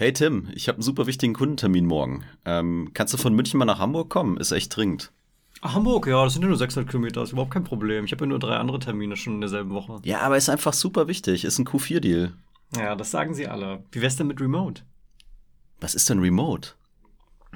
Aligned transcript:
Hey 0.00 0.12
Tim, 0.12 0.48
ich 0.54 0.68
habe 0.68 0.76
einen 0.76 0.84
super 0.84 1.08
wichtigen 1.08 1.32
Kundentermin 1.32 1.84
morgen. 1.84 2.24
Ähm, 2.44 2.92
kannst 2.94 3.14
du 3.14 3.18
von 3.18 3.34
München 3.34 3.58
mal 3.58 3.64
nach 3.64 3.80
Hamburg 3.80 4.08
kommen? 4.08 4.36
Ist 4.36 4.52
echt 4.52 4.76
dringend. 4.76 5.10
Ach, 5.60 5.74
Hamburg, 5.74 6.06
ja, 6.06 6.22
das 6.22 6.34
sind 6.34 6.42
ja 6.42 6.48
nur 6.48 6.56
600 6.56 6.88
Kilometer, 6.88 7.20
ist 7.20 7.32
überhaupt 7.32 7.50
kein 7.50 7.64
Problem. 7.64 8.04
Ich 8.04 8.12
habe 8.12 8.24
ja 8.24 8.28
nur 8.28 8.38
drei 8.38 8.58
andere 8.58 8.78
Termine 8.78 9.16
schon 9.16 9.34
in 9.34 9.40
derselben 9.40 9.70
Woche. 9.70 9.98
Ja, 10.04 10.20
aber 10.20 10.36
ist 10.36 10.50
einfach 10.50 10.72
super 10.72 11.08
wichtig. 11.08 11.44
Ist 11.44 11.58
ein 11.58 11.66
Q4-Deal. 11.66 12.32
Ja, 12.76 12.94
das 12.94 13.10
sagen 13.10 13.34
sie 13.34 13.48
alle. 13.48 13.82
Wie 13.90 14.00
wär's 14.00 14.14
denn 14.14 14.28
mit 14.28 14.40
Remote? 14.40 14.82
Was 15.80 15.96
ist 15.96 16.08
denn 16.08 16.20
Remote? 16.20 16.74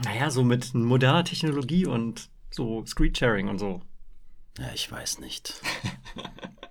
Naja, 0.04 0.28
so 0.28 0.42
mit 0.42 0.74
moderner 0.74 1.22
Technologie 1.22 1.86
und 1.86 2.28
so 2.50 2.84
Screensharing 2.84 3.50
und 3.50 3.60
so. 3.60 3.82
Ja, 4.58 4.72
ich 4.74 4.90
weiß 4.90 5.20
nicht. 5.20 5.62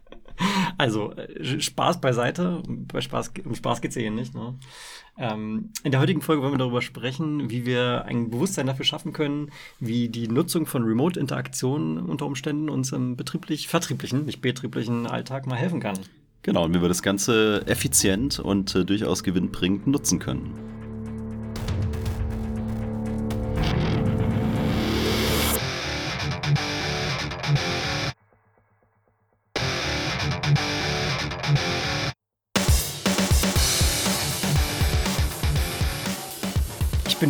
Also, 0.81 1.11
äh, 1.11 1.61
Spaß 1.61 2.01
beiseite. 2.01 2.63
Bei 2.67 3.01
Spaß, 3.01 3.33
um 3.45 3.53
Spaß 3.53 3.81
geht's 3.81 3.95
hier 3.95 4.09
nicht. 4.09 4.33
Ne? 4.33 4.55
Ähm, 5.15 5.69
in 5.83 5.91
der 5.91 5.99
heutigen 5.99 6.21
Folge 6.21 6.41
wollen 6.41 6.53
wir 6.53 6.57
darüber 6.57 6.81
sprechen, 6.81 7.51
wie 7.51 7.67
wir 7.67 8.05
ein 8.05 8.31
Bewusstsein 8.31 8.65
dafür 8.65 8.83
schaffen 8.83 9.13
können, 9.13 9.51
wie 9.79 10.09
die 10.09 10.27
Nutzung 10.27 10.65
von 10.65 10.81
Remote-Interaktionen 10.81 11.99
unter 11.99 12.25
Umständen 12.25 12.67
uns 12.67 12.93
im 12.93 13.15
betrieblich, 13.15 13.67
vertrieblichen, 13.67 14.25
nicht 14.25 14.41
betrieblichen 14.41 15.05
Alltag 15.05 15.45
mal 15.45 15.55
helfen 15.55 15.81
kann. 15.81 15.99
Genau, 16.41 16.65
und 16.65 16.73
wie 16.73 16.81
wir 16.81 16.87
das 16.87 17.03
Ganze 17.03 17.61
effizient 17.67 18.39
und 18.39 18.73
äh, 18.73 18.83
durchaus 18.83 19.21
gewinnbringend 19.21 19.85
nutzen 19.85 20.17
können. 20.17 20.70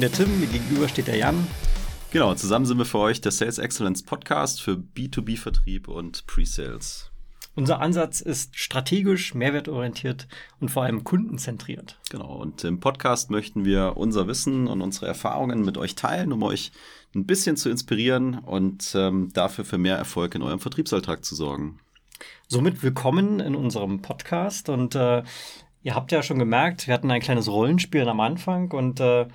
Bin 0.02 0.10
der 0.10 0.26
Tim, 0.26 0.40
mir 0.40 0.48
gegenüber 0.48 0.88
steht 0.88 1.06
der 1.06 1.18
Jan. 1.18 1.46
Genau, 2.10 2.34
zusammen 2.34 2.66
sind 2.66 2.80
wir 2.80 2.86
für 2.86 2.98
euch 2.98 3.22
der 3.22 3.32
Sales 3.32 3.60
Excellence 3.60 4.02
Podcast 4.02 4.60
für 4.60 4.72
B2B-Vertrieb 4.72 5.88
und 5.88 6.26
Pre-Sales. 6.26 7.12
Unser 7.54 7.82
Ansatz 7.82 8.20
ist 8.20 8.58
strategisch, 8.58 9.36
mehrwertorientiert 9.36 10.28
und 10.60 10.70
vor 10.70 10.86
allem 10.86 11.04
kundenzentriert. 11.04 12.00
Genau, 12.10 12.34
und 12.34 12.64
im 12.64 12.80
Podcast 12.80 13.30
möchten 13.30 13.64
wir 13.64 13.96
unser 13.96 14.26
Wissen 14.26 14.66
und 14.66 14.82
unsere 14.82 15.06
Erfahrungen 15.06 15.64
mit 15.64 15.78
euch 15.78 15.94
teilen, 15.94 16.34
um 16.34 16.42
euch 16.42 16.72
ein 17.14 17.28
bisschen 17.28 17.56
zu 17.56 17.70
inspirieren 17.70 18.40
und 18.40 18.96
ähm, 18.96 19.30
dafür 19.34 19.66
für 19.66 19.78
mehr 19.78 19.98
Erfolg 19.98 20.34
in 20.34 20.42
eurem 20.42 20.60
Vertriebsalltag 20.60 21.24
zu 21.24 21.36
sorgen. 21.36 21.80
Somit 22.48 22.82
willkommen 22.82 23.40
in 23.40 23.54
unserem 23.54 24.02
Podcast 24.02 24.68
und 24.68 24.96
äh, 24.96 25.22
ihr 25.84 25.94
habt 25.94 26.12
ja 26.12 26.24
schon 26.24 26.40
gemerkt, 26.40 26.88
wir 26.88 26.96
hatten 26.96 27.12
ein 27.12 27.22
kleines 27.22 27.48
Rollenspiel 27.48 28.10
am 28.10 28.20
Anfang 28.20 28.72
und 28.72 29.00
äh, 29.00 29.28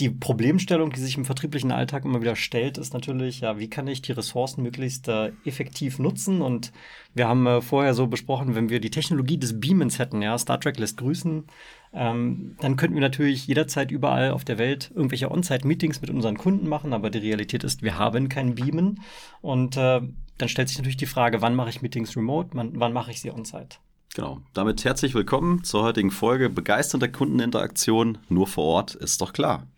die 0.00 0.10
Problemstellung, 0.10 0.90
die 0.90 1.00
sich 1.00 1.16
im 1.16 1.24
vertrieblichen 1.24 1.70
Alltag 1.70 2.04
immer 2.04 2.20
wieder 2.20 2.34
stellt, 2.34 2.78
ist 2.78 2.94
natürlich, 2.94 3.40
ja, 3.40 3.60
wie 3.60 3.70
kann 3.70 3.86
ich 3.86 4.02
die 4.02 4.10
Ressourcen 4.10 4.62
möglichst 4.62 5.06
äh, 5.06 5.30
effektiv 5.44 6.00
nutzen? 6.00 6.42
Und 6.42 6.72
wir 7.14 7.28
haben 7.28 7.46
äh, 7.46 7.60
vorher 7.60 7.94
so 7.94 8.08
besprochen, 8.08 8.56
wenn 8.56 8.70
wir 8.70 8.80
die 8.80 8.90
Technologie 8.90 9.38
des 9.38 9.60
Beamens 9.60 10.00
hätten, 10.00 10.20
ja, 10.20 10.36
Star 10.36 10.58
Trek 10.58 10.80
lässt 10.80 10.96
grüßen, 10.96 11.44
ähm, 11.92 12.56
dann 12.60 12.74
könnten 12.74 12.96
wir 12.96 13.02
natürlich 13.02 13.46
jederzeit 13.46 13.92
überall 13.92 14.32
auf 14.32 14.44
der 14.44 14.58
Welt 14.58 14.90
irgendwelche 14.96 15.30
On-Site-Meetings 15.30 16.00
mit 16.00 16.10
unseren 16.10 16.38
Kunden 16.38 16.68
machen, 16.68 16.92
aber 16.92 17.10
die 17.10 17.18
Realität 17.18 17.62
ist, 17.62 17.82
wir 17.82 17.96
haben 17.96 18.28
kein 18.28 18.56
Beamen. 18.56 19.00
Und 19.42 19.76
äh, 19.76 20.00
dann 20.38 20.48
stellt 20.48 20.68
sich 20.68 20.78
natürlich 20.78 20.96
die 20.96 21.06
Frage, 21.06 21.40
wann 21.40 21.54
mache 21.54 21.70
ich 21.70 21.82
Meetings 21.82 22.16
remote, 22.16 22.50
wann, 22.52 22.92
mache 22.92 23.12
ich 23.12 23.20
sie 23.20 23.30
on-site? 23.30 23.78
Genau. 24.16 24.40
Damit 24.54 24.84
herzlich 24.84 25.14
willkommen 25.14 25.62
zur 25.62 25.84
heutigen 25.84 26.10
Folge 26.10 26.50
Begeisternde 26.50 27.10
Kundeninteraktion 27.10 28.18
nur 28.28 28.48
vor 28.48 28.64
Ort, 28.64 28.96
ist 28.96 29.20
doch 29.20 29.32
klar. 29.32 29.68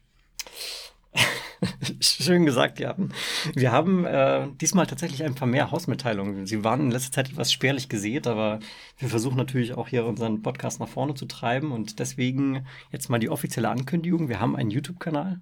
Schön 2.00 2.44
gesagt, 2.44 2.78
ja. 2.80 2.94
Wir 3.54 3.72
haben 3.72 4.04
äh, 4.04 4.46
diesmal 4.60 4.86
tatsächlich 4.86 5.24
ein 5.24 5.34
paar 5.34 5.48
mehr 5.48 5.70
Hausmitteilungen. 5.70 6.46
Sie 6.46 6.64
waren 6.64 6.80
in 6.80 6.90
letzter 6.90 7.12
Zeit 7.12 7.30
etwas 7.30 7.52
spärlich 7.52 7.88
gesät, 7.88 8.26
aber 8.26 8.60
wir 8.98 9.08
versuchen 9.08 9.36
natürlich 9.36 9.74
auch 9.74 9.88
hier 9.88 10.04
unseren 10.04 10.42
Podcast 10.42 10.80
nach 10.80 10.88
vorne 10.88 11.14
zu 11.14 11.26
treiben 11.26 11.72
und 11.72 11.98
deswegen 11.98 12.66
jetzt 12.92 13.08
mal 13.08 13.18
die 13.18 13.30
offizielle 13.30 13.68
Ankündigung. 13.68 14.28
Wir 14.28 14.40
haben 14.40 14.56
einen 14.56 14.70
YouTube-Kanal. 14.70 15.40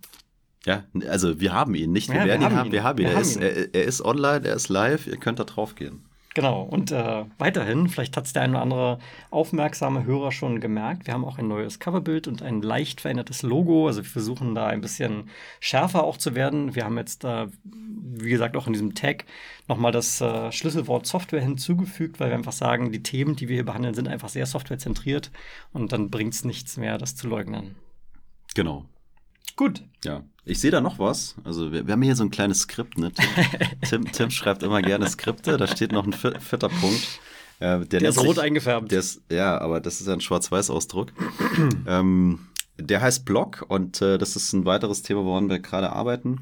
Ja, 0.66 0.84
also 1.08 1.40
wir 1.40 1.52
haben 1.52 1.74
ihn, 1.74 1.92
nicht 1.92 2.08
wir 2.08 2.16
Ja, 2.16 2.22
wir 2.22 2.28
werden 2.28 2.40
ihn 2.42 2.44
haben 2.46 2.56
haben, 2.56 2.66
ihn. 2.66 2.72
wir 2.72 2.84
haben 2.84 2.98
ihn. 2.98 3.04
Wir 3.04 3.10
er, 3.10 3.14
haben 3.16 3.22
ist, 3.22 3.36
ihn. 3.36 3.42
Er, 3.42 3.74
er 3.74 3.84
ist 3.84 4.04
online, 4.04 4.46
er 4.48 4.54
ist 4.54 4.68
live, 4.68 5.06
ihr 5.06 5.18
könnt 5.18 5.38
da 5.38 5.44
drauf 5.44 5.74
gehen. 5.74 6.06
Genau, 6.34 6.62
und 6.62 6.90
äh, 6.90 7.24
weiterhin, 7.38 7.88
vielleicht 7.88 8.16
hat 8.16 8.26
es 8.26 8.32
der 8.32 8.42
ein 8.42 8.50
oder 8.50 8.62
andere 8.62 8.98
aufmerksame 9.30 10.04
Hörer 10.04 10.32
schon 10.32 10.60
gemerkt, 10.60 11.06
wir 11.06 11.14
haben 11.14 11.24
auch 11.24 11.38
ein 11.38 11.46
neues 11.46 11.78
Coverbild 11.78 12.26
und 12.26 12.42
ein 12.42 12.60
leicht 12.60 13.00
verändertes 13.00 13.42
Logo. 13.42 13.86
Also 13.86 14.02
wir 14.02 14.10
versuchen 14.10 14.52
da 14.52 14.66
ein 14.66 14.80
bisschen 14.80 15.30
schärfer 15.60 16.02
auch 16.02 16.16
zu 16.16 16.34
werden. 16.34 16.74
Wir 16.74 16.86
haben 16.86 16.98
jetzt, 16.98 17.22
äh, 17.22 17.46
wie 17.62 18.30
gesagt, 18.30 18.56
auch 18.56 18.66
in 18.66 18.72
diesem 18.72 18.96
Tag 18.96 19.26
nochmal 19.68 19.92
das 19.92 20.20
äh, 20.20 20.50
Schlüsselwort 20.50 21.06
Software 21.06 21.40
hinzugefügt, 21.40 22.18
weil 22.18 22.30
wir 22.30 22.36
einfach 22.36 22.52
sagen, 22.52 22.90
die 22.90 23.04
Themen, 23.04 23.36
die 23.36 23.48
wir 23.48 23.54
hier 23.54 23.64
behandeln, 23.64 23.94
sind 23.94 24.08
einfach 24.08 24.28
sehr 24.28 24.46
softwarezentriert 24.46 25.30
und 25.72 25.92
dann 25.92 26.10
bringt 26.10 26.34
es 26.34 26.44
nichts 26.44 26.76
mehr, 26.76 26.98
das 26.98 27.14
zu 27.14 27.28
leugnen. 27.28 27.76
Genau. 28.56 28.86
Gut, 29.56 29.82
Ja. 30.04 30.22
Ich 30.46 30.60
sehe 30.60 30.70
da 30.70 30.82
noch 30.82 30.98
was. 30.98 31.36
Also 31.44 31.72
wir, 31.72 31.86
wir 31.86 31.92
haben 31.92 32.02
hier 32.02 32.16
so 32.16 32.22
ein 32.22 32.30
kleines 32.30 32.60
Skript, 32.60 32.98
ne? 32.98 33.10
Tim, 33.12 33.26
Tim, 34.04 34.12
Tim 34.12 34.30
schreibt 34.30 34.62
immer 34.62 34.82
gerne 34.82 35.08
Skripte, 35.08 35.56
da 35.56 35.66
steht 35.66 35.90
noch 35.92 36.04
ein 36.06 36.12
vier- 36.12 36.38
vierter 36.38 36.68
Punkt. 36.68 37.20
Äh, 37.60 37.86
der 37.86 38.00
der 38.00 38.08
ist 38.10 38.18
rot 38.18 38.34
sich- 38.34 38.44
eingefärbt. 38.44 38.90
Der 38.92 38.98
ist, 38.98 39.22
ja, 39.30 39.58
aber 39.58 39.80
das 39.80 40.02
ist 40.02 40.06
ja 40.06 40.12
ein 40.12 40.20
Schwarz-Weiß-Ausdruck. 40.20 41.12
ähm, 41.86 42.40
der 42.78 43.00
heißt 43.00 43.24
Blog 43.24 43.64
und 43.68 44.02
äh, 44.02 44.18
das 44.18 44.36
ist 44.36 44.52
ein 44.52 44.66
weiteres 44.66 45.00
Thema, 45.02 45.24
woran 45.24 45.48
wir 45.48 45.60
gerade 45.60 45.90
arbeiten. 45.92 46.40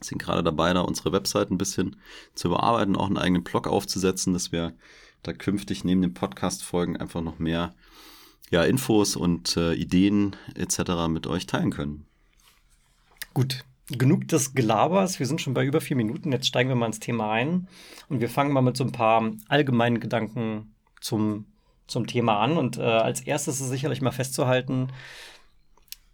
Sind 0.00 0.22
gerade 0.22 0.42
dabei, 0.42 0.72
da 0.72 0.80
unsere 0.80 1.12
Website 1.12 1.50
ein 1.50 1.58
bisschen 1.58 1.96
zu 2.34 2.48
überarbeiten, 2.48 2.96
auch 2.96 3.06
einen 3.08 3.18
eigenen 3.18 3.44
Blog 3.44 3.66
aufzusetzen, 3.66 4.32
dass 4.32 4.50
wir 4.50 4.72
da 5.22 5.34
künftig 5.34 5.84
neben 5.84 6.00
den 6.00 6.14
Podcast-Folgen 6.14 6.96
einfach 6.96 7.20
noch 7.20 7.38
mehr 7.38 7.74
ja, 8.50 8.62
Infos 8.64 9.14
und 9.14 9.58
äh, 9.58 9.74
Ideen 9.74 10.36
etc. 10.54 11.06
mit 11.10 11.26
euch 11.26 11.46
teilen 11.46 11.70
können. 11.70 12.06
Gut, 13.32 13.64
genug 13.86 14.26
des 14.28 14.54
Gelabers. 14.54 15.18
Wir 15.18 15.26
sind 15.26 15.40
schon 15.40 15.54
bei 15.54 15.64
über 15.64 15.80
vier 15.80 15.96
Minuten. 15.96 16.32
Jetzt 16.32 16.48
steigen 16.48 16.68
wir 16.68 16.76
mal 16.76 16.86
ins 16.86 17.00
Thema 17.00 17.30
ein. 17.30 17.68
Und 18.08 18.20
wir 18.20 18.28
fangen 18.28 18.52
mal 18.52 18.60
mit 18.60 18.76
so 18.76 18.84
ein 18.84 18.92
paar 18.92 19.30
allgemeinen 19.48 20.00
Gedanken 20.00 20.74
zum, 21.00 21.46
zum 21.86 22.06
Thema 22.06 22.40
an. 22.40 22.56
Und 22.56 22.78
äh, 22.78 22.82
als 22.82 23.20
erstes 23.20 23.60
ist 23.60 23.68
sicherlich 23.68 24.02
mal 24.02 24.10
festzuhalten, 24.10 24.88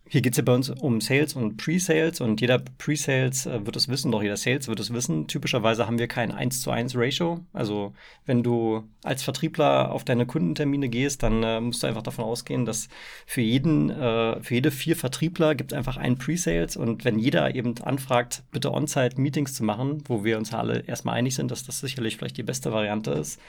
hier 0.09 0.23
geht 0.23 0.35
es 0.35 0.37
ja 0.37 0.45
bei 0.45 0.55
uns 0.55 0.71
um 0.71 1.01
Sales 1.01 1.35
und 1.35 1.57
Pre-Sales 1.57 2.21
und 2.21 2.41
jeder 2.41 2.61
Pre-Sales 2.61 3.47
äh, 3.47 3.67
wird 3.67 3.75
es 3.75 3.89
wissen, 3.89 4.13
doch 4.13 4.23
jeder 4.23 4.37
Sales 4.37 4.69
wird 4.69 4.79
es 4.79 4.93
wissen. 4.93 5.27
Typischerweise 5.27 5.87
haben 5.87 5.99
wir 5.99 6.07
kein 6.07 6.31
1 6.31 6.61
zu 6.61 6.71
1 6.71 6.95
Ratio. 6.97 7.41
Also 7.53 7.93
wenn 8.25 8.45
du 8.45 8.85
als 9.03 9.25
Vertriebler 9.25 9.91
auf 9.91 10.05
deine 10.05 10.25
Kundentermine 10.25 10.89
gehst, 10.89 11.25
dann 11.25 11.43
äh, 11.43 11.61
musst 11.61 11.83
du 11.83 11.89
einfach 11.89 12.03
davon 12.03 12.25
ausgehen, 12.25 12.65
dass 12.65 12.89
für 13.27 13.41
jeden, 13.41 13.91
äh, 13.91 14.41
für 14.43 14.55
jede 14.55 14.71
vier 14.71 14.95
Vertriebler 14.95 15.57
gibt 15.57 15.73
es 15.73 15.79
einfach 15.79 15.97
einen 15.97 16.19
Pre-Sales 16.19 16.77
und 16.77 17.05
wenn 17.05 17.19
jeder 17.19 17.55
eben 17.57 17.77
anfragt, 17.83 18.45
bitte 18.53 18.73
On-Site 18.73 19.21
Meetings 19.21 19.55
zu 19.55 19.65
machen, 19.65 20.05
wo 20.07 20.23
wir 20.23 20.39
uns 20.39 20.55
alle 20.55 20.81
erstmal 20.87 21.17
einig 21.17 21.35
sind, 21.35 21.51
dass 21.51 21.65
das 21.65 21.81
sicherlich 21.81 22.17
vielleicht 22.17 22.37
die 22.37 22.45
beste 22.45 22.71
Variante 22.71 23.11
ist, 23.11 23.41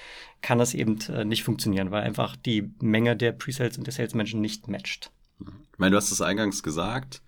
kann 0.42 0.58
das 0.58 0.74
eben 0.74 0.98
äh, 1.14 1.24
nicht 1.24 1.44
funktionieren, 1.44 1.92
weil 1.92 2.02
einfach 2.02 2.36
die 2.36 2.72
Menge 2.80 3.16
der 3.16 3.32
Pre-Sales 3.32 3.78
und 3.78 3.86
der 3.86 3.94
Salesmenschen 3.94 4.42
nicht 4.42 4.68
matcht. 4.68 5.12
Ich 5.40 5.80
meine, 5.80 5.92
du 5.92 5.98
hast 5.98 6.12
es 6.12 6.22
eingangs 6.22 6.64
gesagt, 6.64 7.22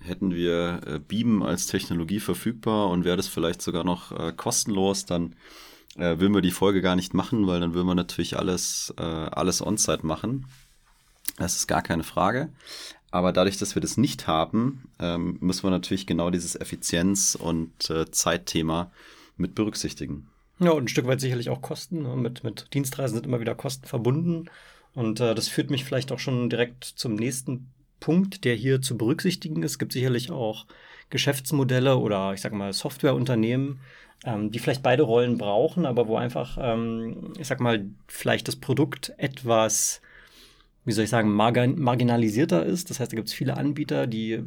hätten 0.00 0.34
wir 0.34 0.80
äh, 0.86 0.98
Beam 0.98 1.42
als 1.42 1.66
Technologie 1.66 2.20
verfügbar 2.20 2.88
und 2.88 3.04
wäre 3.04 3.16
das 3.16 3.28
vielleicht 3.28 3.62
sogar 3.62 3.84
noch 3.84 4.12
äh, 4.12 4.32
kostenlos, 4.32 5.06
dann 5.06 5.34
äh, 5.96 6.18
würden 6.18 6.34
wir 6.34 6.40
die 6.40 6.50
Folge 6.50 6.80
gar 6.80 6.96
nicht 6.96 7.14
machen, 7.14 7.46
weil 7.46 7.60
dann 7.60 7.74
würden 7.74 7.86
wir 7.86 7.94
natürlich 7.94 8.38
alles, 8.38 8.94
äh, 8.98 9.02
alles 9.02 9.64
on-site 9.64 10.06
machen. 10.06 10.46
Das 11.36 11.56
ist 11.56 11.66
gar 11.66 11.82
keine 11.82 12.04
Frage. 12.04 12.50
Aber 13.10 13.32
dadurch, 13.32 13.58
dass 13.58 13.74
wir 13.74 13.82
das 13.82 13.96
nicht 13.96 14.26
haben, 14.26 14.88
ähm, 15.00 15.36
müssen 15.40 15.64
wir 15.64 15.70
natürlich 15.70 16.06
genau 16.06 16.30
dieses 16.30 16.54
Effizienz- 16.54 17.34
und 17.34 17.90
äh, 17.90 18.10
Zeitthema 18.10 18.92
mit 19.36 19.54
berücksichtigen. 19.54 20.28
Ja, 20.60 20.70
und 20.72 20.84
ein 20.84 20.88
Stück 20.88 21.06
weit 21.06 21.20
sicherlich 21.20 21.48
auch 21.48 21.62
Kosten. 21.62 22.02
ne? 22.02 22.14
Mit, 22.14 22.44
mit 22.44 22.72
Dienstreisen 22.72 23.16
sind 23.16 23.26
immer 23.26 23.40
wieder 23.40 23.54
Kosten 23.54 23.86
verbunden. 23.86 24.48
Und 24.94 25.20
äh, 25.20 25.34
das 25.34 25.48
führt 25.48 25.70
mich 25.70 25.84
vielleicht 25.84 26.12
auch 26.12 26.18
schon 26.18 26.50
direkt 26.50 26.84
zum 26.84 27.14
nächsten 27.14 27.70
Punkt, 28.00 28.44
der 28.44 28.54
hier 28.54 28.82
zu 28.82 28.96
berücksichtigen 28.96 29.62
ist. 29.62 29.72
Es 29.72 29.78
gibt 29.78 29.92
sicherlich 29.92 30.30
auch 30.30 30.66
Geschäftsmodelle 31.10 31.96
oder 31.96 32.32
ich 32.32 32.40
sag 32.40 32.52
mal 32.52 32.72
Softwareunternehmen, 32.72 33.80
ähm, 34.24 34.50
die 34.50 34.58
vielleicht 34.58 34.82
beide 34.82 35.02
Rollen 35.02 35.38
brauchen, 35.38 35.86
aber 35.86 36.08
wo 36.08 36.16
einfach, 36.16 36.58
ähm, 36.60 37.32
ich 37.38 37.46
sag 37.46 37.60
mal, 37.60 37.86
vielleicht 38.06 38.48
das 38.48 38.56
Produkt 38.56 39.12
etwas 39.16 40.00
wie 40.84 40.92
soll 40.92 41.04
ich 41.04 41.10
sagen, 41.10 41.30
margin 41.30 41.78
marginalisierter 41.78 42.64
ist. 42.64 42.88
Das 42.90 43.00
heißt, 43.00 43.12
da 43.12 43.16
gibt 43.16 43.28
es 43.28 43.34
viele 43.34 43.56
Anbieter, 43.56 44.06
die 44.06 44.32
äh, 44.32 44.42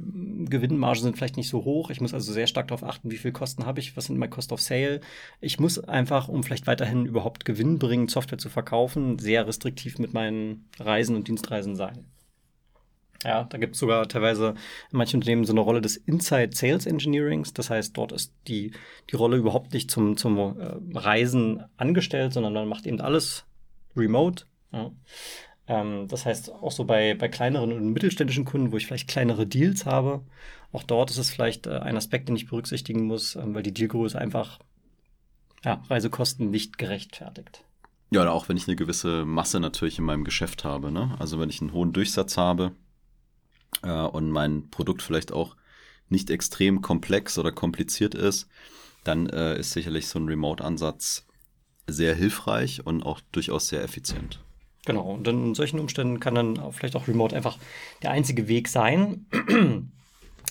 Gewinnmargen 0.46 1.04
sind 1.04 1.18
vielleicht 1.18 1.38
nicht 1.38 1.50
so 1.50 1.64
hoch. 1.64 1.90
Ich 1.90 2.02
muss 2.02 2.14
also 2.14 2.34
sehr 2.34 2.48
stark 2.48 2.68
darauf 2.68 2.84
achten, 2.84 3.12
wie 3.12 3.18
viel 3.18 3.32
Kosten 3.32 3.66
habe 3.66 3.80
ich, 3.80 3.96
was 3.96 4.06
sind 4.06 4.18
meine 4.18 4.30
Cost 4.30 4.52
of 4.52 4.62
Sale. 4.62 5.02
Ich 5.42 5.60
muss 5.60 5.80
einfach, 5.80 6.28
um 6.28 6.44
vielleicht 6.44 6.68
weiterhin 6.68 7.06
überhaupt 7.06 7.46
gewinnbringend 7.46 8.10
Software 8.10 8.40
zu 8.40 8.50
verkaufen, 8.50 9.20
sehr 9.20 9.48
restriktiv 9.48 10.00
mit 10.00 10.14
meinen 10.14 10.70
Reisen 10.80 11.16
und 11.16 11.28
Dienstreisen 11.28 11.76
sein. 11.76 12.06
Ja, 13.24 13.46
da 13.46 13.58
gibt 13.58 13.76
es 13.76 13.80
sogar 13.80 14.08
teilweise 14.08 14.56
in 14.92 14.98
manchen 14.98 15.18
Unternehmen 15.18 15.46
so 15.46 15.54
eine 15.54 15.62
Rolle 15.62 15.82
des 15.82 15.96
Inside 15.96 16.56
Sales 16.56 16.86
Engineerings. 16.86 17.54
Das 17.54 17.70
heißt, 17.70 17.96
dort 17.96 18.12
ist 18.12 18.34
die, 18.48 18.72
die 19.10 19.16
Rolle 19.16 19.38
überhaupt 19.38 19.74
nicht 19.74 19.90
zum, 19.90 20.18
zum 20.18 20.38
äh, 20.38 20.76
Reisen 20.94 21.64
angestellt, 21.78 22.34
sondern 22.34 22.54
man 22.54 22.68
macht 22.68 22.86
eben 22.86 23.00
alles 23.00 23.46
remote. 23.96 24.46
Ja. 24.74 24.92
Ähm, 25.68 26.08
das 26.08 26.26
heißt, 26.26 26.52
auch 26.52 26.72
so 26.72 26.86
bei, 26.86 27.14
bei 27.14 27.30
kleineren 27.30 27.72
und 27.72 27.94
mittelständischen 27.94 28.46
Kunden, 28.46 28.72
wo 28.72 28.78
ich 28.78 28.86
vielleicht 28.86 29.08
kleinere 29.08 29.48
Deals 29.48 29.86
habe, 29.86 30.22
auch 30.72 30.84
dort 30.84 31.12
ist 31.12 31.18
es 31.18 31.30
vielleicht 31.30 31.68
äh, 31.68 31.78
ein 31.80 31.98
Aspekt, 31.98 32.28
den 32.28 32.36
ich 32.36 32.48
berücksichtigen 32.48 33.06
muss, 33.06 33.36
ähm, 33.36 33.54
weil 33.54 33.64
die 33.64 33.74
Dealgröße 33.74 34.20
einfach 34.20 34.60
ja, 35.64 35.82
Reisekosten 35.90 36.50
nicht 36.50 36.78
gerechtfertigt. 36.78 37.64
Ja, 38.12 38.22
oder 38.22 38.34
auch 38.34 38.50
wenn 38.50 38.58
ich 38.58 38.68
eine 38.68 38.76
gewisse 38.76 39.26
Masse 39.26 39.60
natürlich 39.60 39.98
in 39.98 40.06
meinem 40.06 40.24
Geschäft 40.24 40.64
habe. 40.64 40.92
Ne? 40.92 41.16
Also 41.20 41.40
wenn 41.40 41.50
ich 41.50 41.62
einen 41.62 41.74
hohen 41.74 41.94
Durchsatz 41.94 42.38
habe 42.38 42.74
äh, 43.82 43.90
und 43.90 44.30
mein 44.30 44.70
Produkt 44.70 45.02
vielleicht 45.02 45.32
auch 45.32 45.56
nicht 46.10 46.30
extrem 46.30 46.82
komplex 46.82 47.40
oder 47.40 47.52
kompliziert 47.52 48.14
ist, 48.14 48.48
dann 49.04 49.28
äh, 49.30 49.58
ist 49.58 49.72
sicherlich 49.72 50.08
so 50.08 50.20
ein 50.20 50.28
Remote-Ansatz 50.28 51.26
sehr 51.88 52.16
hilfreich 52.16 52.86
und 52.86 53.04
auch 53.04 53.20
durchaus 53.32 53.68
sehr 53.68 53.84
effizient. 53.84 54.43
Genau, 54.86 55.14
und 55.14 55.28
in 55.28 55.56
solchen 55.56 55.80
Umständen 55.80 56.20
kann 56.20 56.36
dann 56.36 56.72
vielleicht 56.74 56.96
auch 56.96 57.08
Remote 57.08 57.36
einfach 57.36 57.58
der 58.02 58.12
einzige 58.12 58.48
Weg 58.48 58.68
sein. 58.68 59.26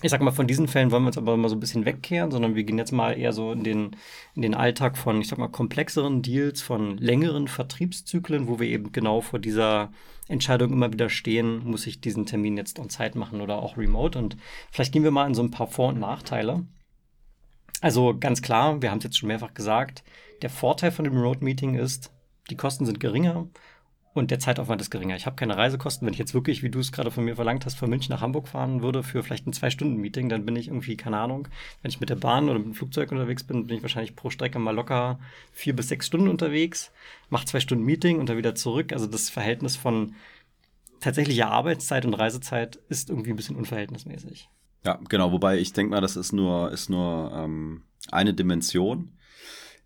Ich 0.04 0.10
sag 0.10 0.20
mal, 0.20 0.32
von 0.32 0.48
diesen 0.48 0.66
Fällen 0.66 0.90
wollen 0.90 1.04
wir 1.04 1.08
uns 1.08 1.18
aber 1.18 1.36
mal 1.36 1.48
so 1.48 1.54
ein 1.54 1.60
bisschen 1.60 1.84
wegkehren, 1.84 2.32
sondern 2.32 2.56
wir 2.56 2.64
gehen 2.64 2.78
jetzt 2.78 2.90
mal 2.90 3.16
eher 3.16 3.32
so 3.32 3.52
in 3.52 3.62
den, 3.62 3.96
in 4.34 4.42
den 4.42 4.54
Alltag 4.54 4.98
von, 4.98 5.20
ich 5.20 5.28
sag 5.28 5.38
mal, 5.38 5.48
komplexeren 5.48 6.22
Deals, 6.22 6.60
von 6.60 6.96
längeren 6.96 7.46
Vertriebszyklen, 7.46 8.48
wo 8.48 8.58
wir 8.58 8.66
eben 8.66 8.90
genau 8.90 9.20
vor 9.20 9.38
dieser 9.38 9.92
Entscheidung 10.26 10.72
immer 10.72 10.92
wieder 10.92 11.08
stehen, 11.08 11.62
muss 11.64 11.86
ich 11.86 12.00
diesen 12.00 12.26
Termin 12.26 12.56
jetzt 12.56 12.80
on 12.80 12.90
Zeit 12.90 13.14
machen 13.14 13.40
oder 13.40 13.62
auch 13.62 13.76
remote. 13.76 14.18
Und 14.18 14.36
vielleicht 14.72 14.92
gehen 14.92 15.04
wir 15.04 15.12
mal 15.12 15.26
in 15.26 15.34
so 15.34 15.42
ein 15.42 15.52
paar 15.52 15.68
Vor- 15.68 15.90
und 15.90 16.00
Nachteile. 16.00 16.66
Also 17.80 18.16
ganz 18.18 18.42
klar, 18.42 18.82
wir 18.82 18.90
haben 18.90 18.98
es 18.98 19.04
jetzt 19.04 19.18
schon 19.18 19.28
mehrfach 19.28 19.54
gesagt, 19.54 20.02
der 20.40 20.50
Vorteil 20.50 20.90
von 20.90 21.04
dem 21.04 21.14
Remote-Meeting 21.14 21.74
ist, 21.74 22.10
die 22.50 22.56
Kosten 22.56 22.86
sind 22.86 22.98
geringer 22.98 23.46
und 24.14 24.30
der 24.30 24.38
Zeitaufwand 24.38 24.80
ist 24.80 24.90
geringer. 24.90 25.16
Ich 25.16 25.24
habe 25.24 25.36
keine 25.36 25.56
Reisekosten. 25.56 26.06
Wenn 26.06 26.12
ich 26.12 26.18
jetzt 26.18 26.34
wirklich, 26.34 26.62
wie 26.62 26.68
du 26.68 26.80
es 26.80 26.92
gerade 26.92 27.10
von 27.10 27.24
mir 27.24 27.36
verlangt 27.36 27.64
hast, 27.64 27.78
von 27.78 27.88
München 27.88 28.12
nach 28.12 28.20
Hamburg 28.20 28.46
fahren 28.46 28.82
würde 28.82 29.02
für 29.02 29.22
vielleicht 29.22 29.46
ein 29.46 29.54
Zwei-Stunden-Meeting, 29.54 30.28
dann 30.28 30.44
bin 30.44 30.54
ich 30.56 30.68
irgendwie, 30.68 30.96
keine 30.96 31.18
Ahnung, 31.18 31.48
wenn 31.80 31.90
ich 31.90 32.00
mit 32.00 32.10
der 32.10 32.16
Bahn 32.16 32.48
oder 32.48 32.58
mit 32.58 32.66
dem 32.66 32.74
Flugzeug 32.74 33.10
unterwegs 33.10 33.44
bin, 33.44 33.66
bin 33.66 33.76
ich 33.76 33.82
wahrscheinlich 33.82 34.14
pro 34.14 34.28
Strecke 34.28 34.58
mal 34.58 34.74
locker 34.74 35.18
vier 35.52 35.74
bis 35.74 35.88
sechs 35.88 36.06
Stunden 36.06 36.28
unterwegs, 36.28 36.92
mache 37.30 37.46
zwei 37.46 37.60
Stunden 37.60 37.84
Meeting 37.84 38.18
und 38.18 38.28
dann 38.28 38.36
wieder 38.36 38.54
zurück. 38.54 38.92
Also 38.92 39.06
das 39.06 39.30
Verhältnis 39.30 39.76
von 39.76 40.14
tatsächlicher 41.00 41.50
Arbeitszeit 41.50 42.04
und 42.04 42.14
Reisezeit 42.14 42.76
ist 42.88 43.08
irgendwie 43.08 43.30
ein 43.30 43.36
bisschen 43.36 43.56
unverhältnismäßig. 43.56 44.50
Ja, 44.84 44.98
genau. 45.08 45.32
Wobei 45.32 45.58
ich 45.58 45.72
denke 45.72 45.90
mal, 45.90 46.00
das 46.00 46.16
ist 46.16 46.32
nur, 46.32 46.70
ist 46.70 46.90
nur 46.90 47.32
ähm, 47.34 47.82
eine 48.10 48.34
Dimension. 48.34 49.12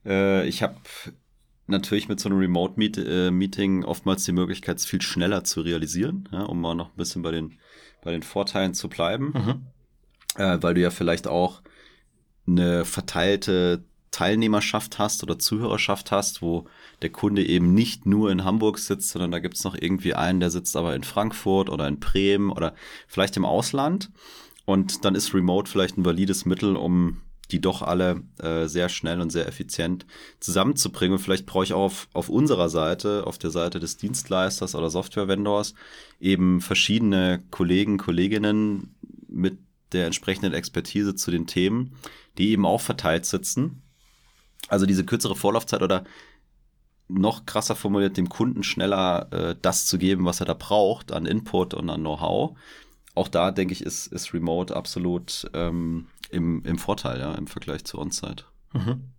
Äh, 0.05 0.47
ich 0.49 0.63
habe 0.63 0.77
natürlich 1.67 2.09
mit 2.09 2.21
so 2.21 2.29
einem 2.29 2.39
Remote-Meeting 2.39 3.83
äh, 3.83 3.87
oftmals 3.87 4.25
die 4.25 4.33
Möglichkeit, 4.33 4.79
es 4.79 4.87
viel 4.87 5.03
schneller 5.03 5.45
zu 5.45 5.61
realisieren, 5.61 6.29
ja, 6.33 6.43
um 6.43 6.61
mal 6.61 6.75
noch 6.75 6.91
ein 6.91 6.97
bisschen 6.97 7.23
bei 7.23 7.33
den, 7.33 7.59
bei 8.03 8.13
den 8.13 8.23
Vorteilen 8.23 8.75
zu 8.75 8.89
bleiben. 8.89 9.33
Mhm. 9.35 10.41
Äh, 10.41 10.63
weil 10.63 10.75
du 10.75 10.81
ja 10.81 10.91
vielleicht 10.91 11.27
auch 11.27 11.63
eine 12.47 12.85
verteilte 12.85 13.85
Teilnehmerschaft 14.11 14.99
hast 14.99 15.23
oder 15.23 15.39
Zuhörerschaft 15.39 16.11
hast, 16.11 16.41
wo 16.41 16.67
der 17.03 17.11
Kunde 17.11 17.45
eben 17.45 17.75
nicht 17.75 18.07
nur 18.07 18.31
in 18.31 18.45
Hamburg 18.45 18.79
sitzt, 18.79 19.11
sondern 19.11 19.31
da 19.31 19.41
gibt 19.41 19.57
es 19.57 19.65
noch 19.65 19.77
irgendwie 19.79 20.15
einen, 20.15 20.41
der 20.41 20.51
sitzt 20.51 20.77
aber 20.77 20.95
in 20.95 21.05
Frankfurt 21.05 21.69
oder 21.69 21.87
in 21.87 22.01
Bremen 22.01 22.51
oder 22.51 22.75
vielleicht 23.09 23.37
im 23.37 23.45
Ausland. 23.45 24.11
Und 24.65 25.05
dann 25.05 25.15
ist 25.15 25.35
Remote 25.35 25.71
vielleicht 25.71 25.99
ein 25.99 26.05
valides 26.05 26.47
Mittel, 26.47 26.77
um 26.77 27.21
die 27.51 27.61
doch 27.61 27.83
alle 27.83 28.23
äh, 28.39 28.67
sehr 28.67 28.89
schnell 28.89 29.21
und 29.21 29.31
sehr 29.31 29.47
effizient 29.47 30.07
zusammenzubringen. 30.41 31.17
Und 31.17 31.23
vielleicht 31.23 31.47
brauche 31.47 31.65
ich 31.65 31.73
auch 31.73 31.85
auf, 31.85 32.09
auf 32.13 32.29
unserer 32.29 32.69
Seite, 32.69 33.27
auf 33.27 33.39
der 33.39 33.51
Seite 33.51 33.79
des 33.79 33.97
Dienstleisters 33.97 34.75
oder 34.75 34.91
Software-Vendors, 34.91 35.75
eben 36.21 36.61
verschiedene 36.61 37.43
Kollegen, 37.51 37.99
Kolleginnen 37.99 38.95
mit 39.29 39.59
der 39.93 40.07
entsprechenden 40.07 40.53
Expertise 40.53 41.15
zu 41.15 41.31
den 41.31 41.47
Themen, 41.47 41.97
die 42.39 42.51
eben 42.51 42.67
auch 42.67 42.81
verteilt 42.81 43.27
sitzen. 43.27 43.83
Also 44.69 44.87
diese 44.87 45.05
kürzere 45.05 45.37
Vorlaufzeit 45.37 45.83
oder 45.83 46.05
noch 47.09 47.47
krasser 47.47 47.77
formuliert, 47.77 48.17
dem 48.17 48.29
Kunden 48.29 48.65
schneller 48.65 49.29
äh, 49.31 49.57
das 49.63 49.87
zu 49.87 49.99
geben, 49.99 50.25
was 50.25 50.41
er 50.41 50.47
da 50.47 50.55
braucht 50.55 51.13
an 51.13 51.27
Input 51.27 51.75
und 51.75 51.89
an 51.89 52.01
Know-how. 52.01 52.57
Auch 53.15 53.29
da, 53.29 53.51
denke 53.53 53.73
ich, 53.73 53.83
ist, 53.83 54.09
ist 54.09 54.35
Remote 54.35 54.75
absolut 54.75 55.49
ähm, 55.55 56.09
im, 56.31 56.63
im 56.65 56.79
Vorteil, 56.79 57.21
ja, 57.21 57.35
im 57.35 57.47
Vergleich 57.47 57.85
zur 57.85 58.01
On-Site. 58.01 58.45
Mhm. 58.73 59.13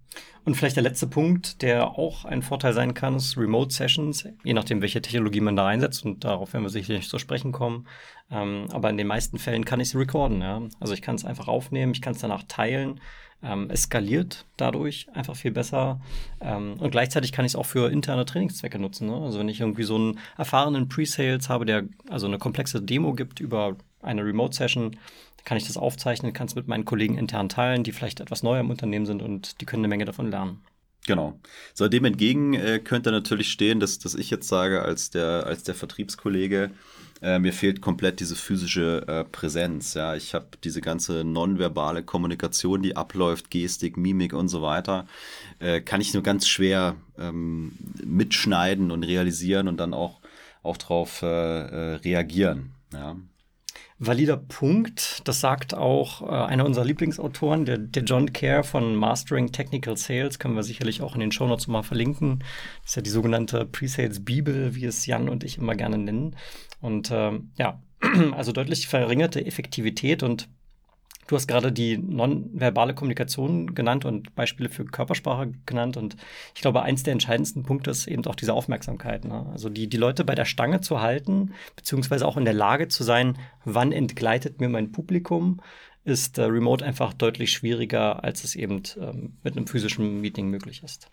Und 0.45 0.55
vielleicht 0.55 0.77
der 0.77 0.83
letzte 0.83 1.07
Punkt, 1.07 1.61
der 1.61 1.97
auch 1.97 2.23
ein 2.23 2.41
Vorteil 2.41 2.71
sein 2.71 2.93
kann, 2.93 3.15
ist 3.15 3.37
Remote 3.37 3.73
Sessions, 3.73 4.25
je 4.45 4.53
nachdem, 4.53 4.81
welche 4.81 5.01
Technologie 5.01 5.41
man 5.41 5.57
da 5.57 5.67
einsetzt. 5.67 6.05
Und 6.05 6.23
darauf 6.23 6.53
werden 6.53 6.63
wir 6.63 6.69
sicherlich 6.69 7.09
zu 7.09 7.19
sprechen 7.19 7.51
kommen. 7.51 7.85
Ähm, 8.31 8.67
aber 8.71 8.89
in 8.89 8.95
den 8.97 9.07
meisten 9.07 9.39
Fällen 9.39 9.65
kann 9.65 9.81
ich 9.81 9.89
es 9.89 9.95
recorden. 9.95 10.41
Ja? 10.41 10.61
Also 10.79 10.93
ich 10.93 11.01
kann 11.01 11.15
es 11.15 11.25
einfach 11.25 11.49
aufnehmen, 11.49 11.91
ich 11.91 12.01
kann 12.01 12.13
es 12.13 12.21
danach 12.21 12.43
teilen. 12.47 13.01
Ähm, 13.43 13.67
es 13.69 13.83
skaliert 13.83 14.45
dadurch 14.55 15.07
einfach 15.13 15.35
viel 15.35 15.51
besser. 15.51 15.99
Ähm, 16.39 16.75
und 16.79 16.91
gleichzeitig 16.91 17.33
kann 17.33 17.43
ich 17.43 17.51
es 17.51 17.55
auch 17.57 17.65
für 17.65 17.91
interne 17.91 18.23
Trainingszwecke 18.23 18.79
nutzen. 18.79 19.07
Ne? 19.07 19.17
Also 19.17 19.39
wenn 19.39 19.49
ich 19.49 19.59
irgendwie 19.59 19.83
so 19.83 19.95
einen 19.95 20.19
erfahrenen 20.37 20.87
Pre-Sales 20.87 21.49
habe, 21.49 21.65
der 21.65 21.83
also 22.09 22.25
eine 22.25 22.37
komplexe 22.37 22.81
Demo 22.81 23.13
gibt 23.13 23.41
über 23.41 23.75
eine 24.01 24.23
Remote-Session, 24.23 24.97
kann 25.45 25.57
ich 25.57 25.67
das 25.67 25.77
aufzeichnen, 25.77 26.33
kann 26.33 26.47
es 26.47 26.55
mit 26.55 26.67
meinen 26.67 26.85
Kollegen 26.85 27.17
intern 27.17 27.47
teilen, 27.49 27.83
die 27.83 27.93
vielleicht 27.93 28.19
etwas 28.19 28.43
neuer 28.43 28.59
im 28.59 28.69
Unternehmen 28.69 29.05
sind 29.05 29.21
und 29.21 29.61
die 29.61 29.65
können 29.65 29.81
eine 29.81 29.87
Menge 29.87 30.05
davon 30.05 30.29
lernen. 30.29 30.61
Genau. 31.05 31.39
So, 31.73 31.87
dem 31.87 32.03
entgegen 32.03 32.53
äh, 32.53 32.79
könnte 32.79 33.11
natürlich 33.11 33.49
stehen, 33.49 33.79
dass, 33.79 33.97
dass 33.97 34.13
ich 34.13 34.29
jetzt 34.29 34.47
sage, 34.49 34.81
als 34.81 35.09
der, 35.09 35.45
als 35.47 35.63
der 35.63 35.73
Vertriebskollege, 35.73 36.71
äh, 37.21 37.39
mir 37.39 37.53
fehlt 37.53 37.81
komplett 37.81 38.19
diese 38.19 38.35
physische 38.35 39.07
äh, 39.07 39.23
Präsenz. 39.23 39.93
Ja, 39.93 40.15
ich 40.15 40.33
habe 40.33 40.47
diese 40.63 40.81
ganze 40.81 41.23
nonverbale 41.23 42.03
Kommunikation, 42.03 42.81
die 42.81 42.97
abläuft, 42.97 43.49
Gestik, 43.49 43.95
Mimik 43.95 44.33
und 44.33 44.49
so 44.49 44.61
weiter, 44.61 45.07
äh, 45.59 45.79
kann 45.79 46.01
ich 46.01 46.13
nur 46.13 46.23
ganz 46.23 46.47
schwer 46.47 46.95
ähm, 47.17 47.71
mitschneiden 48.03 48.91
und 48.91 49.03
realisieren 49.03 49.69
und 49.69 49.77
dann 49.77 49.93
auch, 49.93 50.19
auch 50.61 50.75
darauf 50.75 51.21
äh, 51.21 51.25
äh, 51.25 51.95
reagieren. 51.95 52.73
Ja, 52.91 53.15
valider 53.99 54.37
Punkt. 54.37 55.21
Das 55.27 55.39
sagt 55.39 55.73
auch 55.73 56.21
äh, 56.21 56.25
einer 56.25 56.65
unserer 56.65 56.85
Lieblingsautoren, 56.85 57.65
der, 57.65 57.77
der 57.77 58.03
John 58.03 58.31
Kerr 58.31 58.63
von 58.63 58.95
Mastering 58.95 59.51
Technical 59.51 59.97
Sales. 59.97 60.39
Können 60.39 60.55
wir 60.55 60.63
sicherlich 60.63 61.01
auch 61.01 61.15
in 61.15 61.21
den 61.21 61.31
Show 61.31 61.47
Notes 61.47 61.67
mal 61.67 61.83
verlinken. 61.83 62.39
Das 62.81 62.91
ist 62.91 62.95
ja 62.95 63.01
die 63.01 63.09
sogenannte 63.09 63.65
Pre-Sales 63.65 64.23
Bibel, 64.23 64.75
wie 64.75 64.85
es 64.85 65.05
Jan 65.05 65.29
und 65.29 65.43
ich 65.43 65.57
immer 65.57 65.75
gerne 65.75 65.97
nennen. 65.97 66.35
Und 66.81 67.11
äh, 67.11 67.39
ja, 67.57 67.81
also 68.31 68.51
deutlich 68.51 68.87
verringerte 68.87 69.45
Effektivität 69.45 70.23
und 70.23 70.47
Du 71.27 71.35
hast 71.35 71.47
gerade 71.47 71.73
die 71.73 71.97
nonverbale 71.97 72.95
Kommunikation 72.95 73.75
genannt 73.75 74.05
und 74.05 74.33
Beispiele 74.33 74.69
für 74.69 74.85
Körpersprache 74.85 75.51
genannt. 75.65 75.97
Und 75.97 76.15
ich 76.55 76.61
glaube, 76.61 76.83
eins 76.83 77.03
der 77.03 77.11
entscheidendsten 77.11 77.63
Punkte 77.63 77.91
ist 77.91 78.07
eben 78.07 78.25
auch 78.25 78.35
diese 78.35 78.53
Aufmerksamkeit. 78.53 79.25
Ne? 79.25 79.45
Also 79.51 79.67
die, 79.67 79.87
die 79.87 79.97
Leute 79.97 80.23
bei 80.23 80.35
der 80.35 80.45
Stange 80.45 80.79
zu 80.79 81.01
halten, 81.01 81.53
beziehungsweise 81.75 82.25
auch 82.25 82.37
in 82.37 82.45
der 82.45 82.53
Lage 82.53 82.87
zu 82.87 83.03
sein, 83.03 83.37
wann 83.65 83.91
entgleitet 83.91 84.61
mir 84.61 84.69
mein 84.69 84.93
Publikum, 84.93 85.61
ist 86.05 86.37
äh, 86.37 86.43
remote 86.43 86.85
einfach 86.85 87.11
deutlich 87.11 87.51
schwieriger, 87.51 88.23
als 88.23 88.45
es 88.45 88.55
eben 88.55 88.81
ähm, 88.97 89.33
mit 89.43 89.57
einem 89.57 89.67
physischen 89.67 90.21
Meeting 90.21 90.49
möglich 90.49 90.81
ist. 90.81 91.09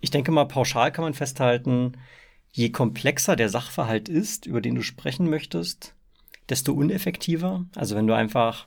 Ich 0.00 0.10
denke 0.10 0.30
mal, 0.30 0.44
pauschal 0.44 0.92
kann 0.92 1.04
man 1.04 1.14
festhalten, 1.14 1.92
je 2.52 2.70
komplexer 2.70 3.36
der 3.36 3.48
Sachverhalt 3.48 4.10
ist, 4.10 4.44
über 4.44 4.60
den 4.60 4.74
du 4.74 4.82
sprechen 4.82 5.30
möchtest, 5.30 5.95
desto 6.48 6.72
uneffektiver. 6.72 7.66
Also 7.74 7.96
wenn 7.96 8.06
du 8.06 8.14
einfach 8.14 8.66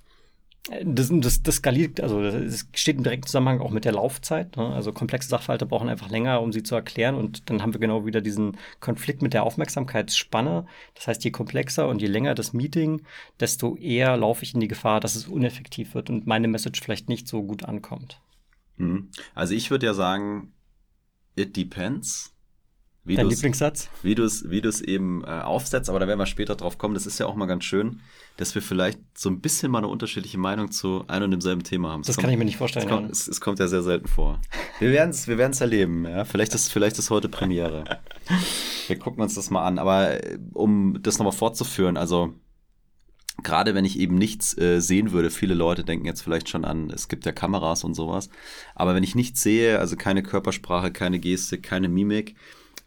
äh, 0.69 0.83
das, 0.85 1.09
das, 1.11 1.43
das 1.43 1.55
skaliert, 1.55 2.01
also 2.01 2.21
das 2.21 2.67
steht 2.73 2.97
im 2.97 3.03
direkten 3.03 3.27
Zusammenhang 3.27 3.61
auch 3.61 3.71
mit 3.71 3.85
der 3.85 3.93
Laufzeit. 3.93 4.57
Ne? 4.57 4.67
Also 4.73 4.91
komplexe 4.91 5.29
Sachverhalte 5.29 5.65
brauchen 5.65 5.89
einfach 5.89 6.09
länger, 6.09 6.41
um 6.41 6.51
sie 6.51 6.63
zu 6.63 6.75
erklären. 6.75 7.15
Und 7.15 7.49
dann 7.49 7.61
haben 7.61 7.73
wir 7.73 7.79
genau 7.79 8.05
wieder 8.05 8.21
diesen 8.21 8.57
Konflikt 8.79 9.21
mit 9.21 9.33
der 9.33 9.43
Aufmerksamkeitsspanne. 9.43 10.65
Das 10.95 11.07
heißt, 11.07 11.23
je 11.23 11.31
komplexer 11.31 11.87
und 11.87 12.01
je 12.01 12.07
länger 12.07 12.35
das 12.35 12.53
Meeting, 12.53 13.03
desto 13.39 13.75
eher 13.77 14.17
laufe 14.17 14.43
ich 14.43 14.53
in 14.53 14.59
die 14.59 14.67
Gefahr, 14.67 14.99
dass 14.99 15.15
es 15.15 15.27
uneffektiv 15.27 15.95
wird 15.95 16.09
und 16.09 16.27
meine 16.27 16.47
Message 16.47 16.81
vielleicht 16.81 17.09
nicht 17.09 17.27
so 17.27 17.43
gut 17.43 17.63
ankommt. 17.63 18.21
Hm. 18.77 19.09
Also 19.35 19.53
ich 19.53 19.71
würde 19.71 19.85
ja 19.85 19.93
sagen, 19.93 20.53
it 21.35 21.55
depends. 21.55 22.35
Wie 23.05 23.15
Dein 23.15 23.27
Lieblingssatz? 23.27 23.89
Wie 24.03 24.13
du 24.13 24.23
es 24.23 24.49
wie 24.49 24.61
eben 24.85 25.23
äh, 25.23 25.27
aufsetzt, 25.27 25.89
aber 25.89 25.99
da 25.99 26.07
werden 26.07 26.19
wir 26.19 26.25
später 26.25 26.55
drauf 26.55 26.77
kommen. 26.77 26.93
Das 26.93 27.07
ist 27.07 27.17
ja 27.17 27.25
auch 27.25 27.35
mal 27.35 27.45
ganz 27.45 27.63
schön, 27.63 28.01
dass 28.37 28.53
wir 28.55 28.61
vielleicht 28.61 28.99
so 29.17 29.29
ein 29.29 29.39
bisschen 29.39 29.71
mal 29.71 29.79
eine 29.79 29.87
unterschiedliche 29.87 30.37
Meinung 30.37 30.71
zu 30.71 31.05
einem 31.07 31.25
und 31.25 31.31
demselben 31.31 31.63
Thema 31.63 31.91
haben. 31.91 32.01
Das, 32.01 32.07
das 32.07 32.17
kann 32.17 32.29
ich 32.29 32.37
mir 32.37 32.45
nicht 32.45 32.57
vorstellen. 32.57 32.85
Es 32.85 32.91
kommt, 32.91 33.11
es, 33.11 33.27
es 33.27 33.41
kommt, 33.41 33.59
ja 33.59 33.67
sehr 33.67 33.83
selten 33.83 34.07
vor. 34.07 34.39
Wir 34.79 34.91
werden 34.91 35.11
es 35.11 35.27
wir 35.27 35.39
erleben. 35.39 36.05
Ja? 36.05 36.25
Vielleicht, 36.25 36.53
ist, 36.53 36.71
vielleicht 36.71 36.99
ist 36.99 37.09
heute 37.09 37.29
Premiere. 37.29 37.99
wir 38.87 38.99
gucken 38.99 39.23
uns 39.23 39.33
das 39.33 39.49
mal 39.49 39.65
an. 39.65 39.79
Aber 39.79 40.19
um 40.53 41.01
das 41.01 41.17
nochmal 41.19 41.33
fortzuführen, 41.33 41.95
also 41.95 42.33
gerade 43.43 43.73
wenn 43.75 43.85
ich 43.85 43.97
eben 43.97 44.15
nichts 44.15 44.57
äh, 44.57 44.81
sehen 44.81 45.11
würde, 45.11 45.31
viele 45.31 45.53
Leute 45.53 45.83
denken 45.83 46.05
jetzt 46.05 46.21
vielleicht 46.21 46.49
schon 46.49 46.65
an, 46.65 46.91
es 46.91 47.07
gibt 47.07 47.25
ja 47.25 47.31
Kameras 47.31 47.83
und 47.83 47.93
sowas, 47.93 48.29
aber 48.75 48.93
wenn 48.93 49.03
ich 49.03 49.15
nichts 49.15 49.41
sehe, 49.41 49.79
also 49.79 49.95
keine 49.95 50.21
Körpersprache, 50.21 50.91
keine 50.91 51.19
Gestik, 51.19 51.63
keine 51.63 51.87
Mimik 51.87 52.35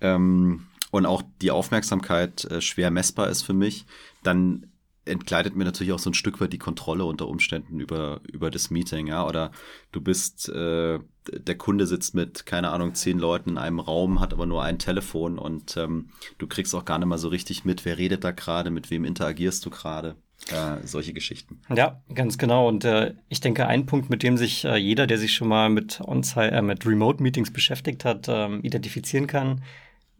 ähm, 0.02 0.66
und 0.90 1.06
auch 1.06 1.22
die 1.40 1.50
Aufmerksamkeit 1.50 2.44
äh, 2.44 2.60
schwer 2.60 2.90
messbar 2.90 3.28
ist 3.28 3.42
für 3.42 3.54
mich, 3.54 3.86
dann 4.22 4.66
entgleitet 5.04 5.56
mir 5.56 5.64
natürlich 5.64 5.92
auch 5.92 5.98
so 5.98 6.10
ein 6.10 6.14
Stück 6.14 6.40
weit 6.40 6.52
die 6.52 6.58
Kontrolle 6.58 7.04
unter 7.04 7.26
Umständen 7.26 7.80
über, 7.80 8.20
über 8.30 8.50
das 8.50 8.70
Meeting, 8.70 9.08
ja. 9.08 9.26
Oder 9.26 9.50
du 9.90 10.00
bist, 10.00 10.48
äh, 10.48 11.00
der 11.28 11.58
Kunde 11.58 11.86
sitzt 11.86 12.14
mit, 12.14 12.46
keine 12.46 12.70
Ahnung, 12.70 12.94
zehn 12.94 13.18
Leuten 13.18 13.50
in 13.50 13.58
einem 13.58 13.80
Raum, 13.80 14.20
hat 14.20 14.32
aber 14.32 14.46
nur 14.46 14.62
ein 14.62 14.78
Telefon 14.78 15.38
und 15.38 15.76
ähm, 15.76 16.10
du 16.38 16.46
kriegst 16.46 16.74
auch 16.74 16.84
gar 16.84 16.98
nicht 16.98 17.08
mal 17.08 17.18
so 17.18 17.28
richtig 17.28 17.64
mit, 17.64 17.84
wer 17.84 17.98
redet 17.98 18.22
da 18.22 18.30
gerade, 18.30 18.70
mit 18.70 18.90
wem 18.90 19.04
interagierst 19.04 19.64
du 19.66 19.70
gerade. 19.70 20.16
Äh, 20.50 20.84
solche 20.84 21.12
Geschichten. 21.12 21.60
Ja, 21.72 22.02
ganz 22.12 22.36
genau. 22.36 22.66
Und 22.66 22.84
äh, 22.84 23.14
ich 23.28 23.40
denke, 23.40 23.68
ein 23.68 23.86
Punkt, 23.86 24.10
mit 24.10 24.24
dem 24.24 24.36
sich 24.36 24.64
äh, 24.64 24.76
jeder, 24.76 25.06
der 25.06 25.16
sich 25.16 25.32
schon 25.34 25.46
mal 25.46 25.68
mit 25.68 26.00
On-Site, 26.00 26.50
äh, 26.50 26.62
mit 26.62 26.84
Remote-Meetings 26.84 27.52
beschäftigt 27.52 28.04
hat, 28.04 28.26
ähm, 28.28 28.60
identifizieren 28.62 29.28
kann, 29.28 29.62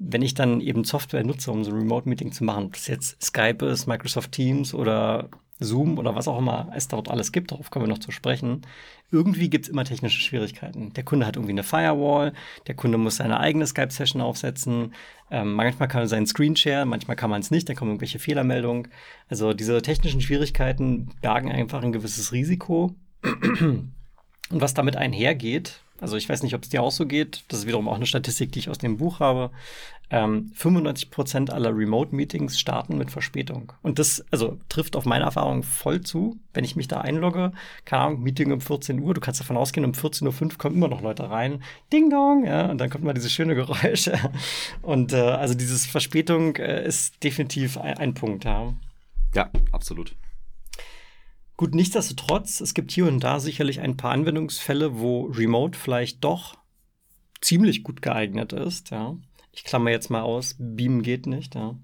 wenn 0.05 0.23
ich 0.23 0.35
dann 0.35 0.61
eben 0.61 0.85
Software 0.85 1.25
nutze, 1.25 1.51
um 1.51 1.65
so 1.65 1.71
ein 1.71 1.77
Remote-Meeting 1.79 2.33
zu 2.33 2.45
machen, 2.45 2.67
ob 2.67 2.73
das 2.73 2.87
jetzt 2.87 3.23
Skype 3.23 3.65
ist, 3.67 3.87
Microsoft 3.87 4.33
Teams 4.33 4.75
oder 4.75 5.29
Zoom 5.59 5.99
oder 5.99 6.15
was 6.15 6.29
auch 6.29 6.39
immer 6.39 6.71
es 6.75 6.89
dort 6.89 7.09
alles 7.09 7.31
gibt, 7.31 7.53
darauf 7.53 7.71
kommen 7.71 7.85
wir 7.85 7.91
noch 7.91 7.99
zu 7.99 8.11
sprechen. 8.11 8.63
Irgendwie 9.11 9.51
gibt 9.51 9.67
es 9.67 9.69
immer 9.71 9.85
technische 9.85 10.21
Schwierigkeiten. 10.21 10.93
Der 10.95 11.05
Kunde 11.05 11.27
hat 11.27 11.37
irgendwie 11.37 11.53
eine 11.53 11.63
Firewall, 11.63 12.33
der 12.67 12.75
Kunde 12.75 12.99
muss 12.99 13.17
seine 13.17 13.39
eigene 13.39 13.67
Skype-Session 13.67 14.21
aufsetzen. 14.21 14.95
Ähm, 15.31 15.53
manchmal 15.55 15.89
kann 15.89 16.03
er 16.03 16.09
seinen 16.09 16.27
Screen 16.27 16.57
share, 16.57 16.85
manchmal 16.85 17.17
kann 17.17 17.31
man 17.31 17.41
es 17.41 17.51
nicht, 17.51 17.69
dann 17.69 17.77
kommen 17.77 17.93
irgendwelche 17.93 18.19
Fehlermeldungen. 18.19 18.89
Also 19.29 19.53
diese 19.53 19.81
technischen 19.83 20.21
Schwierigkeiten 20.21 21.11
bergen 21.21 21.53
einfach 21.53 21.83
ein 21.83 21.93
gewisses 21.93 22.33
Risiko. 22.33 22.95
Und 23.23 24.61
was 24.61 24.75
damit 24.75 24.97
einhergeht, 24.97 25.81
also 26.03 26.17
ich 26.17 26.29
weiß 26.29 26.43
nicht, 26.43 26.55
ob 26.55 26.65
es 26.65 26.69
dir 26.69 26.83
auch 26.83 26.91
so 26.91 27.07
geht. 27.07 27.45
Das 27.49 27.61
ist 27.61 27.67
wiederum 27.67 27.89
auch 27.89 27.95
eine 27.95 28.07
Statistik, 28.07 28.51
die 28.53 28.59
ich 28.59 28.69
aus 28.69 28.79
dem 28.79 28.97
Buch 28.97 29.21
habe. 29.21 29.51
Ähm, 30.11 30.51
95 30.55 31.11
Prozent 31.11 31.51
aller 31.53 31.75
Remote-Meetings 31.75 32.59
starten 32.59 32.99
mit 32.99 33.11
Verspätung. 33.11 33.73
Und 33.83 33.99
das, 33.99 34.25
also 34.33 34.59
trifft 34.69 34.97
auf 34.97 35.07
meine 35.07 35.25
Erfahrung 35.25 35.63
voll 35.63 36.01
zu. 36.01 36.39
Wenn 36.53 36.65
ich 36.65 36.75
mich 36.75 36.89
da 36.89 37.01
einlogge, 37.01 37.53
keine 37.85 38.03
Ahnung, 38.03 38.23
Meeting 38.23 38.53
um 38.53 38.61
14 38.61 39.01
Uhr, 39.01 39.15
du 39.15 39.21
kannst 39.21 39.41
davon 39.41 39.57
ausgehen, 39.57 39.87
um 39.87 39.93
14.05 39.93 40.43
Uhr 40.43 40.59
kommen 40.59 40.77
immer 40.77 40.89
noch 40.89 41.03
Leute 41.03 41.31
rein. 41.31 41.63
Ding 41.93 42.11
dong, 42.11 42.45
ja, 42.45 42.69
und 42.69 42.79
dann 42.79 42.91
kommt 42.91 43.05
mal 43.05 43.15
dieses 43.15 43.33
schöne 43.33 43.55
Geräusch. 43.55 44.11
und 44.83 45.13
äh, 45.13 45.17
also 45.17 45.55
dieses 45.55 45.87
Verspätung 45.87 46.57
äh, 46.57 46.85
ist 46.85 47.23
definitiv 47.23 47.79
ein, 47.79 47.97
ein 47.97 48.15
Punkt, 48.15 48.45
ja. 48.45 48.75
Ja, 49.35 49.51
absolut. 49.71 50.15
Gut, 51.63 51.77
nichtsdestotrotz, 51.77 52.61
es 52.61 52.75
gibt 52.75 52.91
hier 52.91 53.07
und 53.07 53.21
da 53.21 53.39
sicherlich 53.39 53.79
ein 53.79 53.97
paar 53.97 54.11
Anwendungsfälle, 54.11 54.99
wo 54.99 55.27
Remote 55.27 55.79
vielleicht 55.79 56.25
doch 56.25 56.57
ziemlich 57.41 57.85
gut 57.85 58.03
geeignet 58.03 58.53
ist, 58.53 58.91
ja. 58.91 59.17
Ich 59.53 59.63
klammer 59.63 59.93
jetzt 59.93 60.11
mal 60.11 60.23
aus, 60.23 60.57
Beam 60.59 61.03
geht 61.03 61.29
nicht, 61.29 61.55
ja. 61.55 61.79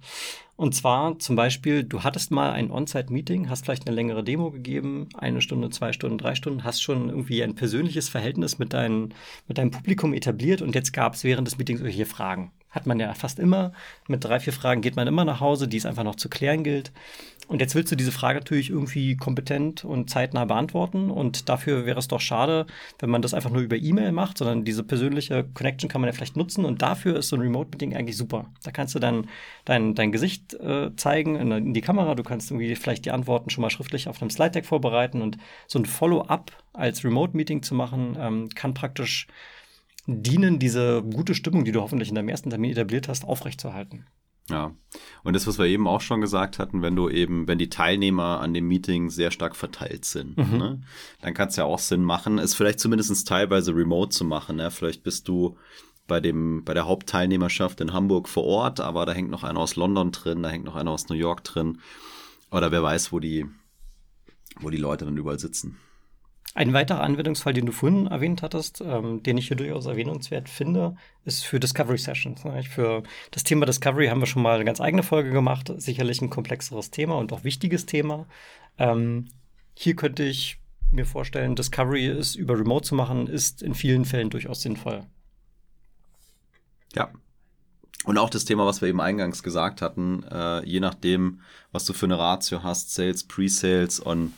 Und 0.57 0.75
zwar 0.75 1.21
zum 1.21 1.37
Beispiel, 1.37 1.85
du 1.85 2.03
hattest 2.03 2.33
mal 2.33 2.51
ein 2.51 2.73
On-Site-Meeting, 2.73 3.51
hast 3.51 3.67
vielleicht 3.67 3.87
eine 3.87 3.95
längere 3.95 4.25
Demo 4.25 4.51
gegeben, 4.51 5.11
eine 5.15 5.41
Stunde, 5.41 5.71
zwei 5.71 5.93
Stunden, 5.93 6.19
drei 6.19 6.35
Stunden, 6.35 6.65
hast 6.65 6.83
schon 6.83 7.09
irgendwie 7.09 7.45
ein 7.45 7.55
persönliches 7.55 8.09
Verhältnis 8.09 8.59
mit, 8.59 8.73
dein, 8.73 9.15
mit 9.47 9.59
deinem 9.59 9.71
Publikum 9.71 10.13
etabliert 10.13 10.61
und 10.61 10.75
jetzt 10.75 10.93
gab 10.93 11.15
es 11.15 11.23
während 11.23 11.47
des 11.47 11.57
Meetings 11.57 11.79
irgendwelche 11.79 12.05
Fragen. 12.05 12.51
Hat 12.71 12.87
man 12.87 13.01
ja 13.01 13.15
fast 13.15 13.39
immer. 13.39 13.73
Mit 14.09 14.25
drei, 14.25 14.41
vier 14.41 14.53
Fragen 14.53 14.83
geht 14.83 14.97
man 14.97 15.09
immer 15.09 15.25
nach 15.25 15.41
Hause, 15.41 15.69
die 15.69 15.79
es 15.79 15.87
einfach 15.87 16.05
noch 16.05 16.17
zu 16.17 16.29
klären 16.29 16.65
gilt. 16.65 16.93
Und 17.49 17.63
jetzt 17.63 17.75
willst 17.75 17.91
du 17.91 17.97
diese 17.97 18.13
Frage 18.13 18.41
natürlich 18.41 18.69
irgendwie 18.69 19.17
kompetent 19.17 19.83
und 19.83 20.11
zeitnah 20.11 20.45
beantworten. 20.45 21.11
Und 21.11 21.49
dafür 21.49 21.87
wäre 21.87 21.99
es 21.99 22.07
doch 22.07 22.21
schade, 22.21 22.67
wenn 22.99 23.09
man 23.09 23.23
das 23.23 23.33
einfach 23.33 23.49
nur 23.49 23.63
über 23.63 23.77
E-Mail 23.77 24.13
macht, 24.13 24.37
sondern 24.37 24.65
diese 24.65 24.85
persönliche 24.85 25.45
Connection 25.55 25.89
kann 25.89 26.03
man 26.03 26.09
ja 26.09 26.13
vielleicht 26.13 26.37
nutzen. 26.37 26.67
Und 26.67 26.83
dafür 26.83 27.17
ist 27.17 27.31
so 27.31 27.37
ein 27.37 27.43
Remote-Meeting 27.43 27.97
eigentlich 27.97 28.19
super. 28.19 28.51
Da 28.65 28.71
kannst 28.71 28.95
du 28.95 28.99
dann 28.99 29.29
dein, 29.65 29.95
dein 29.95 30.13
Gesicht 30.13 30.53
äh, 30.55 30.95
zeigen 30.97 31.37
in, 31.37 31.51
in, 31.51 31.73
die 31.73 31.81
Kamera. 31.81 32.15
Du 32.15 32.23
kannst 32.23 32.51
irgendwie 32.51 32.77
vielleicht 32.77 33.07
die 33.07 33.13
Antworten 33.13 33.49
schon 33.49 33.63
mal 33.63 33.71
schriftlich 33.71 34.09
auf 34.09 34.21
einem 34.21 34.31
Slide-Deck 34.31 34.67
vorbereiten. 34.67 35.23
Und 35.23 35.39
so 35.67 35.79
ein 35.79 35.87
Follow-up 35.87 36.53
als 36.75 37.03
Remote-Meeting 37.03 37.63
zu 37.63 37.75
machen, 37.75 38.15
ähm, 38.21 38.49
kann 38.51 38.75
praktisch 38.75 39.27
dienen, 40.09 40.59
diese 40.59 41.03
gute 41.03 41.35
Stimmung, 41.35 41.65
die 41.65 41.73
du 41.73 41.83
hoffentlich 41.83 42.09
in 42.09 42.15
deinem 42.15 42.29
ersten 42.29 42.51
Termin 42.51 42.73
etabliert 42.73 43.09
hast, 43.09 43.25
aufrechtzuerhalten. 43.25 44.07
Ja. 44.49 44.75
Und 45.23 45.37
das, 45.37 45.47
was 45.47 45.59
wir 45.59 45.67
eben 45.67 45.87
auch 45.87 46.01
schon 46.01 46.23
gesagt 46.23 46.59
hatten, 46.59 46.81
wenn 46.81 46.97
du 46.97 47.11
eben, 47.11 47.47
wenn 47.47 47.59
die 47.59 47.69
Teilnehmer 47.69 48.41
an 48.41 48.55
dem 48.55 48.67
Meeting 48.67 49.11
sehr 49.11 49.31
stark 49.31 49.55
verteilt 49.55 50.07
sind, 50.07 50.39
mhm. 50.39 50.57
ne, 50.57 50.81
dann 51.21 51.35
kann 51.35 51.49
es 51.49 51.57
ja 51.57 51.65
auch 51.65 51.79
Sinn 51.79 52.03
machen, 52.03 52.39
es 52.39 52.55
vielleicht 52.55 52.81
zumindest 52.81 53.29
teilweise 53.29 53.77
remote 53.77 54.09
zu 54.09 54.25
machen. 54.25 54.57
Ne? 54.57 54.71
Vielleicht 54.71 55.03
bist 55.03 55.29
du 55.29 55.59
bei 56.07 56.21
dem, 56.21 56.65
bei 56.65 56.73
der 56.73 56.87
Hauptteilnehmerschaft 56.87 57.83
in 57.83 57.93
Hamburg 57.93 58.29
vor 58.29 58.45
Ort, 58.45 58.81
aber 58.81 59.05
da 59.05 59.13
hängt 59.13 59.31
noch 59.31 59.45
einer 59.45 59.61
aus 59.61 59.77
London 59.77 60.13
drin, 60.13 60.43
da 60.43 60.49
hängt 60.49 60.65
noch 60.65 60.77
einer 60.77 60.93
aus 60.93 61.11
New 61.11 61.17
York 61.17 61.45
drin. 61.45 61.81
Oder 62.51 62.73
wer 62.73 62.83
weiß, 62.83 63.13
wo 63.13 63.21
die, 63.21 63.45
wo 64.61 64.71
die 64.71 64.79
Leute 64.79 65.05
dann 65.05 65.19
überall 65.19 65.39
sitzen. 65.39 65.77
Ein 66.59 66.73
weiterer 66.73 67.03
Anwendungsfall, 67.03 67.53
den 67.53 67.67
du 67.67 67.73
vorhin 67.73 68.09
erwähnt 68.09 68.43
hattest, 68.43 68.81
ähm, 68.81 69.23
den 69.23 69.39
ich 69.39 69.47
hier 69.47 69.57
durchaus 69.57 69.87
erwähnenswert 69.87 70.49
finde, 70.49 70.97
ist 71.25 71.47
für 71.47 71.61
Discovery 71.61 71.99
Sessions. 71.99 72.43
Für 72.69 73.05
das 73.31 73.45
Thema 73.45 73.65
Discovery 73.65 74.09
haben 74.09 74.19
wir 74.19 74.27
schon 74.27 74.43
mal 74.43 74.57
eine 74.57 74.65
ganz 74.65 74.81
eigene 74.81 75.05
Folge 75.05 75.31
gemacht. 75.31 75.73
Sicherlich 75.77 76.21
ein 76.21 76.31
komplexeres 76.31 76.91
Thema 76.91 77.15
und 77.15 77.33
auch 77.33 77.45
wichtiges 77.45 77.87
Thema. 77.87 78.27
Ähm, 78.77 79.29
hier 79.75 79.95
könnte 79.95 80.25
ich 80.25 80.59
mir 80.91 81.07
vorstellen, 81.07 81.55
Discovery 81.55 82.09
ist 82.09 82.35
über 82.35 82.59
Remote 82.59 82.89
zu 82.89 82.97
machen, 82.97 83.29
ist 83.29 83.63
in 83.63 83.75
vielen 83.75 84.05
Fällen 84.05 84.29
durchaus 84.29 84.61
sinnvoll. 84.61 85.05
Ja. 86.93 87.13
Und 88.03 88.19
auch 88.19 88.31
das 88.31 88.47
Thema, 88.47 88.67
was 88.67 88.81
wir 88.81 88.89
eben 88.89 89.01
eingangs 89.01 89.45
gesagt 89.45 89.81
hatten, 89.81 90.25
äh, 90.25 90.65
je 90.65 90.81
nachdem, 90.81 91.41
was 91.71 91.85
du 91.85 91.93
für 91.93 92.07
eine 92.07 92.19
Ratio 92.19 92.65
hast, 92.65 92.93
Sales, 92.93 93.23
Pre-Sales 93.23 94.01
und 94.01 94.33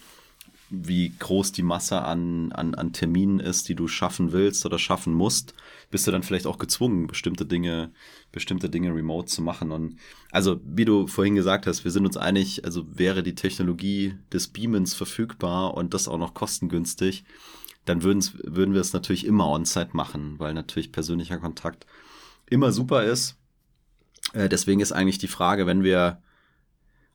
wie 0.70 1.12
groß 1.18 1.52
die 1.52 1.62
Masse 1.62 2.02
an, 2.02 2.52
an, 2.52 2.74
an 2.74 2.92
Terminen 2.92 3.40
ist, 3.40 3.68
die 3.68 3.74
du 3.74 3.88
schaffen 3.88 4.32
willst 4.32 4.64
oder 4.64 4.78
schaffen 4.78 5.12
musst, 5.12 5.54
bist 5.90 6.06
du 6.06 6.12
dann 6.12 6.22
vielleicht 6.22 6.46
auch 6.46 6.58
gezwungen, 6.58 7.08
bestimmte 7.08 7.44
Dinge, 7.44 7.90
bestimmte 8.30 8.70
Dinge 8.70 8.94
remote 8.94 9.26
zu 9.26 9.42
machen. 9.42 9.72
Und 9.72 9.96
also, 10.30 10.60
wie 10.64 10.84
du 10.84 11.08
vorhin 11.08 11.34
gesagt 11.34 11.66
hast, 11.66 11.84
wir 11.84 11.90
sind 11.90 12.06
uns 12.06 12.16
einig, 12.16 12.64
also 12.64 12.86
wäre 12.88 13.22
die 13.22 13.34
Technologie 13.34 14.14
des 14.32 14.48
Beamens 14.48 14.94
verfügbar 14.94 15.74
und 15.74 15.92
das 15.92 16.06
auch 16.06 16.18
noch 16.18 16.34
kostengünstig, 16.34 17.24
dann 17.84 18.02
würden, 18.02 18.74
wir 18.74 18.80
es 18.80 18.92
natürlich 18.92 19.26
immer 19.26 19.48
on-site 19.48 19.90
machen, 19.92 20.38
weil 20.38 20.54
natürlich 20.54 20.92
persönlicher 20.92 21.38
Kontakt 21.38 21.86
immer 22.46 22.72
super 22.72 23.04
ist. 23.04 23.36
Äh, 24.32 24.48
deswegen 24.48 24.80
ist 24.80 24.92
eigentlich 24.92 25.18
die 25.18 25.28
Frage, 25.28 25.66
wenn 25.66 25.82
wir 25.82 26.22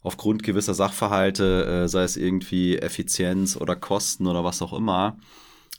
aufgrund 0.05 0.43
gewisser 0.43 0.75
Sachverhalte, 0.75 1.83
äh, 1.83 1.88
sei 1.88 2.03
es 2.03 2.15
irgendwie 2.15 2.77
Effizienz 2.77 3.57
oder 3.57 3.75
Kosten 3.75 4.27
oder 4.27 4.43
was 4.43 4.62
auch 4.62 4.74
immer, 4.74 5.17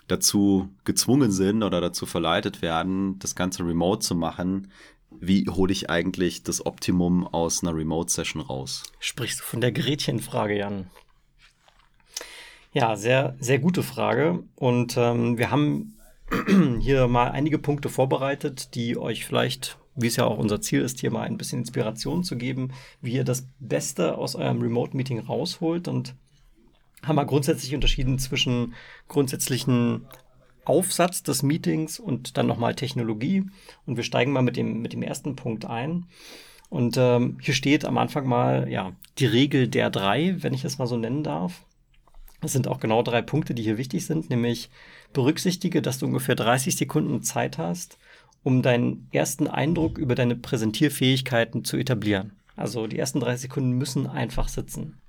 dazu 0.08 0.68
gezwungen 0.84 1.30
sind 1.30 1.62
oder 1.62 1.80
dazu 1.80 2.06
verleitet 2.06 2.60
werden, 2.60 3.18
das 3.20 3.36
Ganze 3.36 3.64
remote 3.64 4.00
zu 4.00 4.14
machen, 4.14 4.72
wie 5.10 5.48
hole 5.48 5.72
ich 5.72 5.88
eigentlich 5.88 6.42
das 6.42 6.66
Optimum 6.66 7.26
aus 7.26 7.62
einer 7.62 7.74
Remote-Session 7.74 8.42
raus? 8.42 8.82
Sprichst 8.98 9.40
du 9.40 9.44
von 9.44 9.60
der 9.60 9.72
Gretchenfrage, 9.72 10.58
Jan? 10.58 10.90
Ja, 12.72 12.96
sehr, 12.96 13.36
sehr 13.40 13.60
gute 13.60 13.82
Frage. 13.82 14.42
Und 14.56 14.96
ähm, 14.96 15.38
wir 15.38 15.50
haben 15.50 15.96
hier 16.80 17.06
mal 17.06 17.30
einige 17.30 17.58
Punkte 17.58 17.88
vorbereitet, 17.88 18.74
die 18.74 18.98
euch 18.98 19.24
vielleicht 19.24 19.78
wie 19.96 20.06
es 20.06 20.16
ja 20.16 20.24
auch 20.24 20.38
unser 20.38 20.60
Ziel 20.60 20.82
ist, 20.82 21.00
hier 21.00 21.10
mal 21.10 21.22
ein 21.22 21.38
bisschen 21.38 21.60
Inspiration 21.60 22.22
zu 22.22 22.36
geben, 22.36 22.72
wie 23.00 23.14
ihr 23.14 23.24
das 23.24 23.48
Beste 23.58 24.16
aus 24.16 24.34
eurem 24.34 24.60
Remote-Meeting 24.60 25.18
rausholt 25.20 25.88
und 25.88 26.14
haben 27.02 27.16
wir 27.16 27.24
grundsätzlich 27.24 27.74
unterschieden 27.74 28.18
zwischen 28.18 28.74
grundsätzlichen 29.08 30.06
Aufsatz 30.64 31.22
des 31.22 31.42
Meetings 31.42 31.98
und 31.98 32.36
dann 32.36 32.46
nochmal 32.46 32.74
Technologie. 32.74 33.44
Und 33.86 33.96
wir 33.96 34.04
steigen 34.04 34.32
mal 34.32 34.42
mit 34.42 34.56
dem, 34.56 34.82
mit 34.82 34.92
dem 34.92 35.02
ersten 35.02 35.36
Punkt 35.36 35.64
ein. 35.64 36.06
Und 36.68 36.96
ähm, 36.98 37.38
hier 37.40 37.54
steht 37.54 37.84
am 37.84 37.96
Anfang 37.96 38.26
mal, 38.26 38.68
ja, 38.68 38.92
die 39.18 39.26
Regel 39.26 39.68
der 39.68 39.88
drei, 39.90 40.36
wenn 40.40 40.52
ich 40.52 40.64
es 40.64 40.78
mal 40.78 40.86
so 40.86 40.96
nennen 40.96 41.22
darf. 41.22 41.64
Es 42.42 42.52
sind 42.52 42.68
auch 42.68 42.80
genau 42.80 43.02
drei 43.02 43.22
Punkte, 43.22 43.54
die 43.54 43.62
hier 43.62 43.78
wichtig 43.78 44.04
sind, 44.04 44.28
nämlich 44.28 44.68
berücksichtige, 45.12 45.80
dass 45.80 45.98
du 45.98 46.06
ungefähr 46.06 46.34
30 46.34 46.76
Sekunden 46.76 47.22
Zeit 47.22 47.56
hast, 47.56 47.98
um 48.46 48.62
deinen 48.62 49.08
ersten 49.10 49.48
Eindruck 49.48 49.98
über 49.98 50.14
deine 50.14 50.36
Präsentierfähigkeiten 50.36 51.64
zu 51.64 51.76
etablieren. 51.76 52.30
Also 52.54 52.86
die 52.86 52.96
ersten 52.96 53.18
30 53.18 53.42
Sekunden 53.42 53.72
müssen 53.72 54.06
einfach 54.06 54.46
sitzen. 54.46 55.00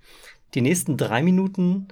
Die 0.56 0.62
nächsten 0.62 0.98
drei 0.98 1.22
Minuten 1.22 1.88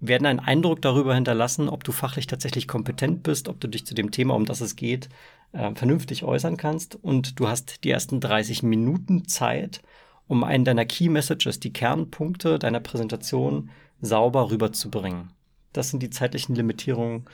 werden 0.00 0.26
einen 0.26 0.38
Eindruck 0.38 0.82
darüber 0.82 1.14
hinterlassen, 1.14 1.70
ob 1.70 1.82
du 1.82 1.92
fachlich 1.92 2.26
tatsächlich 2.26 2.68
kompetent 2.68 3.22
bist, 3.22 3.48
ob 3.48 3.58
du 3.58 3.68
dich 3.68 3.86
zu 3.86 3.94
dem 3.94 4.10
Thema, 4.10 4.34
um 4.34 4.44
das 4.44 4.60
es 4.60 4.76
geht, 4.76 5.08
äh, 5.52 5.74
vernünftig 5.74 6.24
äußern 6.24 6.58
kannst 6.58 6.94
und 6.94 7.40
du 7.40 7.48
hast 7.48 7.82
die 7.82 7.90
ersten 7.90 8.20
30 8.20 8.62
Minuten 8.62 9.26
Zeit, 9.28 9.80
um 10.28 10.44
einen 10.44 10.66
deiner 10.66 10.84
Key 10.84 11.08
Messages, 11.08 11.58
die 11.58 11.72
Kernpunkte 11.72 12.58
deiner 12.58 12.80
Präsentation 12.80 13.70
sauber 14.02 14.50
rüberzubringen. 14.50 15.30
Das 15.72 15.88
sind 15.88 16.02
die 16.02 16.10
zeitlichen 16.10 16.54
Limitierungen, 16.54 17.24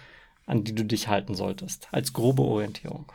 an 0.49 0.65
die 0.65 0.75
du 0.75 0.85
dich 0.85 1.09
halten 1.09 1.35
solltest, 1.35 1.89
als 1.93 2.15
grobe 2.15 2.43
Orientierung. 2.43 3.13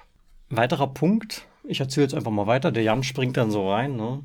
Weiterer 0.50 0.88
Punkt, 0.88 1.48
ich 1.68 1.80
erzähle 1.80 2.06
jetzt 2.06 2.14
einfach 2.14 2.32
mal 2.32 2.48
weiter, 2.48 2.72
der 2.72 2.84
Jan 2.84 3.04
springt 3.04 3.38
dann 3.38 3.50
so 3.50 3.72
rein. 3.72 3.96
Ne? 3.96 4.24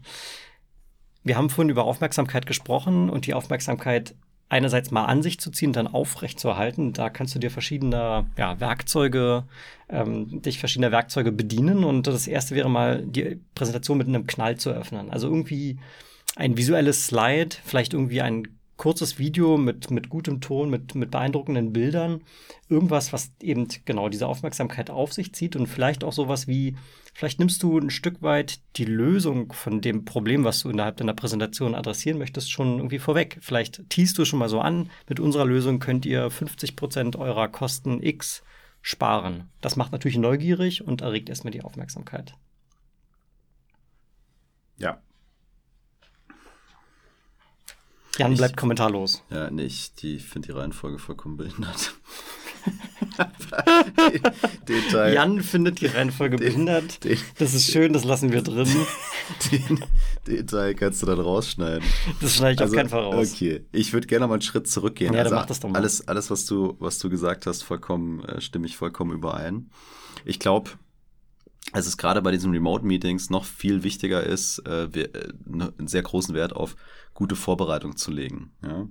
Wir 1.24 1.36
haben 1.36 1.48
vorhin 1.48 1.70
über 1.70 1.84
Aufmerksamkeit 1.84 2.46
gesprochen 2.46 3.08
und 3.08 3.26
die 3.26 3.32
Aufmerksamkeit 3.32 4.14
einerseits 4.50 4.90
mal 4.90 5.06
an 5.06 5.22
sich 5.22 5.40
zu 5.40 5.50
ziehen, 5.50 5.72
dann 5.72 5.86
aufrecht 5.86 6.38
zu 6.38 6.48
erhalten. 6.48 6.92
Da 6.92 7.08
kannst 7.08 7.34
du 7.34 7.38
dir 7.38 7.50
verschiedene 7.50 8.26
ja, 8.36 8.60
Werkzeuge, 8.60 9.44
ähm, 9.88 10.42
dich 10.42 10.58
verschiedener 10.58 10.92
Werkzeuge 10.92 11.32
bedienen. 11.32 11.84
Und 11.84 12.06
das 12.06 12.26
erste 12.26 12.54
wäre 12.54 12.70
mal, 12.70 13.02
die 13.06 13.40
Präsentation 13.54 13.98
mit 13.98 14.08
einem 14.08 14.26
Knall 14.26 14.56
zu 14.56 14.70
öffnen. 14.70 15.10
Also 15.10 15.28
irgendwie 15.28 15.78
ein 16.36 16.56
visuelles 16.56 17.06
Slide, 17.06 17.56
vielleicht 17.64 17.94
irgendwie 17.94 18.20
ein 18.20 18.57
kurzes 18.78 19.18
Video 19.18 19.58
mit, 19.58 19.90
mit 19.90 20.08
gutem 20.08 20.40
Ton, 20.40 20.70
mit, 20.70 20.94
mit 20.94 21.10
beeindruckenden 21.10 21.72
Bildern. 21.74 22.22
Irgendwas, 22.68 23.12
was 23.12 23.32
eben 23.42 23.68
genau 23.84 24.08
diese 24.08 24.26
Aufmerksamkeit 24.26 24.88
auf 24.88 25.12
sich 25.12 25.34
zieht 25.34 25.56
und 25.56 25.66
vielleicht 25.66 26.04
auch 26.04 26.12
sowas 26.12 26.46
wie, 26.46 26.76
vielleicht 27.12 27.40
nimmst 27.40 27.62
du 27.62 27.78
ein 27.78 27.90
Stück 27.90 28.22
weit 28.22 28.60
die 28.76 28.84
Lösung 28.84 29.52
von 29.52 29.82
dem 29.82 30.06
Problem, 30.06 30.44
was 30.44 30.60
du 30.60 30.70
innerhalb 30.70 30.96
deiner 30.96 31.12
Präsentation 31.12 31.74
adressieren 31.74 32.18
möchtest, 32.18 32.50
schon 32.50 32.78
irgendwie 32.78 33.00
vorweg. 33.00 33.38
Vielleicht 33.42 33.90
teast 33.90 34.16
du 34.16 34.24
schon 34.24 34.38
mal 34.38 34.48
so 34.48 34.60
an, 34.60 34.90
mit 35.08 35.20
unserer 35.20 35.44
Lösung 35.44 35.80
könnt 35.80 36.06
ihr 36.06 36.30
50 36.30 36.76
Prozent 36.76 37.16
eurer 37.16 37.48
Kosten 37.48 38.02
X 38.02 38.42
sparen. 38.80 39.50
Das 39.60 39.74
macht 39.74 39.90
natürlich 39.92 40.18
neugierig 40.18 40.86
und 40.86 41.00
erregt 41.00 41.28
erstmal 41.28 41.50
die 41.50 41.62
Aufmerksamkeit. 41.62 42.34
Ja, 44.76 45.02
Jan 48.18 48.34
bleibt 48.34 48.56
kommentarlos. 48.56 49.22
Ja, 49.30 49.50
nicht. 49.50 50.02
Nee, 50.02 50.16
ich 50.16 50.24
finde 50.24 50.48
die 50.48 50.52
Reihenfolge 50.52 50.98
vollkommen 50.98 51.36
behindert. 51.36 51.94
Detail. 54.68 55.14
Jan 55.14 55.42
findet 55.42 55.80
die 55.80 55.86
Reihenfolge 55.86 56.36
den, 56.36 56.46
behindert. 56.46 57.04
Den, 57.04 57.18
das 57.38 57.54
ist 57.54 57.70
schön, 57.70 57.92
das 57.92 58.04
lassen 58.04 58.32
wir 58.32 58.42
drin. 58.42 58.68
Den 59.52 59.84
Detail 60.26 60.74
kannst 60.74 61.02
du 61.02 61.06
dann 61.06 61.20
rausschneiden. 61.20 61.86
Das 62.20 62.36
schneide 62.36 62.54
ich 62.54 62.60
also, 62.60 62.72
auf 62.72 62.76
keinen 62.76 62.88
Fall 62.88 63.04
raus. 63.04 63.32
Okay, 63.34 63.64
ich 63.72 63.92
würde 63.92 64.06
gerne 64.06 64.26
mal 64.26 64.34
einen 64.34 64.42
Schritt 64.42 64.68
zurückgehen. 64.68 65.14
Ja, 65.14 65.20
also, 65.20 65.30
dann 65.30 65.40
mach 65.40 65.46
das 65.46 65.60
doch 65.60 65.68
mal. 65.68 65.78
Alles, 65.78 66.06
alles 66.08 66.30
was, 66.30 66.46
du, 66.46 66.76
was 66.78 66.98
du 66.98 67.08
gesagt 67.08 67.46
hast, 67.46 67.62
vollkommen, 67.62 68.24
äh, 68.24 68.40
stimme 68.40 68.66
ich 68.66 68.76
vollkommen 68.76 69.12
überein. 69.12 69.70
Ich 70.24 70.38
glaube, 70.38 70.70
es 71.72 71.86
ist 71.86 71.98
gerade 71.98 72.22
bei 72.22 72.30
diesen 72.30 72.52
Remote-Meetings 72.52 73.30
noch 73.30 73.44
viel 73.44 73.82
wichtiger 73.82 74.22
ist, 74.22 74.60
äh, 74.66 74.92
wir, 74.94 75.14
äh, 75.14 75.32
ne, 75.44 75.72
einen 75.78 75.88
sehr 75.88 76.02
großen 76.02 76.34
Wert 76.34 76.54
auf 76.54 76.76
gute 77.18 77.34
Vorbereitung 77.34 77.96
zu 77.96 78.12
legen. 78.12 78.52
Ja? 78.62 78.86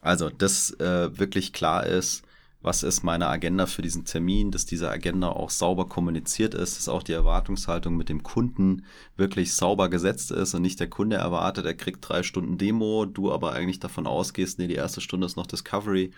Also, 0.00 0.30
dass 0.30 0.70
äh, 0.78 1.18
wirklich 1.18 1.52
klar 1.52 1.84
ist, 1.84 2.22
was 2.62 2.84
ist 2.84 3.02
meine 3.02 3.26
Agenda 3.26 3.66
für 3.66 3.82
diesen 3.82 4.04
Termin, 4.04 4.52
dass 4.52 4.64
diese 4.64 4.88
Agenda 4.88 5.30
auch 5.30 5.50
sauber 5.50 5.88
kommuniziert 5.88 6.54
ist, 6.54 6.78
dass 6.78 6.88
auch 6.88 7.02
die 7.02 7.12
Erwartungshaltung 7.12 7.96
mit 7.96 8.08
dem 8.08 8.22
Kunden 8.22 8.84
wirklich 9.16 9.54
sauber 9.54 9.88
gesetzt 9.90 10.30
ist 10.30 10.54
und 10.54 10.62
nicht 10.62 10.78
der 10.78 10.88
Kunde 10.88 11.16
erwartet, 11.16 11.66
er 11.66 11.74
kriegt 11.74 12.08
drei 12.08 12.22
Stunden 12.22 12.58
Demo, 12.58 13.06
du 13.06 13.32
aber 13.32 13.52
eigentlich 13.52 13.80
davon 13.80 14.06
ausgehst, 14.06 14.60
nee, 14.60 14.68
die 14.68 14.76
erste 14.76 15.00
Stunde 15.00 15.26
ist 15.26 15.36
noch 15.36 15.48
Discovery 15.48 16.12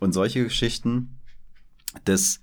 und 0.00 0.12
solche 0.12 0.44
Geschichten. 0.44 1.18
Das 2.04 2.36
äh, 2.36 2.40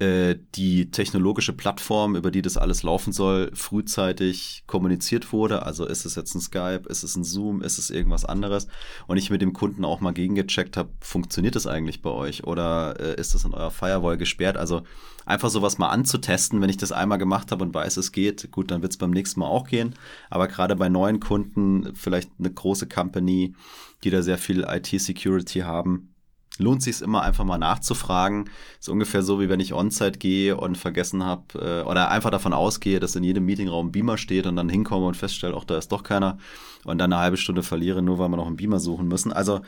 die 0.00 0.90
technologische 0.90 1.52
Plattform, 1.52 2.16
über 2.16 2.30
die 2.30 2.40
das 2.40 2.56
alles 2.56 2.82
laufen 2.82 3.12
soll, 3.12 3.50
frühzeitig 3.54 4.64
kommuniziert 4.66 5.30
wurde. 5.32 5.66
Also 5.66 5.84
ist 5.84 6.06
es 6.06 6.14
jetzt 6.14 6.34
ein 6.34 6.40
Skype, 6.40 6.84
ist 6.88 7.02
es 7.02 7.16
ein 7.16 7.24
Zoom, 7.24 7.60
ist 7.60 7.76
es 7.76 7.90
irgendwas 7.90 8.24
anderes? 8.24 8.66
Und 9.06 9.18
ich 9.18 9.30
mit 9.30 9.42
dem 9.42 9.52
Kunden 9.52 9.84
auch 9.84 10.00
mal 10.00 10.12
gegengecheckt 10.12 10.78
habe, 10.78 10.88
funktioniert 11.00 11.54
das 11.54 11.66
eigentlich 11.66 12.00
bei 12.00 12.10
euch 12.10 12.44
oder 12.44 12.98
äh, 12.98 13.20
ist 13.20 13.34
das 13.34 13.44
in 13.44 13.52
eurer 13.52 13.70
Firewall 13.70 14.16
gesperrt? 14.16 14.56
Also 14.56 14.82
einfach 15.26 15.50
sowas 15.50 15.78
mal 15.78 15.90
anzutesten, 15.90 16.60
wenn 16.60 16.70
ich 16.70 16.78
das 16.78 16.92
einmal 16.92 17.18
gemacht 17.18 17.52
habe 17.52 17.64
und 17.64 17.74
weiß, 17.74 17.96
es 17.98 18.12
geht, 18.12 18.50
gut, 18.50 18.70
dann 18.70 18.82
wird 18.82 18.92
es 18.92 18.98
beim 18.98 19.10
nächsten 19.10 19.40
Mal 19.40 19.48
auch 19.48 19.68
gehen. 19.68 19.94
Aber 20.30 20.48
gerade 20.48 20.76
bei 20.76 20.88
neuen 20.88 21.20
Kunden, 21.20 21.94
vielleicht 21.94 22.30
eine 22.38 22.50
große 22.50 22.88
Company, 22.88 23.54
die 24.02 24.10
da 24.10 24.22
sehr 24.22 24.38
viel 24.38 24.64
IT-Security 24.66 25.60
haben, 25.60 26.09
lohnt 26.58 26.82
sich 26.82 27.00
immer 27.00 27.22
einfach 27.22 27.44
mal 27.44 27.58
nachzufragen. 27.58 28.50
Ist 28.78 28.88
ungefähr 28.88 29.22
so, 29.22 29.40
wie 29.40 29.48
wenn 29.48 29.60
ich 29.60 29.72
On-Site 29.72 30.18
gehe 30.18 30.56
und 30.56 30.76
vergessen 30.76 31.24
habe 31.24 31.58
äh, 31.58 31.88
oder 31.88 32.10
einfach 32.10 32.30
davon 32.30 32.52
ausgehe, 32.52 33.00
dass 33.00 33.16
in 33.16 33.24
jedem 33.24 33.46
Meetingraum 33.46 33.88
ein 33.88 33.92
Beamer 33.92 34.18
steht 34.18 34.46
und 34.46 34.56
dann 34.56 34.68
hinkomme 34.68 35.06
und 35.06 35.16
feststelle, 35.16 35.54
auch 35.54 35.64
da 35.64 35.78
ist 35.78 35.92
doch 35.92 36.02
keiner 36.02 36.38
und 36.84 36.98
dann 36.98 37.12
eine 37.12 37.22
halbe 37.22 37.36
Stunde 37.36 37.62
verliere, 37.62 38.02
nur 38.02 38.18
weil 38.18 38.28
wir 38.28 38.36
noch 38.36 38.46
einen 38.46 38.56
Beamer 38.56 38.80
suchen 38.80 39.08
müssen. 39.08 39.32
Also 39.32 39.60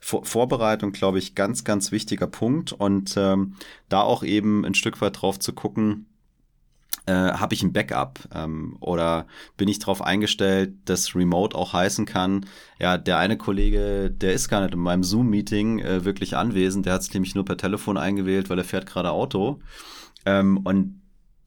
Vor 0.00 0.24
Vorbereitung, 0.24 0.92
glaube 0.92 1.18
ich, 1.18 1.34
ganz, 1.34 1.62
ganz 1.62 1.92
wichtiger 1.92 2.26
Punkt 2.26 2.72
und 2.72 3.14
ähm, 3.16 3.54
da 3.88 4.00
auch 4.00 4.22
eben 4.22 4.64
ein 4.64 4.74
Stück 4.74 5.00
weit 5.02 5.20
drauf 5.20 5.38
zu 5.38 5.52
gucken, 5.52 6.06
äh, 7.06 7.12
habe 7.12 7.54
ich 7.54 7.62
ein 7.62 7.72
Backup 7.72 8.20
ähm, 8.34 8.76
oder 8.80 9.26
bin 9.56 9.68
ich 9.68 9.78
darauf 9.78 10.02
eingestellt, 10.02 10.74
dass 10.84 11.14
Remote 11.14 11.56
auch 11.56 11.72
heißen 11.72 12.06
kann, 12.06 12.46
ja, 12.78 12.98
der 12.98 13.18
eine 13.18 13.36
Kollege, 13.36 14.10
der 14.10 14.32
ist 14.32 14.48
gar 14.48 14.60
nicht 14.62 14.74
in 14.74 14.80
meinem 14.80 15.04
Zoom-Meeting 15.04 15.80
äh, 15.80 16.04
wirklich 16.04 16.36
anwesend, 16.36 16.86
der 16.86 16.94
hat 16.94 17.02
es 17.02 17.12
nämlich 17.12 17.34
nur 17.34 17.44
per 17.44 17.56
Telefon 17.56 17.96
eingewählt, 17.96 18.50
weil 18.50 18.58
er 18.58 18.64
fährt 18.64 18.86
gerade 18.86 19.10
Auto. 19.10 19.60
Ähm, 20.26 20.58
und 20.58 21.00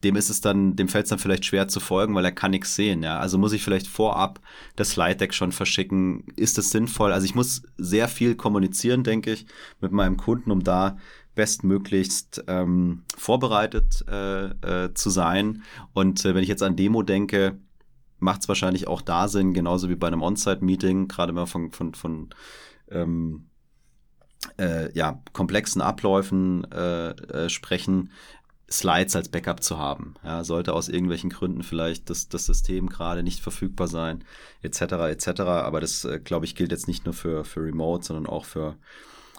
dem 0.04 0.16
ist 0.16 0.28
es 0.28 0.40
dann, 0.40 0.76
dem 0.76 0.88
fällt 0.88 1.04
es 1.04 1.10
dann 1.10 1.18
vielleicht 1.18 1.46
schwer 1.46 1.66
zu 1.66 1.80
folgen, 1.80 2.14
weil 2.14 2.24
er 2.24 2.32
kann 2.32 2.50
nichts 2.50 2.74
sehen. 2.74 3.02
Ja, 3.02 3.18
also 3.18 3.38
muss 3.38 3.52
ich 3.52 3.64
vielleicht 3.64 3.86
vorab 3.86 4.40
das 4.76 4.90
Slide 4.90 5.16
Deck 5.16 5.34
schon 5.34 5.50
verschicken. 5.50 6.24
Ist 6.36 6.58
es 6.58 6.70
sinnvoll? 6.70 7.12
Also 7.12 7.24
ich 7.24 7.34
muss 7.34 7.62
sehr 7.78 8.08
viel 8.08 8.34
kommunizieren, 8.34 9.02
denke 9.02 9.32
ich, 9.32 9.46
mit 9.80 9.92
meinem 9.92 10.16
Kunden, 10.16 10.50
um 10.50 10.62
da 10.62 10.98
bestmöglichst 11.34 12.44
ähm, 12.46 13.04
vorbereitet 13.16 14.04
äh, 14.08 14.46
äh, 14.46 14.94
zu 14.94 15.10
sein. 15.10 15.62
Und 15.92 16.24
äh, 16.24 16.34
wenn 16.34 16.42
ich 16.42 16.48
jetzt 16.48 16.62
an 16.62 16.76
Demo 16.76 17.02
denke, 17.02 17.58
macht 18.18 18.42
es 18.42 18.48
wahrscheinlich 18.48 18.88
auch 18.88 19.02
da 19.02 19.28
Sinn, 19.28 19.52
genauso 19.52 19.88
wie 19.88 19.96
bei 19.96 20.06
einem 20.06 20.22
On-Site-Meeting, 20.22 21.08
gerade 21.08 21.32
mal 21.32 21.46
von, 21.46 21.72
von, 21.72 21.94
von 21.94 22.30
ähm, 22.90 23.46
äh, 24.58 24.92
ja, 24.96 25.20
komplexen 25.32 25.82
Abläufen 25.82 26.64
äh, 26.72 27.10
äh, 27.10 27.48
sprechen, 27.48 28.10
Slides 28.70 29.14
als 29.14 29.28
Backup 29.28 29.62
zu 29.62 29.78
haben. 29.78 30.14
Ja, 30.24 30.42
sollte 30.42 30.72
aus 30.72 30.88
irgendwelchen 30.88 31.30
Gründen 31.30 31.62
vielleicht 31.62 32.08
das, 32.10 32.28
das 32.28 32.46
System 32.46 32.88
gerade 32.88 33.22
nicht 33.22 33.40
verfügbar 33.40 33.88
sein, 33.88 34.24
etc. 34.62 34.80
etc. 35.10 35.40
Aber 35.42 35.80
das, 35.80 36.04
äh, 36.04 36.18
glaube 36.18 36.46
ich, 36.46 36.54
gilt 36.54 36.72
jetzt 36.72 36.88
nicht 36.88 37.04
nur 37.04 37.14
für, 37.14 37.44
für 37.44 37.60
Remote, 37.60 38.04
sondern 38.04 38.26
auch 38.26 38.44
für 38.44 38.76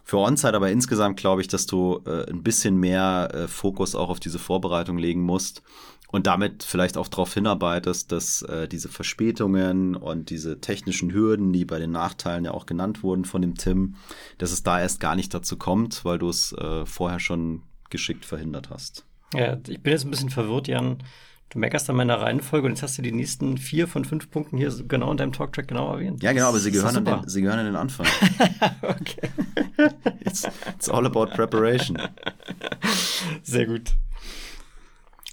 für 0.06 0.20
On-Site, 0.20 0.56
aber 0.56 0.72
insgesamt 0.72 1.18
glaube 1.18 1.42
ich, 1.42 1.48
dass 1.48 1.66
du 1.66 2.00
äh, 2.06 2.30
ein 2.30 2.44
bisschen 2.44 2.78
mehr 2.78 3.30
äh, 3.34 3.48
Fokus 3.48 3.96
auch 3.96 4.10
auf 4.10 4.20
diese 4.20 4.38
Vorbereitung 4.40 5.00
legen 5.00 5.22
musst 5.22 5.64
und 6.12 6.28
damit 6.28 6.64
vielleicht 6.64 6.96
auch 6.96 7.08
darauf 7.08 7.34
hinarbeitest, 7.34 8.12
dass 8.12 8.44
äh, 8.44 8.68
diese 8.68 8.88
Verspätungen 8.88 9.96
und 9.96 10.30
diese 10.30 10.62
technischen 10.62 11.12
Hürden, 11.12 11.52
die 11.52 11.66
bei 11.66 11.80
den 11.80 11.92
Nachteilen 11.92 12.46
ja 12.46 12.52
auch 12.52 12.68
genannt 12.68 13.02
wurden 13.02 13.26
von 13.26 13.42
dem 13.42 13.56
Tim, 13.56 13.96
dass 14.38 14.52
es 14.52 14.62
da 14.62 14.80
erst 14.80 15.00
gar 15.00 15.16
nicht 15.16 15.34
dazu 15.34 15.58
kommt, 15.58 16.06
weil 16.06 16.20
du 16.20 16.30
es 16.30 16.54
äh, 16.54 16.86
vorher 16.86 17.20
schon 17.20 17.64
geschickt 17.90 18.26
verhindert 18.26 18.70
hast. 18.70 19.06
Ja, 19.34 19.58
ich 19.68 19.82
bin 19.82 19.92
jetzt 19.92 20.06
ein 20.06 20.12
bisschen 20.12 20.30
verwirrt, 20.30 20.68
Jan. 20.68 21.00
Du 21.50 21.60
meckerst 21.60 21.90
an 21.90 21.96
meiner 21.96 22.20
Reihenfolge 22.20 22.68
und 22.68 22.74
jetzt 22.74 22.84
hast 22.84 22.98
du 22.98 23.02
die 23.02 23.12
nächsten 23.12 23.58
vier 23.58 23.88
von 23.88 24.04
fünf 24.04 24.30
Punkten 24.30 24.58
hier 24.58 24.74
genau 24.88 25.12
in 25.12 25.18
deinem 25.18 25.32
Talktrack 25.32 25.68
genau 25.68 25.92
erwähnt. 25.94 26.22
Ja, 26.22 26.34
genau, 26.34 26.50
aber 26.50 26.60
sie 26.60 26.72
gehören, 26.72 26.98
an 26.98 27.06
den, 27.06 27.30
sie 27.30 27.42
gehören 27.42 27.60
an 27.60 27.66
den 27.66 27.76
Anfang. 27.76 28.08
okay. 28.82 29.30
It's, 30.22 30.48
it's 30.76 30.90
all 30.90 31.06
about 31.06 31.28
preparation. 31.28 31.98
Sehr 33.44 33.68
gut. 33.68 33.94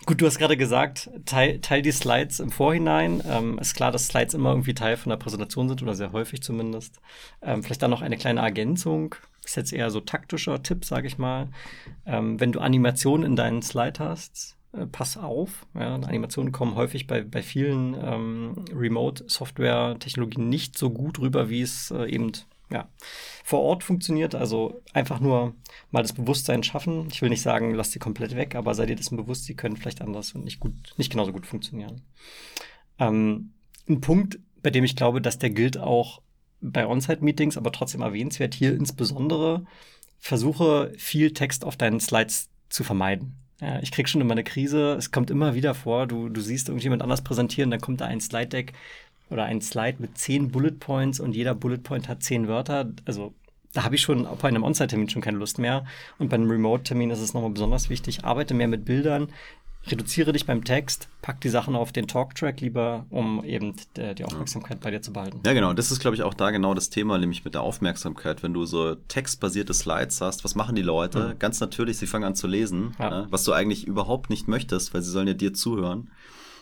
Gut, 0.05 0.21
du 0.21 0.27
hast 0.27 0.39
gerade 0.39 0.57
gesagt, 0.57 1.11
teil, 1.27 1.61
teil 1.61 1.81
die 1.81 1.93
Slides 1.93 2.41
im 2.41 2.51
Vorhinein. 2.51 3.23
Ähm, 3.29 3.59
ist 3.59 3.75
klar, 3.75 3.93
dass 3.93 4.09
Slides 4.09 4.35
immer 4.35 4.51
irgendwie 4.51 4.75
Teil 4.75 4.97
von 4.97 5.11
der 5.11 5.17
Präsentation 5.17 5.69
sind 5.69 5.81
oder 5.81 5.95
sehr 5.95 6.11
häufig 6.11 6.43
zumindest. 6.43 7.01
Ähm, 7.41 7.63
vielleicht 7.63 7.83
dann 7.83 7.91
noch 7.91 8.03
eine 8.03 8.17
kleine 8.17 8.41
Ergänzung. 8.41 9.15
Ist 9.45 9.57
jetzt 9.57 9.73
eher 9.73 9.91
so 9.91 10.01
taktischer 10.01 10.63
Tipp, 10.63 10.85
sage 10.85 11.07
ich 11.07 11.19
mal. 11.19 11.49
Ähm, 12.05 12.41
wenn 12.41 12.51
du 12.51 12.59
Animationen 12.59 13.25
in 13.25 13.37
deinen 13.37 13.63
Slide 13.63 14.01
hast, 14.01 14.57
äh, 14.73 14.87
pass 14.87 15.17
auf. 15.17 15.67
Ja, 15.75 15.95
Animationen 15.95 16.53
kommen 16.53 16.75
häufig 16.75 17.07
bei, 17.07 17.23
bei 17.23 17.43
vielen 17.43 17.95
ähm, 17.95 18.65
Remote-Software-Technologien 18.75 20.49
nicht 20.49 20.79
so 20.79 20.91
gut 20.91 21.19
rüber, 21.19 21.51
wie 21.51 21.63
es 21.63 21.91
äh, 21.91 22.07
eben 22.07 22.33
ja, 22.71 22.89
vor 23.45 23.61
Ort 23.61 23.85
funktioniert. 23.85 24.35
Also 24.35 24.81
einfach 24.93 25.21
nur 25.21 25.55
mal 25.91 26.03
das 26.03 26.15
Bewusstsein 26.15 26.63
schaffen. 26.63 27.09
Ich 27.11 27.21
will 27.23 27.29
nicht 27.29 27.43
sagen, 27.43 27.75
lass 27.75 27.93
sie 27.93 27.99
komplett 27.99 28.35
weg, 28.35 28.55
aber 28.55 28.75
sei 28.75 28.87
dir 28.87 28.97
dessen 28.97 29.17
bewusst, 29.17 29.45
sie 29.45 29.55
können 29.55 29.77
vielleicht 29.77 30.01
anders 30.01 30.33
und 30.33 30.45
nicht 30.45 30.59
gut, 30.59 30.75
nicht 30.97 31.11
genauso 31.13 31.33
gut 31.33 31.47
funktionieren. 31.47 32.03
Ähm, 32.99 33.53
ein 33.89 34.01
Punkt, 34.01 34.39
bei 34.63 34.71
dem 34.71 34.85
ich 34.85 34.97
glaube, 34.97 35.21
dass 35.21 35.39
der 35.39 35.51
gilt 35.51 35.77
auch 35.77 36.23
bei 36.63 36.87
On-Site-Meetings, 36.87 37.57
aber 37.57 37.73
trotzdem 37.73 38.01
erwähnenswert 38.01 38.55
hier 38.55 38.75
insbesondere, 38.75 39.65
versuche 40.19 40.93
viel 40.97 41.35
Text 41.35 41.65
auf 41.65 41.77
deinen 41.77 42.01
Slides 42.01 42.49
zu 42.69 42.85
vermeiden. 42.85 43.42
Ja, 43.63 43.79
ich 43.81 43.93
krieg 43.93 44.09
schon 44.09 44.21
immer 44.21 44.33
eine 44.33 44.43
Krise. 44.43 44.95
Es 44.95 45.13
kommt 45.13 45.31
immer 45.31 45.55
wieder 45.55 45.75
vor. 45.75 46.09
Du, 46.09 46.29
du 46.29 46.41
siehst 46.41 46.69
irgendjemand 46.69 47.01
anders 47.01 47.23
präsentieren, 47.23 47.71
dann 47.71 47.81
kommt 47.81 48.01
da 48.01 48.07
ein 48.07 48.21
Slide-Deck 48.21 48.73
oder 49.31 49.45
ein 49.45 49.61
Slide 49.61 49.97
mit 50.01 50.19
zehn 50.19 50.51
Bullet 50.51 50.73
Points 50.73 51.21
und 51.21 51.37
jeder 51.37 51.55
Bullet 51.55 51.79
Point 51.79 52.09
hat 52.09 52.25
zehn 52.25 52.49
Wörter. 52.49 52.91
Also 53.05 53.33
da 53.73 53.85
habe 53.85 53.95
ich 53.95 54.03
schon 54.03 54.27
bei 54.41 54.49
einem 54.49 54.65
On-Site-Termin 54.65 55.09
schon 55.09 55.23
keine 55.23 55.39
Lust 55.39 55.61
mehr. 55.61 55.87
Und 56.19 56.29
bei 56.29 56.35
einem 56.35 56.51
Remote-Termin 56.51 57.11
ist 57.11 57.21
es 57.21 57.35
nochmal 57.35 57.51
besonders 57.51 57.89
wichtig. 57.89 58.25
Arbeite 58.25 58.53
mehr 58.53 58.69
mit 58.69 58.85
Bildern, 58.85 59.29
reduziere 59.87 60.33
dich 60.33 60.47
beim 60.47 60.65
Text, 60.65 61.09
pack 61.23 61.41
die 61.41 61.49
Sachen 61.49 61.75
auf 61.75 61.93
den 61.93 62.07
Talk-Track 62.07 62.61
lieber, 62.61 63.07
um 63.11 63.45
eben 63.45 63.75
die 63.97 64.25
Aufmerksamkeit 64.25 64.81
bei 64.81 64.91
dir 64.91 65.03
zu 65.03 65.13
behalten. 65.13 65.41
Ja, 65.45 65.53
genau. 65.53 65.73
Das 65.73 65.91
ist, 65.91 66.01
glaube 66.01 66.15
ich, 66.15 66.23
auch 66.23 66.35
da 66.35 66.51
genau 66.51 66.75
das 66.75 66.91
Thema, 66.91 67.19
nämlich 67.19 67.45
mit 67.45 67.55
der 67.55 67.63
Aufmerksamkeit. 67.63 68.43
Wenn 68.43 68.55
du 68.55 68.65
so 68.65 68.95
textbasierte 68.95 69.75
Slides 69.75 70.21
hast, 70.21 70.45
was 70.45 70.55
machen 70.55 70.77
die 70.77 70.83
Leute? 70.83 71.35
Mhm. 71.35 71.39
Ganz 71.39 71.61
natürlich, 71.61 71.99
sie 71.99 72.07
fangen 72.07 72.25
an 72.25 72.35
zu 72.35 72.47
lesen, 72.47 72.95
ja. 72.99 73.11
ne? 73.11 73.27
was 73.31 73.45
du 73.45 73.53
eigentlich 73.53 73.87
überhaupt 73.87 74.31
nicht 74.31 74.47
möchtest, 74.49 74.95
weil 74.95 75.03
sie 75.03 75.11
sollen 75.11 75.29
ja 75.29 75.35
dir 75.35 75.53
zuhören. 75.53 76.11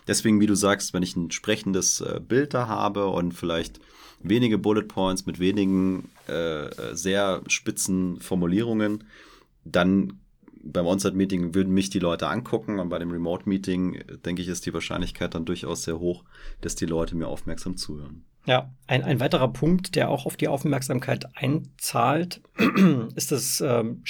Deswegen, 0.08 0.40
wie 0.40 0.46
du 0.46 0.54
sagst, 0.54 0.94
wenn 0.94 1.02
ich 1.02 1.14
ein 1.14 1.30
sprechendes 1.30 2.00
äh, 2.00 2.20
Bild 2.26 2.54
da 2.54 2.68
habe 2.68 3.06
und 3.06 3.32
vielleicht 3.32 3.80
wenige 4.22 4.58
Bullet 4.58 4.82
Points 4.82 5.26
mit 5.26 5.38
wenigen 5.38 6.10
äh, 6.28 6.66
äh 6.66 6.94
sehr 6.94 7.42
spitzen 7.48 8.20
Formulierungen, 8.20 9.04
dann 9.64 10.20
beim 10.72 10.86
On-Site-Meeting 10.86 11.54
würden 11.54 11.72
mich 11.72 11.90
die 11.90 11.98
Leute 11.98 12.28
angucken 12.28 12.78
und 12.78 12.88
bei 12.88 12.98
dem 12.98 13.10
Remote-Meeting, 13.10 14.02
denke 14.24 14.42
ich, 14.42 14.48
ist 14.48 14.66
die 14.66 14.74
Wahrscheinlichkeit 14.74 15.34
dann 15.34 15.44
durchaus 15.44 15.82
sehr 15.84 15.98
hoch, 15.98 16.24
dass 16.60 16.74
die 16.74 16.86
Leute 16.86 17.16
mir 17.16 17.28
aufmerksam 17.28 17.76
zuhören. 17.76 18.24
Ja, 18.46 18.72
ein, 18.86 19.02
ein 19.02 19.20
weiterer 19.20 19.52
Punkt, 19.52 19.96
der 19.96 20.08
auch 20.08 20.26
auf 20.26 20.36
die 20.36 20.48
Aufmerksamkeit 20.48 21.26
einzahlt, 21.36 22.40
ist 23.14 23.32
das, 23.32 23.60
ähm, 23.60 24.02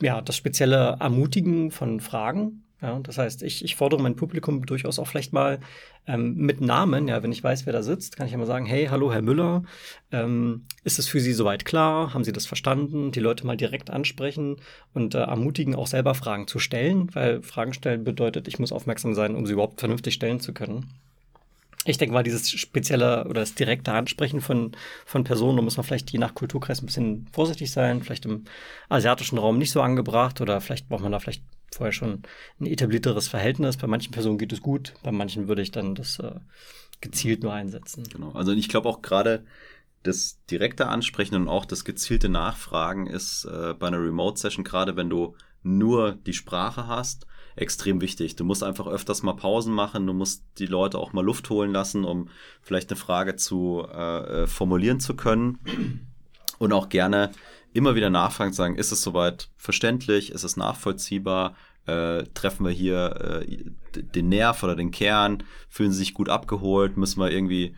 ja, 0.00 0.20
das 0.20 0.36
spezielle 0.36 0.96
Ermutigen 1.00 1.70
von 1.70 2.00
Fragen. 2.00 2.64
Ja, 2.82 2.98
das 2.98 3.16
heißt, 3.16 3.44
ich, 3.44 3.64
ich 3.64 3.76
fordere 3.76 4.02
mein 4.02 4.16
Publikum 4.16 4.66
durchaus 4.66 4.98
auch 4.98 5.06
vielleicht 5.06 5.32
mal 5.32 5.60
ähm, 6.08 6.34
mit 6.34 6.60
Namen, 6.60 7.06
ja, 7.06 7.22
wenn 7.22 7.30
ich 7.30 7.44
weiß, 7.44 7.64
wer 7.64 7.72
da 7.72 7.80
sitzt, 7.84 8.16
kann 8.16 8.26
ich 8.26 8.32
immer 8.32 8.44
sagen, 8.44 8.66
hey, 8.66 8.86
hallo, 8.86 9.12
Herr 9.12 9.22
Müller, 9.22 9.62
ähm, 10.10 10.66
ist 10.82 10.98
es 10.98 11.06
für 11.06 11.20
Sie 11.20 11.32
soweit 11.32 11.64
klar? 11.64 12.12
Haben 12.12 12.24
Sie 12.24 12.32
das 12.32 12.44
verstanden? 12.44 13.12
Die 13.12 13.20
Leute 13.20 13.46
mal 13.46 13.56
direkt 13.56 13.90
ansprechen 13.90 14.56
und 14.94 15.14
äh, 15.14 15.18
ermutigen, 15.18 15.76
auch 15.76 15.86
selber 15.86 16.16
Fragen 16.16 16.48
zu 16.48 16.58
stellen, 16.58 17.08
weil 17.14 17.40
Fragen 17.42 17.72
stellen 17.72 18.02
bedeutet, 18.02 18.48
ich 18.48 18.58
muss 18.58 18.72
aufmerksam 18.72 19.14
sein, 19.14 19.36
um 19.36 19.46
sie 19.46 19.52
überhaupt 19.52 19.78
vernünftig 19.78 20.14
stellen 20.14 20.40
zu 20.40 20.52
können. 20.52 20.92
Ich 21.84 21.98
denke 21.98 22.14
mal, 22.14 22.24
dieses 22.24 22.50
spezielle 22.50 23.24
oder 23.26 23.40
das 23.40 23.54
direkte 23.54 23.92
Ansprechen 23.92 24.40
von, 24.40 24.72
von 25.06 25.22
Personen, 25.22 25.56
da 25.56 25.62
muss 25.62 25.76
man 25.76 25.84
vielleicht 25.84 26.10
je 26.10 26.18
nach 26.18 26.34
Kulturkreis 26.34 26.82
ein 26.82 26.86
bisschen 26.86 27.28
vorsichtig 27.32 27.70
sein, 27.70 28.02
vielleicht 28.02 28.24
im 28.24 28.44
asiatischen 28.88 29.38
Raum 29.38 29.58
nicht 29.58 29.70
so 29.70 29.82
angebracht 29.82 30.40
oder 30.40 30.60
vielleicht 30.60 30.88
braucht 30.88 31.02
man 31.02 31.12
da 31.12 31.20
vielleicht 31.20 31.42
vorher 31.74 31.92
schon 31.92 32.22
ein 32.60 32.66
etablierteres 32.66 33.28
Verhältnis. 33.28 33.76
Bei 33.76 33.86
manchen 33.86 34.12
Personen 34.12 34.38
geht 34.38 34.52
es 34.52 34.60
gut, 34.60 34.94
bei 35.02 35.12
manchen 35.12 35.48
würde 35.48 35.62
ich 35.62 35.70
dann 35.70 35.94
das 35.94 36.18
äh, 36.18 36.40
gezielt 37.00 37.42
nur 37.42 37.52
einsetzen. 37.52 38.04
Genau. 38.12 38.32
Also 38.32 38.52
ich 38.52 38.68
glaube 38.68 38.88
auch 38.88 39.02
gerade 39.02 39.44
das 40.02 40.44
direkte 40.50 40.88
Ansprechen 40.88 41.36
und 41.36 41.48
auch 41.48 41.64
das 41.64 41.84
gezielte 41.84 42.28
Nachfragen 42.28 43.06
ist 43.06 43.44
äh, 43.44 43.74
bei 43.74 43.86
einer 43.86 44.02
Remote-Session, 44.02 44.64
gerade 44.64 44.96
wenn 44.96 45.10
du 45.10 45.36
nur 45.62 46.12
die 46.12 46.32
Sprache 46.32 46.88
hast, 46.88 47.26
extrem 47.54 48.00
wichtig. 48.00 48.34
Du 48.34 48.44
musst 48.44 48.64
einfach 48.64 48.86
öfters 48.86 49.22
mal 49.22 49.34
Pausen 49.34 49.72
machen, 49.72 50.06
du 50.06 50.12
musst 50.12 50.44
die 50.58 50.66
Leute 50.66 50.98
auch 50.98 51.12
mal 51.12 51.24
Luft 51.24 51.50
holen 51.50 51.70
lassen, 51.70 52.04
um 52.04 52.28
vielleicht 52.62 52.90
eine 52.90 52.98
Frage 52.98 53.36
zu 53.36 53.86
äh, 53.92 54.42
äh 54.42 54.46
formulieren 54.46 55.00
zu 55.00 55.14
können. 55.14 55.58
Und 56.58 56.72
auch 56.72 56.88
gerne 56.88 57.32
immer 57.72 57.94
wieder 57.94 58.10
nachfragen, 58.10 58.52
sagen, 58.52 58.76
ist 58.76 58.92
es 58.92 59.02
soweit 59.02 59.48
verständlich, 59.56 60.30
ist 60.30 60.44
es 60.44 60.56
nachvollziehbar, 60.56 61.56
äh, 61.86 62.24
treffen 62.34 62.64
wir 62.64 62.72
hier 62.72 63.42
äh, 63.44 64.00
den 64.00 64.28
Nerv 64.28 64.62
oder 64.62 64.76
den 64.76 64.90
Kern, 64.90 65.42
fühlen 65.68 65.92
sie 65.92 65.98
sich 65.98 66.14
gut 66.14 66.28
abgeholt, 66.28 66.96
müssen 66.96 67.20
wir 67.20 67.30
irgendwie 67.30 67.74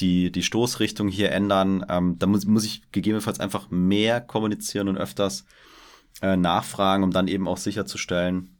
die, 0.00 0.30
die 0.32 0.42
Stoßrichtung 0.42 1.08
hier 1.08 1.32
ändern. 1.32 1.84
Ähm, 1.88 2.18
da 2.18 2.26
muss, 2.26 2.44
muss 2.46 2.64
ich 2.64 2.82
gegebenenfalls 2.92 3.40
einfach 3.40 3.70
mehr 3.70 4.20
kommunizieren 4.20 4.88
und 4.88 4.98
öfters 4.98 5.44
äh, 6.22 6.36
nachfragen, 6.36 7.04
um 7.04 7.10
dann 7.10 7.28
eben 7.28 7.48
auch 7.48 7.58
sicherzustellen, 7.58 8.56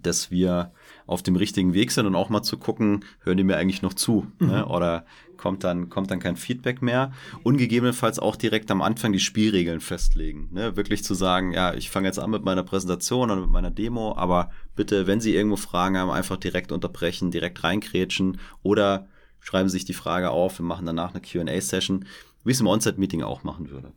dass 0.00 0.30
wir 0.30 0.72
auf 1.06 1.22
dem 1.22 1.36
richtigen 1.36 1.74
Weg 1.74 1.90
sind 1.90 2.06
und 2.06 2.14
auch 2.14 2.30
mal 2.30 2.42
zu 2.42 2.56
gucken, 2.56 3.04
hören 3.20 3.36
die 3.36 3.44
mir 3.44 3.56
eigentlich 3.56 3.82
noch 3.82 3.94
zu? 3.94 4.26
Ne? 4.38 4.46
Mhm. 4.46 4.52
Ne? 4.52 4.66
Oder 4.66 5.06
kommt 5.36 5.64
dann, 5.64 5.90
kommt 5.90 6.10
dann 6.10 6.20
kein 6.20 6.36
Feedback 6.36 6.80
mehr? 6.80 7.12
Und 7.42 7.58
gegebenenfalls 7.58 8.18
auch 8.18 8.36
direkt 8.36 8.70
am 8.70 8.82
Anfang 8.82 9.12
die 9.12 9.20
Spielregeln 9.20 9.80
festlegen. 9.80 10.48
Ne? 10.52 10.76
Wirklich 10.76 11.04
zu 11.04 11.14
sagen, 11.14 11.52
ja, 11.52 11.74
ich 11.74 11.90
fange 11.90 12.06
jetzt 12.06 12.18
an 12.18 12.30
mit 12.30 12.44
meiner 12.44 12.62
Präsentation 12.62 13.30
oder 13.30 13.42
mit 13.42 13.50
meiner 13.50 13.70
Demo, 13.70 14.14
aber 14.16 14.50
bitte, 14.76 15.06
wenn 15.06 15.20
Sie 15.20 15.34
irgendwo 15.34 15.56
Fragen 15.56 15.98
haben, 15.98 16.10
einfach 16.10 16.36
direkt 16.36 16.72
unterbrechen, 16.72 17.30
direkt 17.30 17.62
reinkrätschen 17.62 18.38
oder 18.62 19.08
schreiben 19.40 19.68
Sie 19.68 19.74
sich 19.74 19.84
die 19.84 19.92
Frage 19.92 20.30
auf, 20.30 20.58
wir 20.58 20.64
machen 20.64 20.86
danach 20.86 21.12
eine 21.14 21.20
QA-Session, 21.20 22.06
wie 22.44 22.52
es 22.52 22.60
im 22.60 22.66
On-Site-Meeting 22.66 23.22
auch 23.22 23.44
machen 23.44 23.70
würde. 23.70 23.92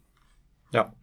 Ja. 0.74 0.94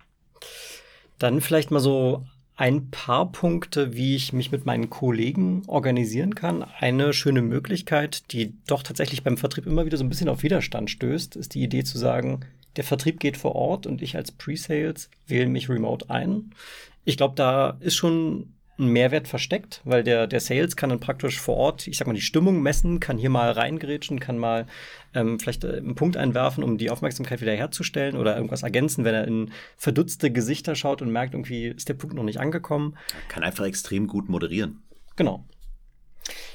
Dann 1.18 1.40
vielleicht 1.40 1.70
mal 1.70 1.80
so 1.80 2.26
ein 2.56 2.90
paar 2.90 3.32
Punkte, 3.32 3.94
wie 3.94 4.14
ich 4.14 4.32
mich 4.32 4.52
mit 4.52 4.64
meinen 4.64 4.88
Kollegen 4.88 5.62
organisieren 5.66 6.34
kann. 6.34 6.62
Eine 6.62 7.12
schöne 7.12 7.42
Möglichkeit, 7.42 8.32
die 8.32 8.54
doch 8.66 8.82
tatsächlich 8.82 9.24
beim 9.24 9.36
Vertrieb 9.36 9.66
immer 9.66 9.86
wieder 9.86 9.96
so 9.96 10.04
ein 10.04 10.08
bisschen 10.08 10.28
auf 10.28 10.42
Widerstand 10.42 10.90
stößt, 10.90 11.34
ist 11.36 11.54
die 11.54 11.62
Idee 11.62 11.82
zu 11.82 11.98
sagen, 11.98 12.40
der 12.76 12.84
Vertrieb 12.84 13.20
geht 13.20 13.36
vor 13.36 13.54
Ort 13.54 13.86
und 13.86 14.02
ich 14.02 14.16
als 14.16 14.32
Pre-Sales 14.32 15.10
wähle 15.26 15.48
mich 15.48 15.68
remote 15.68 16.10
ein. 16.10 16.52
Ich 17.04 17.16
glaube, 17.16 17.34
da 17.34 17.76
ist 17.80 17.96
schon 17.96 18.53
ein 18.78 18.86
Mehrwert 18.86 19.28
versteckt, 19.28 19.80
weil 19.84 20.02
der, 20.02 20.26
der 20.26 20.40
Sales 20.40 20.76
kann 20.76 20.90
dann 20.90 21.00
praktisch 21.00 21.40
vor 21.40 21.56
Ort, 21.56 21.86
ich 21.86 21.96
sag 21.96 22.06
mal, 22.06 22.14
die 22.14 22.20
Stimmung 22.20 22.60
messen, 22.60 22.98
kann 22.98 23.18
hier 23.18 23.30
mal 23.30 23.52
reingrätschen, 23.52 24.18
kann 24.18 24.36
mal 24.36 24.66
ähm, 25.14 25.38
vielleicht 25.38 25.64
äh, 25.64 25.76
einen 25.76 25.94
Punkt 25.94 26.16
einwerfen, 26.16 26.64
um 26.64 26.76
die 26.76 26.90
Aufmerksamkeit 26.90 27.40
wieder 27.40 27.52
herzustellen 27.52 28.16
oder 28.16 28.34
irgendwas 28.34 28.64
ergänzen, 28.64 29.04
wenn 29.04 29.14
er 29.14 29.28
in 29.28 29.52
verdutzte 29.76 30.32
Gesichter 30.32 30.74
schaut 30.74 31.02
und 31.02 31.10
merkt, 31.10 31.34
irgendwie 31.34 31.66
ist 31.66 31.88
der 31.88 31.94
Punkt 31.94 32.16
noch 32.16 32.24
nicht 32.24 32.40
angekommen. 32.40 32.96
Kann 33.28 33.44
einfach 33.44 33.64
extrem 33.64 34.08
gut 34.08 34.28
moderieren. 34.28 34.82
Genau. 35.16 35.44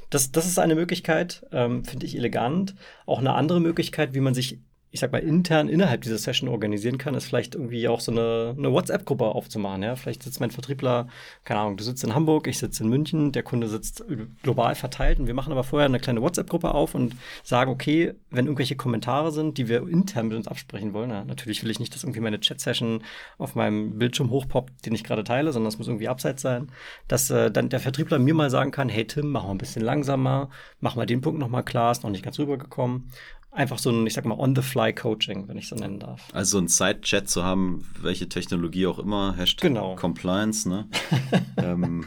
Das, 0.10 0.32
das 0.32 0.48
ist 0.48 0.60
eine 0.60 0.76
Möglichkeit, 0.76 1.46
ähm, 1.52 1.86
finde 1.86 2.06
ich 2.06 2.18
elegant. 2.18 2.76
Auch 3.06 3.20
eine 3.20 3.34
andere 3.34 3.62
Möglichkeit, 3.62 4.14
wie 4.14 4.20
man 4.20 4.34
sich 4.34 4.60
ich 4.92 5.02
sag 5.02 5.12
mal, 5.12 5.20
intern 5.20 5.70
innerhalb 5.70 6.02
dieser 6.02 6.18
Session 6.18 6.50
organisieren 6.50 6.98
kann, 6.98 7.14
ist 7.14 7.26
vielleicht 7.26 7.54
irgendwie 7.54 7.88
auch 7.88 8.00
so 8.00 8.12
eine, 8.12 8.56
eine 8.58 8.72
WhatsApp-Gruppe 8.72 9.26
aufzumachen. 9.26 9.84
Ja? 9.84 9.96
Vielleicht 9.96 10.24
sitzt 10.24 10.40
mein 10.40 10.50
Vertriebler, 10.50 11.08
keine 11.44 11.60
Ahnung, 11.60 11.78
du 11.78 11.84
sitzt 11.84 12.04
in 12.04 12.16
Hamburg, 12.16 12.48
ich 12.48 12.58
sitze 12.58 12.84
in 12.84 12.90
München, 12.90 13.32
der 13.32 13.44
Kunde 13.44 13.68
sitzt 13.68 14.04
global 14.42 14.74
verteilt 14.74 15.20
und 15.20 15.28
wir 15.28 15.36
machen 15.36 15.52
aber 15.52 15.64
vorher 15.64 15.86
eine 15.86 16.00
kleine 16.00 16.24
WhatsApp-Gruppe 16.24 16.74
auf 16.74 16.96
und 16.96 17.16
sagen, 17.44 17.72
okay, 17.72 18.14
wenn 18.32 18.46
irgendwelche 18.46 18.76
Kommentare 18.76 19.32
sind, 19.32 19.60
die 19.60 19.68
wir 19.68 19.88
intern 19.88 20.30
mit 20.30 20.38
uns 20.38 20.48
absprechen 20.48 20.94
wollen, 20.94 21.12
ja, 21.12 21.24
natürlich 21.24 21.64
will 21.64 21.70
ich 21.70 21.80
nicht, 21.80 21.94
dass 21.94 22.04
irgendwie 22.04 22.22
meine 22.22 22.40
Chat-Session 22.40 23.04
auf 23.38 23.54
meinem 23.54 24.00
Bildschirm 24.00 24.32
hochpoppt, 24.32 24.88
den 24.88 24.96
ich 24.96 25.04
gerade 25.04 25.24
teile, 25.24 25.54
sondern 25.54 25.70
es 25.70 25.78
muss 25.78 25.88
irgendwie 25.88 26.08
abseits 26.08 26.42
sein, 26.42 26.72
dass 27.08 27.30
äh, 27.30 27.52
dann 27.52 27.70
der 27.70 27.80
Vertriebler 27.80 28.18
mir 28.18 28.34
mal 28.34 28.50
sagen 28.50 28.72
kann, 28.72 28.90
hey 28.90 29.06
Tim, 29.06 29.30
mach 29.30 29.44
mal 29.44 29.52
ein 29.52 29.60
bisschen 29.60 29.84
langsamer, 29.84 30.50
mach 30.80 30.96
mal 30.96 31.06
den 31.06 31.22
Punkt 31.22 31.40
nochmal 31.40 31.64
klar, 31.64 31.92
ist 31.92 32.04
noch 32.04 32.10
nicht 32.10 32.24
ganz 32.24 32.40
rübergekommen 32.40 33.12
einfach 33.52 33.80
so 33.80 33.90
ein, 33.90 34.06
ich 34.06 34.14
sag 34.14 34.26
mal, 34.26 34.38
On-the-Fly-Coaching, 34.38 35.48
wenn 35.48 35.58
ich 35.58 35.68
so 35.68 35.76
nennen 35.76 36.00
darf. 36.00 36.28
Also 36.34 36.58
so 36.58 36.64
ein 36.64 36.68
Side-Chat 36.68 37.30
zu 37.30 37.44
haben, 37.44 37.88
welche 38.00 38.30
Technologie 38.30 38.88
auch 38.88 39.00
immer, 39.00 39.36
Hashtag 39.36 39.70
genau. 39.70 39.96
Compliance, 39.96 40.68
ne? 40.68 40.88
ähm. 41.58 42.06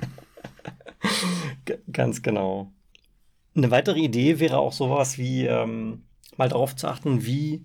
Ganz 1.92 2.22
genau. 2.22 2.72
Eine 3.55 3.70
weitere 3.70 4.00
Idee 4.00 4.38
wäre 4.38 4.59
auch 4.59 4.72
sowas 4.72 5.18
wie 5.18 5.44
ähm, 5.46 6.05
mal 6.37 6.48
darauf 6.48 6.74
zu 6.76 6.88
achten, 6.88 7.26
wie 7.26 7.64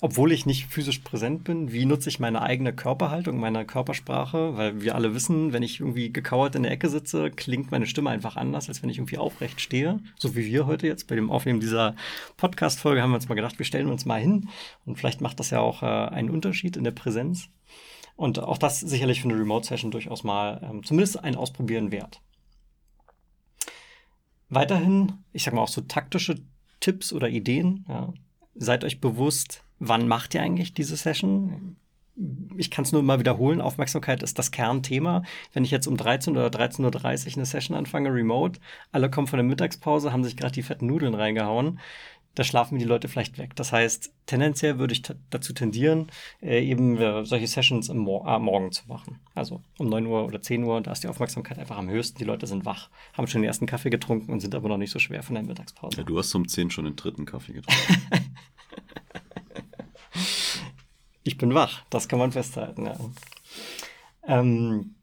obwohl 0.00 0.30
ich 0.30 0.46
nicht 0.46 0.66
physisch 0.66 1.00
präsent 1.00 1.42
bin, 1.42 1.72
wie 1.72 1.84
nutze 1.84 2.08
ich 2.08 2.20
meine 2.20 2.40
eigene 2.40 2.72
Körperhaltung, 2.72 3.40
meine 3.40 3.64
Körpersprache? 3.64 4.56
Weil 4.56 4.80
wir 4.80 4.94
alle 4.94 5.12
wissen, 5.12 5.52
wenn 5.52 5.64
ich 5.64 5.80
irgendwie 5.80 6.12
gekauert 6.12 6.54
in 6.54 6.62
der 6.62 6.70
Ecke 6.70 6.88
sitze, 6.88 7.32
klingt 7.32 7.72
meine 7.72 7.86
Stimme 7.86 8.10
einfach 8.10 8.36
anders, 8.36 8.68
als 8.68 8.80
wenn 8.82 8.90
ich 8.90 8.98
irgendwie 8.98 9.18
aufrecht 9.18 9.60
stehe. 9.60 9.98
So 10.16 10.36
wie 10.36 10.46
wir 10.46 10.66
heute 10.66 10.86
jetzt 10.86 11.08
bei 11.08 11.16
dem 11.16 11.32
Aufnehmen 11.32 11.58
dieser 11.58 11.96
Podcast-Folge 12.36 13.02
haben 13.02 13.10
wir 13.10 13.16
uns 13.16 13.28
mal 13.28 13.34
gedacht, 13.34 13.58
wir 13.58 13.66
stellen 13.66 13.90
uns 13.90 14.04
mal 14.04 14.20
hin. 14.20 14.48
Und 14.86 14.96
vielleicht 14.96 15.20
macht 15.20 15.40
das 15.40 15.50
ja 15.50 15.58
auch 15.58 15.82
äh, 15.82 15.86
einen 15.86 16.30
Unterschied 16.30 16.76
in 16.76 16.84
der 16.84 16.92
Präsenz. 16.92 17.48
Und 18.14 18.38
auch 18.38 18.58
das 18.58 18.78
sicherlich 18.78 19.22
für 19.22 19.28
eine 19.28 19.38
Remote-Session 19.38 19.90
durchaus 19.90 20.22
mal 20.22 20.60
ähm, 20.62 20.84
zumindest 20.84 21.24
ein 21.24 21.34
Ausprobieren 21.34 21.90
wert. 21.90 22.20
Weiterhin, 24.48 25.12
ich 25.32 25.42
sag 25.42 25.54
mal 25.54 25.62
auch 25.62 25.68
so 25.68 25.80
taktische 25.80 26.36
Tipps 26.78 27.12
oder 27.12 27.28
Ideen. 27.28 27.84
Ja. 27.88 28.14
Seid 28.54 28.84
euch 28.84 29.00
bewusst, 29.00 29.64
Wann 29.78 30.08
macht 30.08 30.34
ihr 30.34 30.42
eigentlich 30.42 30.74
diese 30.74 30.96
Session? 30.96 31.76
Ich 32.56 32.70
kann 32.72 32.84
es 32.84 32.90
nur 32.90 33.02
mal 33.02 33.20
wiederholen, 33.20 33.60
Aufmerksamkeit 33.60 34.24
ist 34.24 34.38
das 34.40 34.50
Kernthema. 34.50 35.22
Wenn 35.52 35.64
ich 35.64 35.70
jetzt 35.70 35.86
um 35.86 35.96
13 35.96 36.36
oder 36.36 36.48
13.30 36.48 36.82
Uhr 37.28 37.36
eine 37.36 37.46
Session 37.46 37.76
anfange, 37.76 38.12
remote, 38.12 38.58
alle 38.90 39.08
kommen 39.08 39.28
von 39.28 39.36
der 39.36 39.46
Mittagspause, 39.46 40.12
haben 40.12 40.24
sich 40.24 40.36
gerade 40.36 40.52
die 40.52 40.64
fetten 40.64 40.86
Nudeln 40.86 41.14
reingehauen, 41.14 41.78
da 42.38 42.44
schlafen 42.44 42.78
die 42.78 42.84
Leute 42.84 43.08
vielleicht 43.08 43.36
weg. 43.38 43.56
Das 43.56 43.72
heißt, 43.72 44.12
tendenziell 44.26 44.78
würde 44.78 44.92
ich 44.92 45.02
dazu 45.30 45.52
tendieren, 45.52 46.06
äh, 46.40 46.64
eben 46.64 46.96
äh, 46.96 47.24
solche 47.24 47.48
Sessions 47.48 47.88
im 47.88 47.98
Mor 47.98 48.28
äh, 48.28 48.38
Morgen 48.38 48.70
zu 48.70 48.86
machen. 48.86 49.18
Also 49.34 49.60
um 49.78 49.88
9 49.88 50.06
Uhr 50.06 50.24
oder 50.24 50.40
10 50.40 50.62
Uhr, 50.62 50.80
da 50.80 50.92
ist 50.92 51.02
die 51.02 51.08
Aufmerksamkeit 51.08 51.58
einfach 51.58 51.76
am 51.76 51.90
höchsten. 51.90 52.18
Die 52.18 52.24
Leute 52.24 52.46
sind 52.46 52.64
wach, 52.64 52.90
haben 53.12 53.26
schon 53.26 53.42
den 53.42 53.48
ersten 53.48 53.66
Kaffee 53.66 53.90
getrunken 53.90 54.30
und 54.32 54.38
sind 54.38 54.54
aber 54.54 54.68
noch 54.68 54.76
nicht 54.76 54.92
so 54.92 55.00
schwer 55.00 55.24
von 55.24 55.34
der 55.34 55.42
Mittagspause. 55.42 55.98
Ja, 55.98 56.04
du 56.04 56.16
hast 56.16 56.32
um 56.34 56.46
10 56.46 56.70
schon 56.70 56.84
den 56.84 56.94
dritten 56.94 57.24
Kaffee 57.24 57.54
getrunken. 57.54 57.96
ich 61.22 61.38
bin 61.38 61.54
wach, 61.54 61.82
das 61.90 62.08
kann 62.08 62.18
man 62.18 62.32
festhalten. 62.32 62.86
Ja. 62.86 62.96
Ähm, 64.26 64.94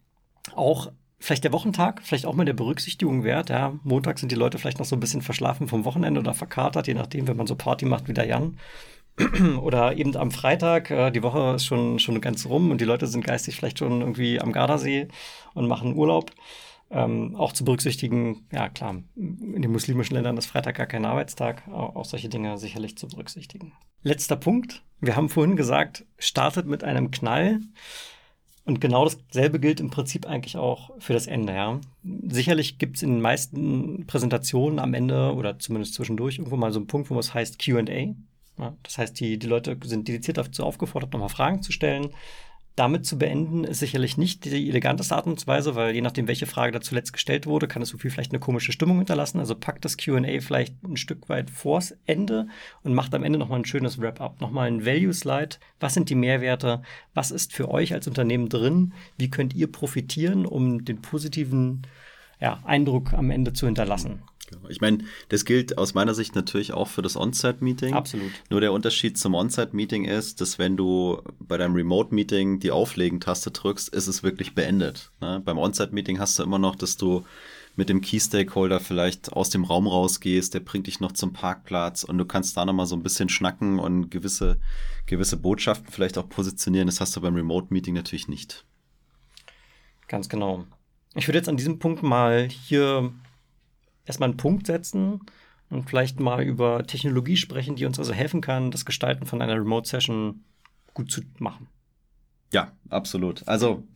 auch 0.55 0.91
vielleicht 1.19 1.43
der 1.43 1.53
Wochentag, 1.53 2.01
vielleicht 2.03 2.25
auch 2.25 2.35
mal 2.35 2.45
der 2.45 2.53
Berücksichtigung 2.53 3.23
wert. 3.23 3.49
Ja, 3.49 3.73
Montag 3.83 4.19
sind 4.19 4.31
die 4.31 4.35
Leute 4.35 4.57
vielleicht 4.57 4.79
noch 4.79 4.85
so 4.85 4.95
ein 4.95 4.99
bisschen 4.99 5.21
verschlafen 5.21 5.67
vom 5.67 5.85
Wochenende 5.85 6.19
oder 6.19 6.33
verkatert, 6.33 6.87
je 6.87 6.93
nachdem, 6.93 7.27
wenn 7.27 7.37
man 7.37 7.47
so 7.47 7.55
Party 7.55 7.85
macht 7.85 8.07
wie 8.07 8.13
der 8.13 8.27
Jan. 8.27 8.57
oder 9.61 9.97
eben 9.97 10.15
am 10.17 10.29
Freitag, 10.31 10.91
äh, 10.91 11.09
die 11.09 11.23
Woche 11.23 11.55
ist 11.55 11.65
schon, 11.65 11.99
schon 11.99 12.19
ganz 12.19 12.45
rum 12.45 12.69
und 12.71 12.81
die 12.81 12.85
Leute 12.85 13.07
sind 13.07 13.25
geistig 13.25 13.55
vielleicht 13.55 13.79
schon 13.79 14.01
irgendwie 14.01 14.41
am 14.41 14.51
Gardasee 14.51 15.07
und 15.53 15.67
machen 15.67 15.95
Urlaub. 15.95 16.31
Ähm, 16.91 17.35
auch 17.35 17.51
zu 17.51 17.65
berücksichtigen, 17.65 18.45
ja 18.51 18.69
klar, 18.69 19.01
in 19.15 19.61
den 19.61 19.71
muslimischen 19.71 20.15
Ländern 20.15 20.37
ist 20.37 20.45
Freitag 20.45 20.75
gar 20.75 20.85
kein 20.85 21.05
Arbeitstag, 21.05 21.67
auch 21.67 22.05
solche 22.05 22.29
Dinge 22.29 22.57
sicherlich 22.57 22.97
zu 22.97 23.07
berücksichtigen. 23.07 23.73
Letzter 24.03 24.35
Punkt. 24.35 24.83
Wir 25.01 25.15
haben 25.15 25.29
vorhin 25.29 25.55
gesagt, 25.55 26.05
startet 26.19 26.67
mit 26.67 26.83
einem 26.83 27.09
Knall. 27.09 27.59
Und 28.65 28.81
genau 28.81 29.05
dasselbe 29.05 29.59
gilt 29.59 29.79
im 29.79 29.91
Prinzip 29.91 30.25
eigentlich 30.27 30.57
auch 30.57 30.91
für 30.99 31.13
das 31.13 31.27
Ende. 31.27 31.53
Ja. 31.53 31.79
Sicherlich 32.27 32.77
gibt 32.79 32.97
es 32.97 33.03
in 33.03 33.11
den 33.11 33.21
meisten 33.21 34.05
Präsentationen 34.07 34.79
am 34.79 34.93
Ende 34.93 35.33
oder 35.33 35.59
zumindest 35.59 35.93
zwischendurch 35.95 36.39
irgendwo 36.39 36.55
mal 36.55 36.71
so 36.71 36.79
einen 36.79 36.87
Punkt, 36.87 37.09
wo 37.09 37.19
es 37.19 37.33
heißt 37.33 37.59
QA. 37.59 37.83
Ja, 38.57 38.75
das 38.83 38.97
heißt, 38.97 39.19
die, 39.19 39.37
die 39.37 39.47
Leute 39.47 39.77
sind 39.83 40.07
dediziert 40.07 40.37
dazu 40.37 40.63
aufgefordert, 40.63 41.13
nochmal 41.13 41.29
Fragen 41.29 41.61
zu 41.61 41.71
stellen 41.71 42.11
damit 42.75 43.05
zu 43.05 43.17
beenden, 43.17 43.63
ist 43.63 43.79
sicherlich 43.79 44.17
nicht 44.17 44.43
die 44.43 44.69
eleganteste 44.69 45.15
Art 45.15 45.27
und 45.27 45.45
Weise, 45.47 45.75
weil 45.75 45.95
je 45.95 46.01
nachdem, 46.01 46.27
welche 46.27 46.45
Frage 46.45 46.73
da 46.73 46.81
zuletzt 46.81 47.13
gestellt 47.13 47.45
wurde, 47.47 47.67
kann 47.67 47.81
es 47.81 47.89
so 47.89 47.97
viel 47.97 48.11
vielleicht 48.11 48.31
eine 48.31 48.39
komische 48.39 48.73
Stimmung 48.73 48.97
hinterlassen. 48.97 49.39
Also 49.39 49.55
packt 49.55 49.85
das 49.85 49.95
QA 49.95 50.41
vielleicht 50.41 50.75
ein 50.83 50.97
Stück 50.97 51.29
weit 51.29 51.49
vors 51.49 51.95
Ende 52.05 52.47
und 52.83 52.93
macht 52.93 53.15
am 53.15 53.23
Ende 53.23 53.39
nochmal 53.39 53.59
ein 53.59 53.65
schönes 53.65 54.01
Wrap-up, 54.01 54.41
nochmal 54.41 54.67
ein 54.67 54.85
Value-Slide. 54.85 55.55
Was 55.79 55.93
sind 55.93 56.09
die 56.09 56.15
Mehrwerte? 56.15 56.81
Was 57.13 57.31
ist 57.31 57.53
für 57.53 57.69
euch 57.69 57.93
als 57.93 58.07
Unternehmen 58.07 58.49
drin? 58.49 58.93
Wie 59.17 59.29
könnt 59.29 59.53
ihr 59.55 59.71
profitieren, 59.71 60.45
um 60.45 60.83
den 60.83 61.01
positiven 61.01 61.83
ja, 62.45 62.59
Eindruck 62.63 63.13
am 63.13 63.31
Ende 63.31 63.53
zu 63.53 63.65
hinterlassen? 63.65 64.21
Genau. 64.47 64.69
Ich 64.69 64.79
meine, 64.79 64.99
das 65.29 65.45
gilt 65.45 65.79
aus 65.79 65.95
meiner 65.95 66.13
Sicht 66.13 66.35
natürlich 66.35 66.73
auch 66.73 66.87
für 66.87 67.01
das 67.01 67.17
On-Site-Meeting. 67.17 67.95
Absolut. 67.95 68.31
Nur 68.51 68.61
der 68.61 68.71
Unterschied 68.71 69.17
zum 69.17 69.33
On-Site-Meeting 69.33 70.05
ist, 70.05 70.39
dass 70.39 70.59
wenn 70.59 70.77
du 70.77 71.23
bei 71.39 71.57
deinem 71.57 71.73
Remote-Meeting 71.73 72.59
die 72.59 72.69
Auflegen-Taste 72.69 73.49
drückst, 73.49 73.89
ist 73.89 74.05
es 74.05 74.21
wirklich 74.21 74.53
beendet. 74.53 75.09
Ne? 75.21 75.41
Beim 75.43 75.57
On-Site-Meeting 75.57 76.19
hast 76.19 76.37
du 76.37 76.43
immer 76.43 76.59
noch, 76.59 76.75
dass 76.75 76.97
du 76.97 77.25
mit 77.75 77.89
dem 77.89 78.01
Key-Stakeholder 78.01 78.79
vielleicht 78.79 79.33
aus 79.33 79.49
dem 79.49 79.63
Raum 79.63 79.87
rausgehst, 79.87 80.53
der 80.53 80.59
bringt 80.59 80.85
dich 80.85 80.99
noch 80.99 81.13
zum 81.13 81.33
Parkplatz 81.33 82.03
und 82.03 82.19
du 82.19 82.25
kannst 82.25 82.55
da 82.55 82.63
nochmal 82.63 82.85
so 82.85 82.95
ein 82.95 83.03
bisschen 83.03 83.29
schnacken 83.29 83.79
und 83.79 84.11
gewisse, 84.11 84.59
gewisse 85.07 85.37
Botschaften 85.37 85.91
vielleicht 85.91 86.19
auch 86.19 86.29
positionieren. 86.29 86.85
Das 86.85 87.01
hast 87.01 87.15
du 87.15 87.21
beim 87.21 87.35
Remote-Meeting 87.35 87.95
natürlich 87.95 88.27
nicht. 88.27 88.63
Ganz 90.07 90.29
genau. 90.29 90.65
Ich 91.15 91.27
würde 91.27 91.37
jetzt 91.37 91.49
an 91.49 91.57
diesem 91.57 91.79
Punkt 91.79 92.03
mal 92.03 92.47
hier 92.47 93.13
erstmal 94.05 94.29
einen 94.29 94.37
Punkt 94.37 94.67
setzen 94.67 95.21
und 95.69 95.89
vielleicht 95.89 96.19
mal 96.19 96.43
über 96.43 96.85
Technologie 96.85 97.37
sprechen, 97.37 97.75
die 97.75 97.85
uns 97.85 97.97
also 97.97 98.13
helfen 98.13 98.41
kann, 98.41 98.69
das 98.69 98.85
Gestalten 98.85 99.25
von 99.25 99.41
einer 99.41 99.55
Remote-Session 99.55 100.43
gut 100.93 101.11
zu 101.11 101.21
machen. 101.39 101.67
Ja, 102.53 102.71
absolut. 102.89 103.47
Also 103.47 103.87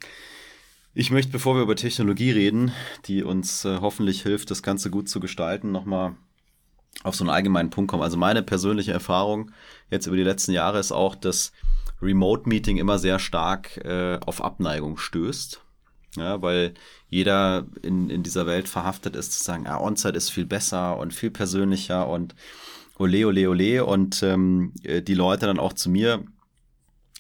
ich 0.94 1.12
möchte, 1.12 1.32
bevor 1.32 1.56
wir 1.56 1.62
über 1.62 1.76
Technologie 1.76 2.32
reden, 2.32 2.72
die 3.06 3.24
uns 3.24 3.64
äh, 3.66 3.78
hoffentlich 3.80 4.24
hilft, 4.24 4.50
das 4.50 4.64
Ganze 4.64 4.90
gut 4.90 5.08
zu 5.08 5.20
gestalten, 5.20 5.72
nochmal 5.72 6.16
auf 7.04 7.16
so 7.16 7.24
einen 7.24 7.30
allgemeinen 7.30 7.70
Punkt 7.70 7.92
kommen. 7.92 8.04
Also 8.04 8.18
meine 8.18 8.44
persönliche 8.44 8.92
Erfahrung 8.92 9.52
jetzt 9.92 10.08
über 10.08 10.16
die 10.16 10.24
letzten 10.24 10.52
Jahre 10.54 10.80
ist 10.80 10.92
auch, 10.92 11.16
dass 11.16 11.52
Remote-Meeting 12.02 12.78
immer 12.78 12.98
sehr 12.98 13.20
stark 13.20 13.78
äh, 13.86 14.20
auf 14.26 14.44
Abneigung 14.44 14.98
stößt. 14.98 15.62
Ja, 16.16 16.42
weil 16.42 16.74
jeder 17.10 17.66
in, 17.84 18.10
in 18.10 18.24
dieser 18.24 18.46
Welt 18.46 18.68
verhaftet 18.68 19.16
ist, 19.16 19.34
zu 19.34 19.44
sagen, 19.44 19.68
ah, 19.68 19.80
On-Site 19.80 20.18
ist 20.18 20.30
viel 20.30 20.46
besser 20.46 20.98
und 20.98 21.14
viel 21.14 21.30
persönlicher 21.30 22.08
und 22.08 22.36
ole, 22.98 23.28
ole, 23.28 23.50
ole. 23.50 23.86
Und 23.86 24.24
ähm, 24.24 24.74
die 24.84 25.14
Leute 25.14 25.46
dann 25.46 25.60
auch 25.60 25.74
zu 25.74 25.90
mir 25.90 26.24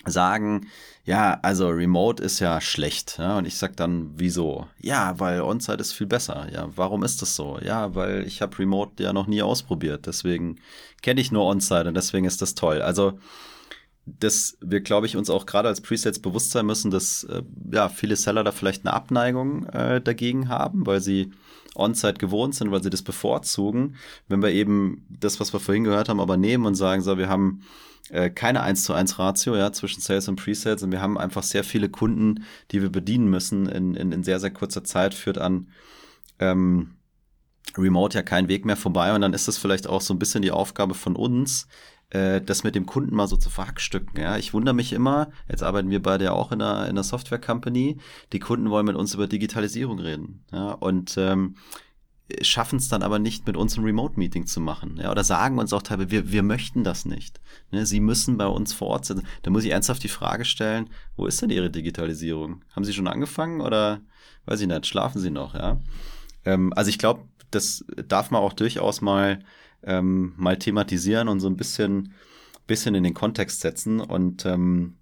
sagen, 0.05 0.67
ja, 1.05 1.39
also 1.41 1.69
Remote 1.69 2.21
ist 2.21 2.39
ja 2.39 2.61
schlecht. 2.61 3.17
Ja? 3.17 3.37
Und 3.37 3.45
ich 3.45 3.57
sag 3.57 3.75
dann, 3.77 4.11
wieso? 4.15 4.67
Ja, 4.79 5.19
weil 5.19 5.41
On-Site 5.41 5.81
ist 5.81 5.93
viel 5.93 6.07
besser. 6.07 6.47
Ja, 6.51 6.69
warum 6.75 7.03
ist 7.03 7.21
das 7.21 7.35
so? 7.35 7.59
Ja, 7.63 7.95
weil 7.95 8.25
ich 8.27 8.41
habe 8.41 8.57
Remote 8.59 9.01
ja 9.03 9.13
noch 9.13 9.27
nie 9.27 9.41
ausprobiert. 9.41 10.05
Deswegen 10.05 10.59
kenne 11.01 11.21
ich 11.21 11.31
nur 11.31 11.45
On-Site 11.45 11.87
und 11.87 11.95
deswegen 11.95 12.25
ist 12.25 12.41
das 12.41 12.55
toll. 12.55 12.81
Also 12.81 13.19
dass 14.19 14.57
wir, 14.61 14.81
glaube 14.81 15.07
ich, 15.07 15.15
uns 15.15 15.29
auch 15.29 15.45
gerade 15.45 15.67
als 15.67 15.81
Presets 15.81 16.19
bewusst 16.19 16.51
sein 16.51 16.65
müssen, 16.65 16.91
dass 16.91 17.23
äh, 17.25 17.43
ja, 17.71 17.89
viele 17.89 18.15
Seller 18.15 18.43
da 18.43 18.51
vielleicht 18.51 18.85
eine 18.85 18.93
Abneigung 18.93 19.65
äh, 19.67 20.01
dagegen 20.01 20.49
haben, 20.49 20.85
weil 20.85 21.01
sie 21.01 21.31
On-Site 21.75 22.15
gewohnt 22.15 22.55
sind, 22.55 22.71
weil 22.71 22.83
sie 22.83 22.89
das 22.89 23.01
bevorzugen. 23.01 23.95
Wenn 24.27 24.41
wir 24.41 24.49
eben 24.49 25.05
das, 25.09 25.39
was 25.39 25.53
wir 25.53 25.59
vorhin 25.59 25.83
gehört 25.83 26.09
haben, 26.09 26.19
aber 26.19 26.37
nehmen 26.37 26.65
und 26.65 26.75
sagen, 26.75 27.01
so, 27.01 27.17
wir 27.17 27.29
haben 27.29 27.61
äh, 28.09 28.29
keine 28.29 28.61
1 28.61 28.83
zu 28.83 28.93
1 28.93 29.19
Ratio 29.19 29.55
ja, 29.55 29.71
zwischen 29.71 30.01
Sales 30.01 30.27
und 30.27 30.37
Presets 30.37 30.83
und 30.83 30.91
wir 30.91 31.01
haben 31.01 31.17
einfach 31.17 31.43
sehr 31.43 31.63
viele 31.63 31.89
Kunden, 31.89 32.43
die 32.71 32.81
wir 32.81 32.89
bedienen 32.89 33.29
müssen 33.29 33.67
in, 33.67 33.95
in, 33.95 34.11
in 34.11 34.23
sehr, 34.23 34.39
sehr 34.39 34.51
kurzer 34.51 34.83
Zeit, 34.83 35.13
führt 35.13 35.37
an 35.37 35.67
ähm, 36.39 36.95
Remote 37.77 38.17
ja 38.17 38.23
kein 38.23 38.47
Weg 38.47 38.65
mehr 38.65 38.77
vorbei 38.77 39.13
und 39.13 39.21
dann 39.21 39.33
ist 39.33 39.47
das 39.47 39.57
vielleicht 39.57 39.87
auch 39.87 40.01
so 40.01 40.13
ein 40.13 40.19
bisschen 40.19 40.41
die 40.41 40.51
Aufgabe 40.51 40.95
von 40.95 41.15
uns, 41.15 41.67
äh, 42.11 42.41
das 42.41 42.63
mit 42.63 42.75
dem 42.75 42.85
Kunden 42.85 43.15
mal 43.15 43.27
so 43.27 43.37
zu 43.37 43.49
verhackstücken. 43.49 44.19
Ja, 44.19 44.37
ich 44.37 44.53
wundere 44.53 44.75
mich 44.75 44.93
immer, 44.93 45.29
jetzt 45.47 45.63
arbeiten 45.63 45.89
wir 45.89 46.01
beide 46.01 46.25
ja 46.25 46.31
auch 46.31 46.51
in 46.51 46.61
einer, 46.61 46.83
in 46.85 46.91
einer 46.91 47.03
Software-Company, 47.03 47.97
die 48.33 48.39
Kunden 48.39 48.69
wollen 48.69 48.85
mit 48.85 48.95
uns 48.95 49.13
über 49.13 49.27
Digitalisierung 49.27 49.99
reden. 49.99 50.43
Ja, 50.51 50.71
und 50.71 51.15
ähm, 51.17 51.55
schaffen 52.41 52.77
es 52.77 52.89
dann 52.89 53.03
aber 53.03 53.19
nicht, 53.19 53.47
mit 53.47 53.57
uns 53.57 53.77
ein 53.77 53.83
Remote-Meeting 53.83 54.45
zu 54.45 54.59
machen. 54.61 54.99
Ja, 55.01 55.11
oder 55.11 55.23
sagen 55.23 55.57
uns 55.57 55.73
auch 55.73 55.81
teilweise, 55.81 56.11
wir, 56.11 56.31
wir 56.31 56.43
möchten 56.43 56.83
das 56.83 57.05
nicht. 57.05 57.39
Ne, 57.71 57.85
sie 57.85 57.99
müssen 57.99 58.37
bei 58.37 58.47
uns 58.47 58.73
vor 58.73 58.87
Ort 58.87 59.05
sein. 59.05 59.23
Da 59.41 59.51
muss 59.51 59.63
ich 59.63 59.71
ernsthaft 59.71 60.03
die 60.03 60.09
Frage 60.09 60.45
stellen, 60.45 60.89
wo 61.15 61.25
ist 61.25 61.41
denn 61.41 61.49
Ihre 61.49 61.69
Digitalisierung? 61.69 62.63
Haben 62.75 62.83
Sie 62.85 62.93
schon 62.93 63.07
angefangen 63.07 63.61
oder, 63.61 64.01
weiß 64.45 64.61
ich 64.61 64.67
nicht, 64.67 64.85
schlafen 64.85 65.19
Sie 65.19 65.31
noch? 65.31 65.55
Ja? 65.55 65.79
Ähm, 66.45 66.71
also 66.73 66.89
ich 66.89 66.99
glaube, 66.99 67.23
das 67.51 67.83
darf 68.07 68.29
man 68.29 68.41
auch 68.41 68.53
durchaus 68.53 69.01
mal 69.01 69.39
ähm, 69.83 70.33
mal 70.37 70.57
thematisieren 70.57 71.27
und 71.27 71.39
so 71.39 71.47
ein 71.47 71.57
bisschen, 71.57 72.13
bisschen 72.67 72.95
in 72.95 73.03
den 73.03 73.13
Kontext 73.13 73.61
setzen. 73.61 73.99
Und 73.99 74.45
ähm, 74.45 74.97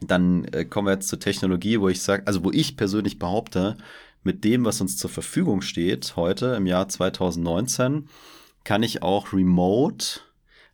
dann 0.00 0.44
äh, 0.46 0.64
kommen 0.64 0.86
wir 0.86 0.94
jetzt 0.94 1.08
zur 1.08 1.20
Technologie, 1.20 1.80
wo 1.80 1.88
ich 1.88 2.02
sage, 2.02 2.26
also 2.26 2.44
wo 2.44 2.50
ich 2.50 2.76
persönlich 2.76 3.18
behaupte, 3.18 3.76
mit 4.22 4.44
dem, 4.44 4.64
was 4.64 4.80
uns 4.80 4.96
zur 4.96 5.10
Verfügung 5.10 5.62
steht 5.62 6.16
heute 6.16 6.54
im 6.56 6.66
Jahr 6.66 6.88
2019, 6.88 8.08
kann 8.64 8.82
ich 8.82 9.02
auch 9.02 9.32
Remote 9.32 10.20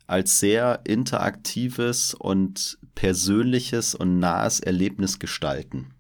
als 0.06 0.40
sehr 0.40 0.80
interaktives 0.84 2.14
und 2.14 2.78
persönliches 2.94 3.94
und 3.94 4.18
nahes 4.18 4.60
Erlebnis 4.60 5.18
gestalten. 5.18 5.94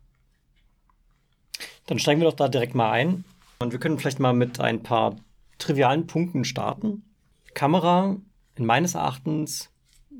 Dann 1.86 1.98
steigen 1.98 2.20
wir 2.20 2.28
doch 2.28 2.36
da 2.36 2.48
direkt 2.48 2.74
mal 2.74 2.90
ein. 2.90 3.24
Und 3.58 3.72
wir 3.72 3.78
können 3.78 3.98
vielleicht 3.98 4.20
mal 4.20 4.32
mit 4.32 4.60
ein 4.60 4.82
paar 4.82 5.16
trivialen 5.58 6.06
Punkten 6.06 6.44
starten. 6.44 7.02
Kamera, 7.54 8.16
in 8.56 8.66
meines 8.66 8.94
Erachtens, 8.94 9.70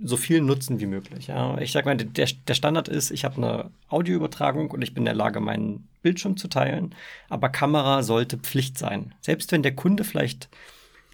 so 0.03 0.17
viel 0.17 0.41
nutzen 0.41 0.81
wie 0.81 0.87
möglich. 0.87 1.29
Ja. 1.29 1.59
Ich 1.59 1.73
sage 1.73 1.87
mal, 1.87 1.97
der, 1.97 2.29
der 2.47 2.55
Standard 2.55 2.89
ist, 2.89 3.11
ich 3.11 3.25
habe 3.25 3.37
eine 3.37 3.71
Audioübertragung 3.89 4.71
und 4.71 4.83
ich 4.83 4.93
bin 4.93 5.03
in 5.03 5.07
der 5.07 5.15
Lage, 5.15 5.41
meinen 5.41 5.89
Bildschirm 6.03 6.37
zu 6.37 6.49
teilen. 6.49 6.95
Aber 7.29 7.49
Kamera 7.49 8.03
sollte 8.03 8.39
Pflicht 8.39 8.77
sein. 8.79 9.15
Selbst 9.21 9.53
wenn 9.53 9.63
der 9.63 9.75
Kunde 9.75 10.05
vielleicht 10.05 10.49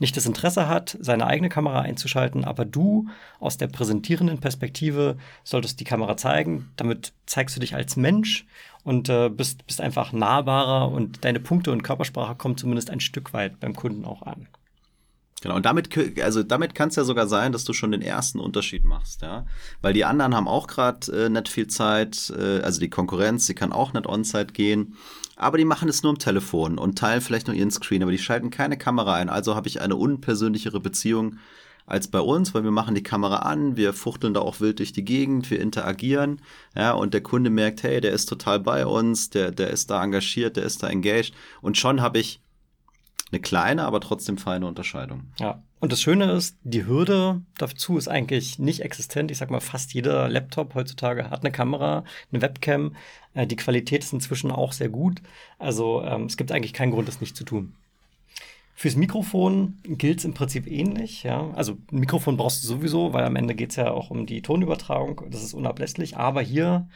nicht 0.00 0.16
das 0.16 0.26
Interesse 0.26 0.66
hat, 0.66 0.96
seine 1.00 1.26
eigene 1.26 1.50
Kamera 1.50 1.82
einzuschalten, 1.82 2.44
aber 2.44 2.64
du 2.64 3.08
aus 3.38 3.58
der 3.58 3.66
präsentierenden 3.66 4.40
Perspektive 4.40 5.18
solltest 5.44 5.78
die 5.78 5.84
Kamera 5.84 6.16
zeigen. 6.16 6.70
Damit 6.76 7.12
zeigst 7.26 7.54
du 7.54 7.60
dich 7.60 7.74
als 7.74 7.96
Mensch 7.96 8.46
und 8.84 9.08
äh, 9.08 9.28
bist, 9.28 9.66
bist 9.66 9.80
einfach 9.80 10.12
nahbarer 10.12 10.90
und 10.90 11.24
deine 11.24 11.40
Punkte 11.40 11.72
und 11.72 11.82
Körpersprache 11.82 12.34
kommen 12.34 12.56
zumindest 12.56 12.90
ein 12.90 13.00
Stück 13.00 13.32
weit 13.32 13.60
beim 13.60 13.74
Kunden 13.74 14.04
auch 14.04 14.22
an. 14.22 14.48
Genau, 15.42 15.56
und 15.56 15.64
damit, 15.64 15.88
also 16.22 16.42
damit 16.42 16.74
kann 16.74 16.90
es 16.90 16.96
ja 16.96 17.04
sogar 17.04 17.26
sein, 17.26 17.52
dass 17.52 17.64
du 17.64 17.72
schon 17.72 17.92
den 17.92 18.02
ersten 18.02 18.40
Unterschied 18.40 18.84
machst, 18.84 19.22
ja. 19.22 19.46
Weil 19.80 19.94
die 19.94 20.04
anderen 20.04 20.34
haben 20.34 20.48
auch 20.48 20.66
gerade 20.66 21.10
äh, 21.12 21.28
nicht 21.30 21.48
viel 21.48 21.66
Zeit, 21.66 22.30
äh, 22.36 22.60
also 22.60 22.78
die 22.78 22.90
Konkurrenz, 22.90 23.46
die 23.46 23.54
kann 23.54 23.72
auch 23.72 23.94
nicht 23.94 24.06
on-site 24.06 24.52
gehen, 24.52 24.96
aber 25.36 25.56
die 25.56 25.64
machen 25.64 25.88
es 25.88 26.02
nur 26.02 26.10
am 26.10 26.18
Telefon 26.18 26.76
und 26.76 26.98
teilen 26.98 27.22
vielleicht 27.22 27.46
nur 27.46 27.56
ihren 27.56 27.70
Screen, 27.70 28.02
aber 28.02 28.12
die 28.12 28.18
schalten 28.18 28.50
keine 28.50 28.76
Kamera 28.76 29.14
ein. 29.14 29.30
Also 29.30 29.54
habe 29.54 29.68
ich 29.68 29.80
eine 29.80 29.96
unpersönlichere 29.96 30.80
Beziehung 30.80 31.38
als 31.90 32.08
bei 32.08 32.20
uns, 32.20 32.54
weil 32.54 32.64
wir 32.64 32.70
machen 32.70 32.94
die 32.94 33.02
Kamera 33.02 33.36
an, 33.36 33.76
wir 33.76 33.92
fuchteln 33.92 34.34
da 34.34 34.40
auch 34.40 34.60
wild 34.60 34.78
durch 34.78 34.92
die 34.92 35.04
Gegend, 35.04 35.50
wir 35.50 35.60
interagieren, 35.60 36.40
ja, 36.76 36.92
und 36.92 37.14
der 37.14 37.22
Kunde 37.22 37.50
merkt, 37.50 37.82
hey, 37.82 38.00
der 38.00 38.12
ist 38.12 38.26
total 38.26 38.60
bei 38.60 38.86
uns, 38.86 39.30
der, 39.30 39.50
der 39.50 39.70
ist 39.70 39.90
da 39.90 40.02
engagiert, 40.02 40.56
der 40.56 40.64
ist 40.64 40.82
da 40.82 40.88
engaged 40.88 41.34
und 41.60 41.76
schon 41.76 42.00
habe 42.00 42.18
ich 42.18 42.40
eine 43.32 43.40
kleine, 43.40 43.84
aber 43.84 44.00
trotzdem 44.00 44.38
feine 44.38 44.66
Unterscheidung. 44.66 45.32
Ja. 45.38 45.62
Und 45.78 45.92
das 45.92 46.02
Schöne 46.02 46.32
ist, 46.32 46.58
die 46.62 46.86
Hürde 46.86 47.40
dazu 47.56 47.96
ist 47.96 48.08
eigentlich 48.08 48.58
nicht 48.58 48.80
existent. 48.80 49.30
Ich 49.30 49.38
sag 49.38 49.50
mal, 49.50 49.60
fast 49.60 49.94
jeder 49.94 50.28
Laptop 50.28 50.74
heutzutage 50.74 51.30
hat 51.30 51.40
eine 51.40 51.52
Kamera, 51.52 52.04
eine 52.30 52.42
Webcam. 52.42 52.96
Äh, 53.32 53.46
die 53.46 53.56
Qualität 53.56 54.04
ist 54.04 54.12
inzwischen 54.12 54.50
auch 54.50 54.72
sehr 54.72 54.90
gut. 54.90 55.22
Also 55.58 56.02
ähm, 56.02 56.24
es 56.24 56.36
gibt 56.36 56.52
eigentlich 56.52 56.74
keinen 56.74 56.92
Grund, 56.92 57.08
das 57.08 57.20
nicht 57.20 57.36
zu 57.36 57.44
tun. 57.44 57.76
Fürs 58.80 58.96
Mikrofon 58.96 59.76
gilt 59.84 60.20
es 60.20 60.24
im 60.24 60.32
Prinzip 60.32 60.66
ähnlich. 60.66 61.22
Ja? 61.22 61.50
Also 61.50 61.76
Mikrofon 61.90 62.38
brauchst 62.38 62.64
du 62.64 62.66
sowieso, 62.66 63.12
weil 63.12 63.24
am 63.24 63.36
Ende 63.36 63.54
geht 63.54 63.72
es 63.72 63.76
ja 63.76 63.90
auch 63.90 64.08
um 64.08 64.24
die 64.24 64.40
Tonübertragung. 64.40 65.22
Das 65.28 65.42
ist 65.42 65.52
unablässlich. 65.52 66.16
Aber 66.16 66.40
hier 66.40 66.88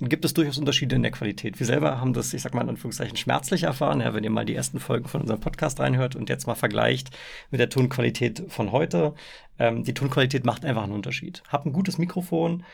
gibt 0.00 0.24
es 0.24 0.34
durchaus 0.34 0.58
Unterschiede 0.58 0.96
in 0.96 1.02
der 1.02 1.12
Qualität. 1.12 1.60
Wir 1.60 1.66
selber 1.66 2.00
haben 2.00 2.14
das, 2.14 2.34
ich 2.34 2.42
sag 2.42 2.52
mal 2.52 2.62
in 2.62 2.70
Anführungszeichen, 2.70 3.16
schmerzlich 3.16 3.62
erfahren, 3.62 4.00
ja, 4.00 4.12
wenn 4.12 4.24
ihr 4.24 4.30
mal 4.30 4.44
die 4.44 4.56
ersten 4.56 4.80
Folgen 4.80 5.06
von 5.06 5.20
unserem 5.20 5.38
Podcast 5.38 5.78
reinhört 5.78 6.16
und 6.16 6.28
jetzt 6.28 6.48
mal 6.48 6.56
vergleicht 6.56 7.16
mit 7.52 7.60
der 7.60 7.70
Tonqualität 7.70 8.42
von 8.48 8.72
heute. 8.72 9.14
Ähm, 9.60 9.84
die 9.84 9.94
Tonqualität 9.94 10.44
macht 10.44 10.64
einfach 10.64 10.82
einen 10.82 10.94
Unterschied. 10.94 11.44
Hab 11.46 11.64
ein 11.64 11.72
gutes 11.72 11.96
Mikrofon, 11.96 12.64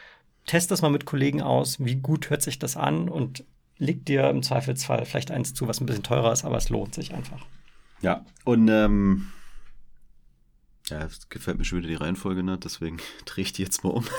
test 0.47 0.71
das 0.71 0.81
mal 0.81 0.89
mit 0.89 1.05
Kollegen 1.05 1.43
aus, 1.43 1.85
wie 1.85 1.97
gut 1.97 2.31
hört 2.31 2.41
sich 2.41 2.59
das 2.59 2.79
an 2.79 3.11
und 3.11 3.45
leg 3.77 4.07
dir 4.07 4.31
im 4.31 4.43
Zweifelsfall 4.43 5.05
vielleicht 5.05 5.31
eins 5.31 5.53
zu, 5.53 5.69
was 5.69 5.83
ein 5.83 5.87
bisschen 5.87 6.05
teurer 6.05 6.33
ist, 6.33 6.47
aber 6.47 6.57
es 6.57 6.71
lohnt 6.71 6.95
sich 6.95 7.13
einfach. 7.13 7.45
Ja, 8.03 8.25
und 8.45 8.69
ähm, 8.69 9.29
ja, 10.89 11.05
es 11.05 11.29
gefällt 11.29 11.59
mir 11.59 11.65
schon 11.65 11.79
wieder 11.79 11.89
die 11.89 11.95
Reihenfolge, 11.95 12.43
ne? 12.43 12.59
deswegen 12.59 12.99
drehe 13.25 13.45
ich 13.45 13.53
die 13.53 13.63
jetzt 13.63 13.85
mal 13.85 13.91
um. 13.91 14.05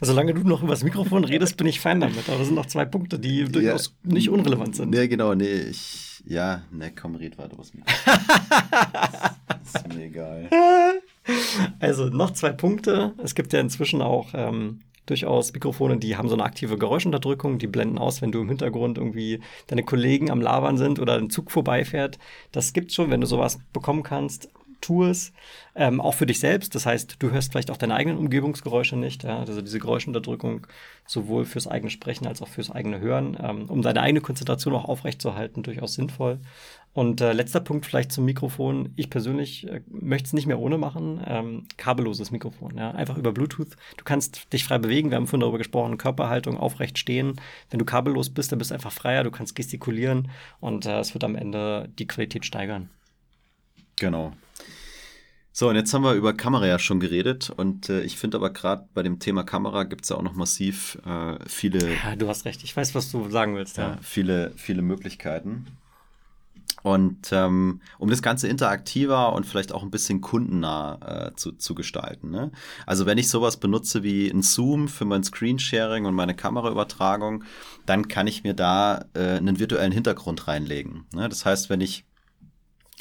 Solange 0.00 0.32
du 0.32 0.42
noch 0.42 0.62
über 0.62 0.70
das 0.70 0.84
Mikrofon 0.84 1.24
redest, 1.24 1.56
bin 1.56 1.66
ich 1.66 1.80
fein 1.80 1.98
damit. 2.00 2.28
Aber 2.28 2.38
das 2.38 2.46
sind 2.46 2.54
noch 2.54 2.66
zwei 2.66 2.84
Punkte, 2.84 3.18
die 3.18 3.44
durchaus 3.44 3.96
ja, 4.04 4.12
nicht 4.12 4.30
unrelevant 4.30 4.76
sind. 4.76 4.90
Nee, 4.90 5.08
genau, 5.08 5.34
nee, 5.34 5.54
ich, 5.54 6.22
ja, 6.24 6.62
ne, 6.70 6.92
komm, 6.94 7.16
red 7.16 7.36
weiter 7.36 7.56
Mikrofon. 7.56 7.82
das 9.48 9.74
ist 9.74 9.88
mir 9.88 10.04
egal. 10.04 10.48
Also, 11.80 12.10
noch 12.10 12.30
zwei 12.30 12.52
Punkte. 12.52 13.12
Es 13.24 13.34
gibt 13.34 13.52
ja 13.52 13.58
inzwischen 13.58 14.00
auch 14.00 14.28
ähm, 14.34 14.82
durchaus 15.10 15.52
Mikrofone, 15.52 15.98
die 15.98 16.16
haben 16.16 16.28
so 16.28 16.34
eine 16.34 16.44
aktive 16.44 16.78
Geräuschunterdrückung, 16.78 17.58
die 17.58 17.66
blenden 17.66 17.98
aus, 17.98 18.22
wenn 18.22 18.32
du 18.32 18.40
im 18.40 18.48
Hintergrund 18.48 18.98
irgendwie 18.98 19.40
deine 19.66 19.82
Kollegen 19.82 20.30
am 20.30 20.40
Labern 20.40 20.76
sind 20.76 20.98
oder 20.98 21.16
ein 21.16 21.30
Zug 21.30 21.50
vorbeifährt. 21.50 22.18
Das 22.52 22.72
gibt's 22.72 22.94
schon, 22.94 23.10
wenn 23.10 23.20
du 23.20 23.26
sowas 23.26 23.58
bekommen 23.72 24.02
kannst 24.02 24.48
tu 24.80 25.04
es. 25.04 25.32
Ähm, 25.74 26.00
auch 26.00 26.14
für 26.14 26.26
dich 26.26 26.40
selbst. 26.40 26.74
Das 26.74 26.86
heißt, 26.86 27.16
du 27.18 27.30
hörst 27.30 27.52
vielleicht 27.52 27.70
auch 27.70 27.76
deine 27.76 27.94
eigenen 27.94 28.18
Umgebungsgeräusche 28.18 28.96
nicht. 28.96 29.24
Ja? 29.24 29.38
Also 29.38 29.60
diese 29.60 29.78
Geräuschunterdrückung 29.78 30.66
sowohl 31.06 31.44
fürs 31.44 31.66
eigene 31.66 31.90
Sprechen 31.90 32.26
als 32.26 32.42
auch 32.42 32.48
fürs 32.48 32.70
eigene 32.70 33.00
Hören, 33.00 33.36
ähm, 33.40 33.66
um 33.68 33.82
deine 33.82 34.00
eigene 34.00 34.20
Konzentration 34.20 34.74
auch 34.74 34.84
aufrechtzuerhalten, 34.84 35.62
durchaus 35.62 35.94
sinnvoll. 35.94 36.38
Und 36.94 37.20
äh, 37.20 37.32
letzter 37.32 37.60
Punkt 37.60 37.86
vielleicht 37.86 38.10
zum 38.10 38.24
Mikrofon. 38.24 38.92
Ich 38.96 39.08
persönlich 39.08 39.68
äh, 39.68 39.82
möchte 39.88 40.26
es 40.26 40.32
nicht 40.32 40.46
mehr 40.46 40.58
ohne 40.58 40.78
machen. 40.78 41.22
Ähm, 41.24 41.66
kabelloses 41.76 42.30
Mikrofon, 42.30 42.76
ja. 42.76 42.90
Einfach 42.90 43.16
über 43.16 43.32
Bluetooth. 43.32 43.76
Du 43.96 44.04
kannst 44.04 44.52
dich 44.52 44.64
frei 44.64 44.78
bewegen. 44.78 45.10
Wir 45.10 45.16
haben 45.16 45.26
vorhin 45.26 45.40
darüber 45.40 45.58
gesprochen, 45.58 45.96
Körperhaltung, 45.96 46.56
aufrecht 46.56 46.98
stehen. 46.98 47.40
Wenn 47.70 47.78
du 47.78 47.84
kabellos 47.84 48.30
bist, 48.30 48.50
dann 48.50 48.58
bist 48.58 48.72
du 48.72 48.74
einfach 48.74 48.92
freier. 48.92 49.22
Du 49.22 49.30
kannst 49.30 49.54
gestikulieren 49.54 50.28
und 50.60 50.86
äh, 50.86 50.98
es 50.98 51.14
wird 51.14 51.22
am 51.24 51.36
Ende 51.36 51.88
die 51.98 52.06
Qualität 52.06 52.44
steigern. 52.44 52.90
Genau. 53.98 54.32
So, 55.52 55.68
und 55.68 55.74
jetzt 55.74 55.92
haben 55.92 56.04
wir 56.04 56.12
über 56.12 56.34
Kamera 56.34 56.68
ja 56.68 56.78
schon 56.78 57.00
geredet 57.00 57.50
und 57.50 57.88
äh, 57.88 58.02
ich 58.02 58.16
finde 58.16 58.36
aber 58.36 58.50
gerade 58.50 58.88
bei 58.94 59.02
dem 59.02 59.18
Thema 59.18 59.42
Kamera 59.42 59.82
gibt 59.82 60.04
es 60.04 60.10
ja 60.10 60.16
auch 60.16 60.22
noch 60.22 60.34
massiv 60.34 60.98
äh, 61.04 61.36
viele. 61.48 61.94
Ja, 62.04 62.14
du 62.14 62.28
hast 62.28 62.44
recht. 62.44 62.62
Ich 62.62 62.76
weiß, 62.76 62.94
was 62.94 63.10
du 63.10 63.28
sagen 63.28 63.56
willst. 63.56 63.76
Ja, 63.76 63.88
ja 63.88 63.98
viele, 64.00 64.52
viele 64.54 64.82
Möglichkeiten. 64.82 65.66
Und 66.82 67.32
ähm, 67.32 67.80
um 67.98 68.08
das 68.08 68.22
Ganze 68.22 68.46
interaktiver 68.46 69.32
und 69.32 69.46
vielleicht 69.46 69.72
auch 69.72 69.82
ein 69.82 69.90
bisschen 69.90 70.20
kundennah 70.20 71.30
äh, 71.32 71.34
zu, 71.34 71.52
zu 71.52 71.74
gestalten. 71.74 72.30
Ne? 72.30 72.52
Also 72.86 73.04
wenn 73.04 73.18
ich 73.18 73.28
sowas 73.28 73.56
benutze 73.56 74.04
wie 74.04 74.28
ein 74.28 74.42
Zoom 74.42 74.86
für 74.86 75.04
mein 75.04 75.24
Screensharing 75.24 76.06
und 76.06 76.14
meine 76.14 76.36
Kameraübertragung, 76.36 77.42
dann 77.84 78.06
kann 78.06 78.28
ich 78.28 78.44
mir 78.44 78.54
da 78.54 79.06
äh, 79.14 79.38
einen 79.38 79.58
virtuellen 79.58 79.90
Hintergrund 79.90 80.46
reinlegen. 80.46 81.06
Ne? 81.12 81.28
Das 81.28 81.44
heißt, 81.44 81.68
wenn 81.68 81.80
ich 81.80 82.04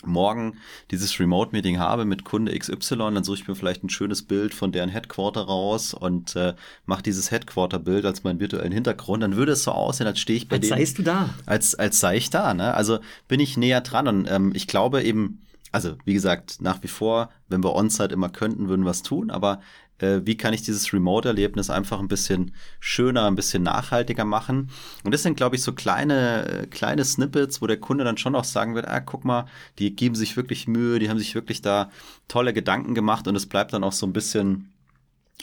morgen 0.05 0.57
dieses 0.91 1.19
Remote-Meeting 1.19 1.79
habe 1.79 2.05
mit 2.05 2.23
Kunde 2.23 2.57
XY, 2.57 2.97
dann 2.97 3.23
suche 3.23 3.39
ich 3.39 3.47
mir 3.47 3.55
vielleicht 3.55 3.83
ein 3.83 3.89
schönes 3.89 4.23
Bild 4.23 4.53
von 4.53 4.71
deren 4.71 4.89
Headquarter 4.89 5.41
raus 5.41 5.93
und 5.93 6.35
äh, 6.35 6.53
mache 6.85 7.03
dieses 7.03 7.31
Headquarter-Bild 7.31 8.05
als 8.05 8.23
meinen 8.23 8.39
virtuellen 8.39 8.71
Hintergrund. 8.71 9.23
Dann 9.23 9.35
würde 9.35 9.53
es 9.53 9.63
so 9.63 9.71
aussehen, 9.71 10.07
als 10.07 10.19
stehe 10.19 10.37
ich 10.37 10.47
bei 10.47 10.57
als 10.57 10.67
denen. 10.67 10.73
Als 10.73 10.81
seist 10.81 10.99
du 10.99 11.03
da. 11.03 11.29
Als, 11.45 11.75
als 11.75 11.99
sei 11.99 12.17
ich 12.17 12.29
da. 12.29 12.53
Ne? 12.53 12.73
Also 12.73 12.99
bin 13.27 13.39
ich 13.39 13.57
näher 13.57 13.81
dran. 13.81 14.07
Und 14.07 14.27
ähm, 14.29 14.51
ich 14.53 14.67
glaube 14.67 15.03
eben, 15.03 15.41
also 15.71 15.95
wie 16.05 16.13
gesagt, 16.13 16.61
nach 16.61 16.83
wie 16.83 16.87
vor, 16.87 17.29
wenn 17.49 17.63
wir 17.63 17.75
On-Site 17.75 18.13
immer 18.13 18.29
könnten, 18.29 18.69
würden 18.69 18.85
wir 18.85 18.91
es 18.91 19.03
tun, 19.03 19.31
aber 19.31 19.61
äh, 19.99 20.21
wie 20.23 20.37
kann 20.37 20.53
ich 20.53 20.61
dieses 20.61 20.93
Remote-Erlebnis 20.93 21.69
einfach 21.69 21.99
ein 21.99 22.07
bisschen 22.07 22.53
schöner, 22.79 23.25
ein 23.25 23.35
bisschen 23.35 23.63
nachhaltiger 23.63 24.25
machen. 24.25 24.69
Und 25.03 25.13
das 25.13 25.23
sind, 25.23 25.37
glaube 25.37 25.55
ich, 25.55 25.63
so 25.63 25.73
kleine, 25.73 26.47
äh, 26.47 26.67
kleine 26.67 27.05
Snippets, 27.05 27.61
wo 27.61 27.67
der 27.67 27.79
Kunde 27.79 28.03
dann 28.03 28.17
schon 28.17 28.35
auch 28.35 28.43
sagen 28.43 28.75
wird, 28.75 28.87
ah, 28.87 28.99
guck 28.99 29.25
mal, 29.25 29.45
die 29.79 29.95
geben 29.95 30.15
sich 30.15 30.37
wirklich 30.37 30.67
Mühe, 30.67 30.99
die 30.99 31.09
haben 31.09 31.19
sich 31.19 31.35
wirklich 31.35 31.61
da 31.61 31.91
tolle 32.27 32.53
Gedanken 32.53 32.95
gemacht 32.95 33.27
und 33.27 33.35
es 33.35 33.45
bleibt 33.45 33.73
dann 33.73 33.83
auch 33.83 33.93
so 33.93 34.05
ein 34.05 34.13
bisschen 34.13 34.71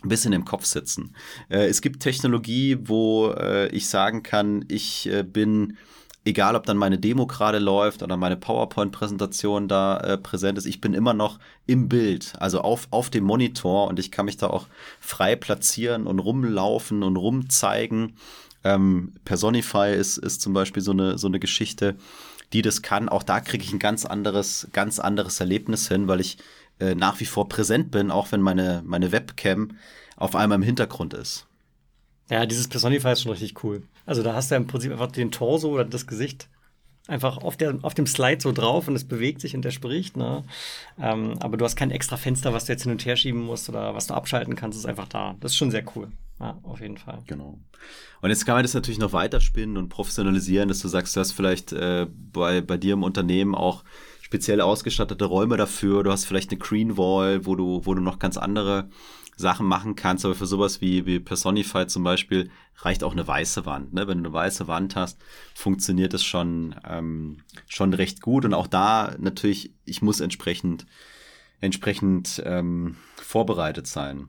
ein 0.02 0.08
bisschen 0.08 0.32
im 0.32 0.44
Kopf 0.44 0.64
sitzen. 0.66 1.14
Äh, 1.48 1.66
es 1.66 1.80
gibt 1.80 2.02
Technologie, 2.02 2.78
wo 2.80 3.32
ich 3.70 3.88
sagen 3.88 4.22
kann, 4.22 4.64
ich 4.68 5.10
bin 5.32 5.76
egal 6.24 6.56
ob 6.56 6.64
dann 6.64 6.76
meine 6.76 6.98
Demo 6.98 7.26
gerade 7.26 7.58
läuft 7.58 8.02
oder 8.02 8.16
meine 8.16 8.36
PowerPoint-Präsentation 8.36 9.68
da 9.68 9.98
äh, 9.98 10.18
präsent 10.18 10.58
ist, 10.58 10.66
ich 10.66 10.80
bin 10.80 10.94
immer 10.94 11.14
noch 11.14 11.38
im 11.66 11.88
Bild, 11.88 12.32
also 12.38 12.60
auf, 12.60 12.88
auf 12.90 13.10
dem 13.10 13.24
Monitor 13.24 13.88
und 13.88 13.98
ich 13.98 14.10
kann 14.10 14.26
mich 14.26 14.36
da 14.36 14.48
auch 14.48 14.66
frei 15.00 15.36
platzieren 15.36 16.06
und 16.06 16.18
rumlaufen 16.18 17.02
und 17.02 17.16
rumzeigen. 17.16 18.16
Ähm, 18.64 19.12
Personify 19.24 19.94
ist, 19.94 20.16
ist 20.16 20.40
zum 20.40 20.54
Beispiel 20.54 20.82
so 20.82 20.92
eine, 20.92 21.18
so 21.18 21.26
eine 21.26 21.38
Geschichte, 21.38 21.96
die 22.52 22.62
das 22.62 22.80
kann. 22.80 23.08
Auch 23.08 23.22
da 23.22 23.40
kriege 23.40 23.62
ich 23.62 23.72
ein 23.72 23.78
ganz 23.78 24.06
anderes, 24.06 24.68
ganz 24.72 24.98
anderes 24.98 25.40
Erlebnis 25.40 25.88
hin, 25.88 26.08
weil 26.08 26.20
ich 26.20 26.38
äh, 26.80 26.94
nach 26.94 27.20
wie 27.20 27.26
vor 27.26 27.48
präsent 27.48 27.90
bin, 27.90 28.10
auch 28.10 28.32
wenn 28.32 28.40
meine, 28.40 28.82
meine 28.86 29.12
Webcam 29.12 29.76
auf 30.16 30.34
einmal 30.34 30.56
im 30.56 30.62
Hintergrund 30.62 31.12
ist. 31.12 31.46
Ja, 32.30 32.46
dieses 32.46 32.68
Personify 32.68 33.12
ist 33.12 33.22
schon 33.22 33.32
richtig 33.32 33.62
cool. 33.64 33.82
Also 34.06 34.22
da 34.22 34.34
hast 34.34 34.50
du 34.50 34.54
ja 34.54 34.60
im 34.60 34.66
Prinzip 34.66 34.92
einfach 34.92 35.12
den 35.12 35.30
Torso 35.30 35.68
oder 35.68 35.84
das 35.84 36.06
Gesicht 36.06 36.48
einfach 37.06 37.38
auf, 37.38 37.56
der, 37.56 37.78
auf 37.82 37.94
dem 37.94 38.06
Slide 38.06 38.40
so 38.40 38.52
drauf 38.52 38.88
und 38.88 38.96
es 38.96 39.04
bewegt 39.04 39.40
sich 39.40 39.54
und 39.54 39.62
der 39.62 39.70
spricht. 39.70 40.16
Ne? 40.16 40.44
Ähm, 40.98 41.34
aber 41.40 41.56
du 41.56 41.64
hast 41.64 41.76
kein 41.76 41.90
extra 41.90 42.16
Fenster, 42.16 42.52
was 42.52 42.64
du 42.64 42.72
jetzt 42.72 42.84
hin 42.84 42.92
und 42.92 43.04
her 43.04 43.16
schieben 43.16 43.42
musst 43.42 43.68
oder 43.68 43.94
was 43.94 44.06
du 44.06 44.14
abschalten 44.14 44.56
kannst, 44.56 44.78
ist 44.78 44.86
einfach 44.86 45.08
da. 45.08 45.36
Das 45.40 45.52
ist 45.52 45.56
schon 45.56 45.70
sehr 45.70 45.84
cool. 45.94 46.08
Ja, 46.40 46.58
auf 46.62 46.80
jeden 46.80 46.96
Fall. 46.96 47.22
Genau. 47.26 47.58
Und 48.20 48.30
jetzt 48.30 48.44
kann 48.46 48.56
man 48.56 48.64
das 48.64 48.74
natürlich 48.74 48.98
noch 48.98 49.12
weiterspinnen 49.12 49.76
und 49.76 49.88
professionalisieren, 49.88 50.68
dass 50.68 50.80
du 50.80 50.88
sagst, 50.88 51.14
du 51.14 51.20
hast 51.20 51.32
vielleicht 51.32 51.72
äh, 51.72 52.06
bei, 52.32 52.60
bei 52.60 52.76
dir 52.76 52.94
im 52.94 53.02
Unternehmen 53.02 53.54
auch 53.54 53.84
speziell 54.22 54.60
ausgestattete 54.60 55.26
Räume 55.26 55.56
dafür. 55.56 56.02
Du 56.02 56.10
hast 56.10 56.24
vielleicht 56.24 56.50
eine 56.50 56.58
Green 56.58 56.96
Wall, 56.96 57.46
wo 57.46 57.54
du, 57.54 57.82
wo 57.84 57.94
du 57.94 58.00
noch 58.00 58.18
ganz 58.18 58.36
andere 58.36 58.88
Sachen 59.36 59.66
machen 59.66 59.96
kannst, 59.96 60.24
aber 60.24 60.34
für 60.34 60.46
sowas 60.46 60.80
wie, 60.80 61.06
wie 61.06 61.20
Personify 61.20 61.86
zum 61.86 62.04
Beispiel 62.04 62.50
reicht 62.78 63.04
auch 63.04 63.12
eine 63.12 63.26
weiße 63.26 63.66
Wand. 63.66 63.92
Ne? 63.92 64.06
Wenn 64.06 64.22
du 64.22 64.28
eine 64.28 64.32
weiße 64.32 64.68
Wand 64.68 64.96
hast, 64.96 65.20
funktioniert 65.54 66.14
es 66.14 66.24
schon, 66.24 66.74
ähm, 66.88 67.38
schon 67.66 67.94
recht 67.94 68.20
gut. 68.20 68.44
Und 68.44 68.54
auch 68.54 68.66
da 68.66 69.14
natürlich, 69.18 69.72
ich 69.84 70.02
muss 70.02 70.20
entsprechend, 70.20 70.86
entsprechend 71.60 72.42
ähm, 72.44 72.96
vorbereitet 73.16 73.86
sein. 73.86 74.28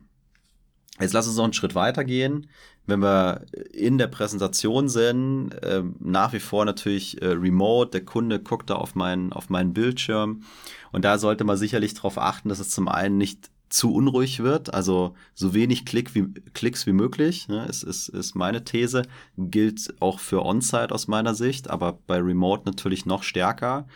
Jetzt 0.99 1.13
lass 1.13 1.27
uns 1.27 1.35
noch 1.35 1.43
einen 1.43 1.53
Schritt 1.53 1.75
weitergehen. 1.75 2.47
Wenn 2.87 3.01
wir 3.01 3.45
in 3.73 3.97
der 3.97 4.07
Präsentation 4.07 4.87
sind, 4.89 5.51
äh, 5.63 5.83
nach 5.99 6.33
wie 6.33 6.39
vor 6.39 6.65
natürlich 6.65 7.21
äh, 7.21 7.27
remote, 7.27 7.91
der 7.91 8.05
Kunde 8.05 8.39
guckt 8.39 8.69
da 8.69 8.75
auf 8.75 8.95
meinen, 8.95 9.33
auf 9.33 9.49
meinen 9.49 9.73
Bildschirm. 9.73 10.43
Und 10.91 11.03
da 11.03 11.17
sollte 11.17 11.43
man 11.43 11.57
sicherlich 11.57 11.95
darauf 11.95 12.17
achten, 12.17 12.47
dass 12.47 12.59
es 12.59 12.69
zum 12.69 12.87
einen 12.87 13.17
nicht 13.17 13.49
zu 13.69 13.93
unruhig 13.93 14.41
wird, 14.41 14.73
also 14.73 15.15
so 15.33 15.53
wenig 15.53 15.85
Klick 15.85 16.13
wie, 16.15 16.27
Klicks 16.53 16.85
wie 16.85 16.93
möglich, 16.93 17.47
ne, 17.47 17.65
ist, 17.65 17.83
ist, 17.83 18.09
ist 18.09 18.35
meine 18.35 18.63
These, 18.63 19.03
gilt 19.37 19.93
auch 19.99 20.19
für 20.19 20.45
On-Site 20.45 20.93
aus 20.93 21.07
meiner 21.07 21.35
Sicht, 21.35 21.69
aber 21.69 21.99
bei 22.07 22.19
Remote 22.19 22.63
natürlich 22.65 23.05
noch 23.05 23.23
stärker. 23.23 23.87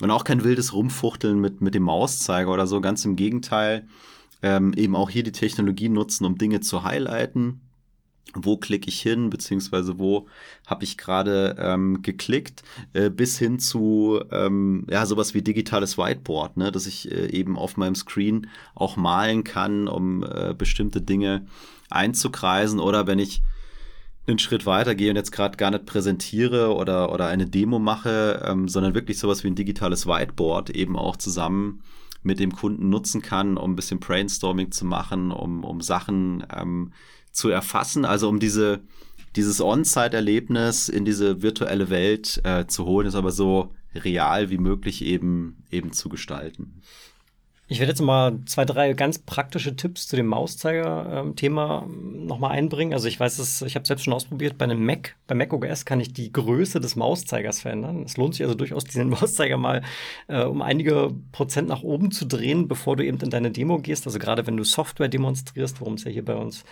Und 0.00 0.10
auch 0.10 0.24
kein 0.24 0.44
wildes 0.44 0.72
Rumfuchteln 0.72 1.40
mit, 1.40 1.60
mit 1.60 1.74
dem 1.74 1.84
Mauszeiger 1.84 2.50
oder 2.50 2.66
so, 2.66 2.80
ganz 2.80 3.04
im 3.04 3.16
Gegenteil, 3.16 3.86
ähm, 4.42 4.72
eben 4.74 4.94
auch 4.96 5.08
hier 5.08 5.22
die 5.22 5.32
Technologie 5.32 5.88
nutzen, 5.88 6.24
um 6.26 6.36
Dinge 6.36 6.60
zu 6.60 6.82
highlighten. 6.84 7.60
Wo 8.32 8.56
klicke 8.56 8.88
ich 8.88 9.00
hin, 9.00 9.30
beziehungsweise 9.30 9.98
wo 9.98 10.26
habe 10.66 10.84
ich 10.84 10.98
gerade 10.98 11.56
ähm, 11.58 12.02
geklickt, 12.02 12.62
äh, 12.92 13.10
bis 13.10 13.38
hin 13.38 13.58
zu 13.58 14.20
ähm, 14.30 14.86
ja 14.90 15.06
sowas 15.06 15.34
wie 15.34 15.42
digitales 15.42 15.98
Whiteboard, 15.98 16.56
ne, 16.56 16.72
dass 16.72 16.86
ich 16.86 17.10
äh, 17.12 17.30
eben 17.30 17.58
auf 17.58 17.76
meinem 17.76 17.94
Screen 17.94 18.48
auch 18.74 18.96
malen 18.96 19.44
kann, 19.44 19.88
um 19.88 20.24
äh, 20.24 20.54
bestimmte 20.56 21.00
Dinge 21.00 21.46
einzukreisen 21.90 22.80
oder 22.80 23.06
wenn 23.06 23.18
ich 23.18 23.42
einen 24.26 24.38
Schritt 24.38 24.64
weiter 24.66 24.94
gehe 24.94 25.10
und 25.10 25.16
jetzt 25.16 25.32
gerade 25.32 25.56
gar 25.56 25.70
nicht 25.70 25.86
präsentiere 25.86 26.74
oder, 26.74 27.12
oder 27.12 27.26
eine 27.26 27.46
Demo 27.46 27.78
mache, 27.78 28.42
ähm, 28.44 28.68
sondern 28.68 28.94
wirklich 28.94 29.18
sowas 29.18 29.44
wie 29.44 29.48
ein 29.48 29.54
digitales 29.54 30.06
Whiteboard 30.06 30.70
eben 30.70 30.96
auch 30.96 31.16
zusammen 31.16 31.82
mit 32.22 32.40
dem 32.40 32.52
Kunden 32.52 32.88
nutzen 32.88 33.20
kann, 33.20 33.58
um 33.58 33.72
ein 33.72 33.76
bisschen 33.76 34.00
Brainstorming 34.00 34.72
zu 34.72 34.86
machen, 34.86 35.30
um, 35.30 35.62
um 35.62 35.82
Sachen 35.82 36.44
ähm, 36.50 36.92
zu 37.34 37.50
erfassen, 37.50 38.04
also 38.04 38.28
um 38.28 38.40
diese, 38.40 38.80
dieses 39.36 39.60
On-Site-Erlebnis 39.60 40.88
in 40.88 41.04
diese 41.04 41.42
virtuelle 41.42 41.90
Welt 41.90 42.40
äh, 42.44 42.66
zu 42.66 42.86
holen, 42.86 43.06
ist 43.06 43.16
aber 43.16 43.32
so 43.32 43.74
real 43.94 44.50
wie 44.50 44.58
möglich 44.58 45.04
eben, 45.04 45.64
eben 45.70 45.92
zu 45.92 46.08
gestalten. 46.08 46.80
Ich 47.66 47.78
werde 47.78 47.92
jetzt 47.92 48.02
mal 48.02 48.40
zwei, 48.44 48.66
drei 48.66 48.92
ganz 48.92 49.18
praktische 49.18 49.74
Tipps 49.74 50.06
zu 50.06 50.16
dem 50.16 50.26
Mauszeiger-Thema 50.26 51.86
ähm, 51.86 52.26
nochmal 52.26 52.50
einbringen. 52.50 52.92
Also 52.92 53.08
ich 53.08 53.18
weiß 53.18 53.38
es, 53.38 53.62
ich 53.62 53.74
habe 53.74 53.86
selbst 53.86 54.04
schon 54.04 54.12
ausprobiert, 54.12 54.58
bei 54.58 54.64
einem 54.64 54.84
Mac, 54.84 55.16
bei 55.26 55.34
Mac 55.34 55.50
OS 55.52 55.86
kann 55.86 55.98
ich 55.98 56.12
die 56.12 56.30
Größe 56.30 56.78
des 56.78 56.94
Mauszeigers 56.94 57.62
verändern. 57.62 58.02
Es 58.02 58.18
lohnt 58.18 58.34
sich 58.34 58.44
also 58.44 58.54
durchaus, 58.54 58.84
diesen 58.84 59.08
Mauszeiger 59.10 59.56
mal 59.56 59.82
äh, 60.28 60.44
um 60.44 60.60
einige 60.60 61.14
Prozent 61.32 61.68
nach 61.68 61.82
oben 61.82 62.10
zu 62.10 62.26
drehen, 62.26 62.68
bevor 62.68 62.96
du 62.96 63.04
eben 63.04 63.18
in 63.20 63.30
deine 63.30 63.50
Demo 63.50 63.78
gehst. 63.78 64.06
Also 64.06 64.18
gerade 64.18 64.46
wenn 64.46 64.58
du 64.58 64.64
Software 64.64 65.08
demonstrierst, 65.08 65.80
worum 65.80 65.94
es 65.94 66.04
ja 66.04 66.10
hier 66.10 66.24
bei 66.24 66.34
uns 66.34 66.64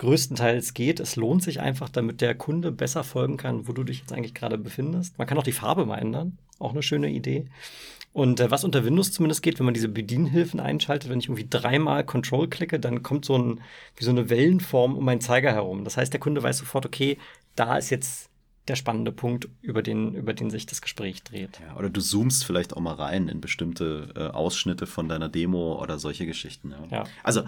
größtenteils 0.00 0.72
geht. 0.72 0.98
Es 0.98 1.16
lohnt 1.16 1.42
sich 1.42 1.60
einfach, 1.60 1.90
damit 1.90 2.22
der 2.22 2.34
Kunde 2.34 2.72
besser 2.72 3.04
folgen 3.04 3.36
kann, 3.36 3.68
wo 3.68 3.72
du 3.72 3.84
dich 3.84 4.00
jetzt 4.00 4.12
eigentlich 4.12 4.34
gerade 4.34 4.56
befindest. 4.56 5.18
Man 5.18 5.26
kann 5.26 5.38
auch 5.38 5.44
die 5.44 5.52
Farbe 5.52 5.84
mal 5.84 5.98
ändern. 5.98 6.38
Auch 6.58 6.72
eine 6.72 6.82
schöne 6.82 7.10
Idee. 7.10 7.46
Und 8.12 8.40
äh, 8.40 8.50
was 8.50 8.64
unter 8.64 8.84
Windows 8.84 9.12
zumindest 9.12 9.42
geht, 9.42 9.58
wenn 9.58 9.66
man 9.66 9.74
diese 9.74 9.88
Bedienhilfen 9.88 10.58
einschaltet, 10.58 11.10
wenn 11.10 11.20
ich 11.20 11.26
irgendwie 11.26 11.46
dreimal 11.48 12.04
Control 12.04 12.48
klicke, 12.48 12.80
dann 12.80 13.02
kommt 13.02 13.26
so 13.26 13.36
ein, 13.36 13.60
wie 13.96 14.04
so 14.04 14.10
eine 14.10 14.30
Wellenform 14.30 14.96
um 14.96 15.04
meinen 15.04 15.20
Zeiger 15.20 15.52
herum. 15.52 15.84
Das 15.84 15.98
heißt, 15.98 16.12
der 16.12 16.20
Kunde 16.20 16.42
weiß 16.42 16.58
sofort, 16.58 16.86
okay, 16.86 17.18
da 17.54 17.76
ist 17.76 17.90
jetzt 17.90 18.30
der 18.68 18.76
spannende 18.76 19.12
Punkt, 19.12 19.48
über 19.60 19.82
den, 19.82 20.14
über 20.14 20.32
den 20.32 20.48
sich 20.48 20.64
das 20.64 20.80
Gespräch 20.80 21.22
dreht. 21.24 21.60
Ja, 21.60 21.76
oder 21.76 21.90
du 21.90 22.00
zoomst 22.00 22.44
vielleicht 22.44 22.74
auch 22.74 22.80
mal 22.80 22.94
rein 22.94 23.28
in 23.28 23.40
bestimmte 23.40 24.12
äh, 24.16 24.20
Ausschnitte 24.28 24.86
von 24.86 25.08
deiner 25.08 25.28
Demo 25.28 25.80
oder 25.80 25.98
solche 25.98 26.24
Geschichten. 26.24 26.70
Ja. 26.70 26.98
ja. 26.98 27.04
Also 27.22 27.42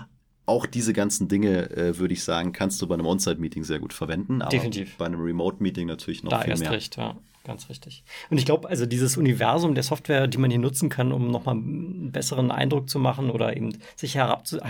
auch 0.52 0.66
diese 0.66 0.92
ganzen 0.92 1.28
Dinge, 1.28 1.70
äh, 1.70 1.98
würde 1.98 2.12
ich 2.12 2.22
sagen, 2.22 2.52
kannst 2.52 2.80
du 2.82 2.86
bei 2.86 2.94
einem 2.94 3.06
On-Site-Meeting 3.06 3.64
sehr 3.64 3.78
gut 3.78 3.92
verwenden. 3.92 4.42
Aber 4.42 4.50
Definitiv. 4.50 4.96
bei 4.98 5.06
einem 5.06 5.20
Remote-Meeting 5.20 5.86
natürlich 5.86 6.22
noch 6.22 6.30
da 6.30 6.40
viel 6.42 6.50
erst 6.50 6.62
mehr. 6.62 6.72
Recht, 6.72 6.96
ja. 6.96 7.16
Ganz 7.44 7.68
richtig. 7.68 8.04
Und 8.30 8.38
ich 8.38 8.44
glaube, 8.44 8.68
also 8.68 8.86
dieses 8.86 9.16
Universum 9.16 9.74
der 9.74 9.82
Software, 9.82 10.28
die 10.28 10.38
man 10.38 10.50
hier 10.50 10.60
nutzen 10.60 10.88
kann, 10.88 11.10
um 11.10 11.28
nochmal 11.28 11.56
einen 11.56 12.12
besseren 12.12 12.52
Eindruck 12.52 12.88
zu 12.88 13.00
machen 13.00 13.30
oder 13.30 13.56
eben 13.56 13.78
sich 13.96 14.14
herab, 14.14 14.46
zu, 14.46 14.60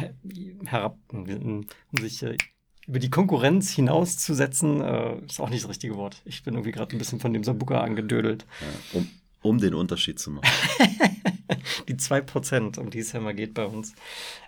herab 0.65 0.97
um 1.13 1.67
sich 2.01 2.23
äh, 2.23 2.39
über 2.87 2.99
die 2.99 3.11
Konkurrenz 3.11 3.71
hinauszusetzen, 3.71 4.81
äh, 4.81 5.17
ist 5.27 5.39
auch 5.41 5.51
nicht 5.51 5.65
das 5.65 5.71
richtige 5.71 5.97
Wort. 5.97 6.23
Ich 6.25 6.45
bin 6.45 6.55
irgendwie 6.55 6.73
gerade 6.73 6.97
ein 6.97 6.99
bisschen 6.99 7.21
von 7.21 7.35
dem 7.35 7.45
Sabuka 7.45 7.83
angedödelt. 7.83 8.47
Ja, 8.61 8.99
um, 9.01 9.11
um 9.43 9.59
den 9.59 9.75
Unterschied 9.75 10.19
zu 10.19 10.31
machen. 10.31 10.49
die 11.89 11.97
zwei 11.97 12.21
Prozent, 12.21 12.79
um 12.79 12.91
die 12.91 13.01
es 13.01 13.13
ja 13.13 13.21
mal 13.21 13.35
geht 13.35 13.55
bei 13.55 13.65
uns. 13.65 13.95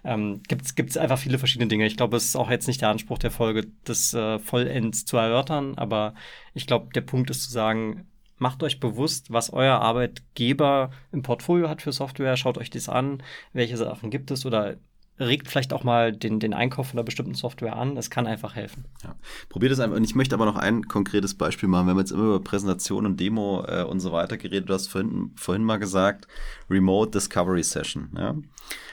Ähm, 0.04 0.42
Gibt 0.48 0.90
es 0.90 0.96
einfach 0.96 1.18
viele 1.18 1.38
verschiedene 1.38 1.68
Dinge. 1.68 1.86
Ich 1.86 1.96
glaube, 1.96 2.16
es 2.16 2.26
ist 2.26 2.36
auch 2.36 2.50
jetzt 2.50 2.66
nicht 2.66 2.80
der 2.80 2.88
Anspruch 2.88 3.18
der 3.18 3.30
Folge, 3.30 3.66
das 3.84 4.14
äh, 4.14 4.38
vollends 4.38 5.04
zu 5.04 5.16
erörtern, 5.16 5.74
aber 5.76 6.14
ich 6.54 6.66
glaube, 6.66 6.92
der 6.94 7.02
Punkt 7.02 7.30
ist 7.30 7.44
zu 7.44 7.50
sagen, 7.50 8.06
macht 8.38 8.62
euch 8.62 8.80
bewusst, 8.80 9.32
was 9.32 9.52
euer 9.52 9.80
Arbeitgeber 9.80 10.90
im 11.12 11.22
Portfolio 11.22 11.68
hat 11.68 11.82
für 11.82 11.92
Software, 11.92 12.36
schaut 12.36 12.58
euch 12.58 12.70
das 12.70 12.88
an, 12.88 13.22
welche 13.52 13.76
Sachen 13.76 14.10
gibt 14.10 14.30
es 14.30 14.44
oder 14.44 14.76
regt 15.18 15.48
vielleicht 15.48 15.72
auch 15.72 15.84
mal 15.84 16.12
den, 16.12 16.40
den 16.40 16.54
Einkauf 16.54 16.88
von 16.88 16.98
einer 16.98 17.04
bestimmten 17.04 17.34
Software 17.34 17.76
an. 17.76 17.94
Das 17.94 18.10
kann 18.10 18.26
einfach 18.26 18.56
helfen. 18.56 18.84
Ja. 19.04 19.14
Probiert 19.48 19.72
es 19.72 19.80
einfach. 19.80 19.96
Und 19.96 20.04
ich 20.04 20.14
möchte 20.14 20.34
aber 20.34 20.44
noch 20.44 20.56
ein 20.56 20.88
konkretes 20.88 21.34
Beispiel 21.34 21.68
machen. 21.68 21.86
Wir 21.86 21.90
haben 21.92 21.98
jetzt 21.98 22.10
immer 22.10 22.24
über 22.24 22.40
Präsentation 22.40 23.06
und 23.06 23.20
Demo 23.20 23.64
äh, 23.66 23.84
und 23.84 24.00
so 24.00 24.10
weiter 24.12 24.36
geredet. 24.36 24.68
Du 24.68 24.74
hast 24.74 24.88
vorhin, 24.88 25.30
vorhin 25.36 25.62
mal 25.62 25.78
gesagt, 25.78 26.26
Remote 26.68 27.12
Discovery 27.12 27.62
Session. 27.62 28.10
Ja? 28.16 28.34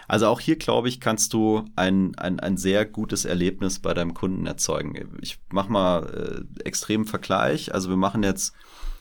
Also 0.08 0.28
auch 0.28 0.40
hier, 0.40 0.58
glaube 0.58 0.90
ich, 0.90 1.00
kannst 1.00 1.34
du 1.34 1.66
ein, 1.76 2.16
ein, 2.18 2.40
ein 2.40 2.58
sehr 2.58 2.86
gutes 2.86 3.26
Erlebnis 3.26 3.80
bei 3.80 3.94
deinem 3.94 4.14
Kunden 4.14 4.46
erzeugen. 4.46 5.18
Ich 5.22 5.40
mache 5.50 5.72
mal 5.72 6.46
äh, 6.58 6.64
extremen 6.66 7.06
Vergleich. 7.06 7.74
Also 7.74 7.90
wir 7.90 7.98
machen 7.98 8.22
jetzt 8.22 8.54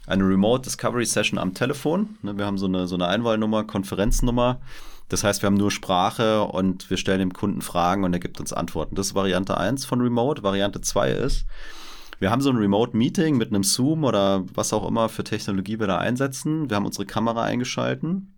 eine 0.06 0.24
Remote 0.24 0.62
Discovery 0.62 1.04
Session 1.04 1.38
am 1.38 1.52
Telefon. 1.52 2.16
Ne, 2.22 2.38
wir 2.38 2.46
haben 2.46 2.58
so 2.58 2.66
eine, 2.66 2.86
so 2.86 2.94
eine 2.94 3.08
Einwahlnummer, 3.08 3.64
Konferenznummer. 3.64 4.60
Das 5.10 5.24
heißt, 5.24 5.42
wir 5.42 5.48
haben 5.48 5.56
nur 5.56 5.72
Sprache 5.72 6.44
und 6.44 6.88
wir 6.88 6.96
stellen 6.96 7.18
dem 7.18 7.32
Kunden 7.32 7.62
Fragen 7.62 8.04
und 8.04 8.12
er 8.12 8.20
gibt 8.20 8.40
uns 8.40 8.52
Antworten. 8.52 8.94
Das 8.94 9.08
ist 9.08 9.14
Variante 9.14 9.58
1 9.58 9.84
von 9.84 10.00
Remote. 10.00 10.42
Variante 10.42 10.80
2 10.80 11.10
ist, 11.10 11.46
wir 12.20 12.30
haben 12.30 12.40
so 12.40 12.50
ein 12.50 12.56
Remote-Meeting 12.56 13.36
mit 13.36 13.48
einem 13.48 13.64
Zoom 13.64 14.04
oder 14.04 14.44
was 14.54 14.72
auch 14.72 14.86
immer 14.86 15.08
für 15.08 15.24
Technologie 15.24 15.80
wir 15.80 15.88
da 15.88 15.98
einsetzen. 15.98 16.70
Wir 16.70 16.76
haben 16.76 16.86
unsere 16.86 17.06
Kamera 17.06 17.42
eingeschalten. 17.42 18.34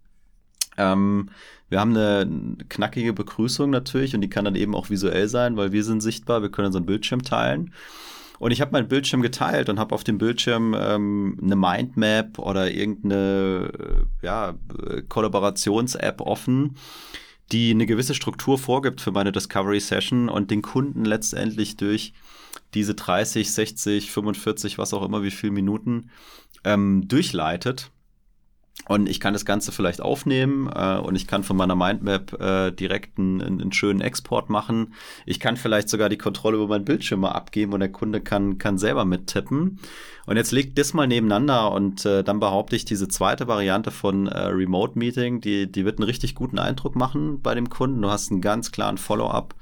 Ähm, 0.79 1.29
wir 1.68 1.79
haben 1.79 1.95
eine 1.95 2.57
knackige 2.70 3.12
Begrüßung 3.12 3.68
natürlich 3.68 4.14
und 4.14 4.23
die 4.23 4.31
kann 4.31 4.47
dann 4.47 4.55
eben 4.55 4.75
auch 4.75 4.89
visuell 4.89 5.29
sein, 5.29 5.57
weil 5.59 5.73
wir 5.73 5.85
sind 5.85 6.01
sichtbar, 6.01 6.41
wir 6.41 6.51
können 6.51 6.66
unseren 6.66 6.87
Bildschirm 6.87 7.23
teilen. 7.23 7.73
Und 8.43 8.51
ich 8.51 8.61
habe 8.61 8.72
meinen 8.72 8.88
Bildschirm 8.88 9.22
geteilt 9.22 9.68
und 9.68 9.78
habe 9.78 9.95
auf 9.95 10.03
dem 10.03 10.18
Bildschirm 10.18 10.74
ähm, 10.76 11.38
eine 11.40 11.55
Mindmap 11.55 12.40
oder 12.40 12.72
irgendeine 12.72 13.70
äh, 14.20 14.26
ja, 14.26 14.55
Kollaborations-App 15.09 16.20
offen, 16.20 16.76
die 17.53 17.70
eine 17.70 17.86
gewisse 17.86 18.14
Struktur 18.14 18.59
vorgibt 18.59 19.01
für 19.01 19.12
meine 19.12 19.30
Discovery 19.30 19.78
Session 19.78 20.28
und 20.28 20.51
den 20.51 20.61
Kunden 20.61 21.05
letztendlich 21.05 21.76
durch 21.76 22.14
diese 22.74 22.97
30, 22.97 23.49
60, 23.49 24.11
45, 24.11 24.76
was 24.76 24.93
auch 24.93 25.05
immer, 25.05 25.22
wie 25.22 25.30
viele 25.30 25.53
Minuten 25.53 26.11
ähm, 26.64 27.07
durchleitet 27.07 27.93
und 28.89 29.09
ich 29.09 29.20
kann 29.20 29.33
das 29.33 29.45
Ganze 29.45 29.72
vielleicht 29.72 30.01
aufnehmen 30.01 30.70
äh, 30.74 30.99
und 30.99 31.14
ich 31.14 31.26
kann 31.26 31.45
von 31.45 31.57
meiner 31.57 31.76
Mindmap 31.76 32.41
äh, 32.41 32.70
direkt 32.72 33.18
einen, 33.18 33.41
einen, 33.41 33.72
schönen 33.72 34.01
Export 34.01 34.51
machen. 34.51 34.95
Ich 35.24 35.41
kann 35.41 35.57
vielleicht 35.57 35.89
sogar 35.89 36.09
die 36.09 36.18
Kontrolle 36.18 36.57
über 36.57 36.68
meinen 36.68 36.85
Bildschirm 36.85 37.20
mal 37.20 37.33
abgeben 37.33 37.72
und 37.72 37.80
der 37.80 37.93
Kunde 37.93 38.20
kann, 38.20 38.59
kann 38.59 38.78
selber 38.78 39.05
mittippen. 39.05 39.78
Und 40.26 40.37
jetzt 40.37 40.53
legt 40.53 40.78
das 40.78 40.95
mal 40.95 41.07
nebeneinander 41.07 41.72
und 41.72 42.05
äh, 42.05 42.22
dann 42.22 42.41
behaupte 42.41 42.76
ich, 42.76 42.85
diese 42.85 43.09
zweite 43.09 43.49
Variante 43.49 43.91
von 43.91 44.26
äh, 44.26 44.39
Remote 44.39 44.99
Meeting, 44.99 45.41
die, 45.41 45.70
die 45.70 45.85
wird 45.85 45.99
einen 45.99 46.07
richtig 46.07 46.35
guten 46.35 46.59
Eindruck 46.59 46.97
machen 46.97 47.41
bei 47.41 47.55
dem 47.55 47.70
Kunden. 47.70 48.03
Du 48.03 48.11
hast 48.11 48.30
einen 48.30 48.41
ganz 48.41 48.72
klaren 48.72 48.99
Follow-up 48.99 49.55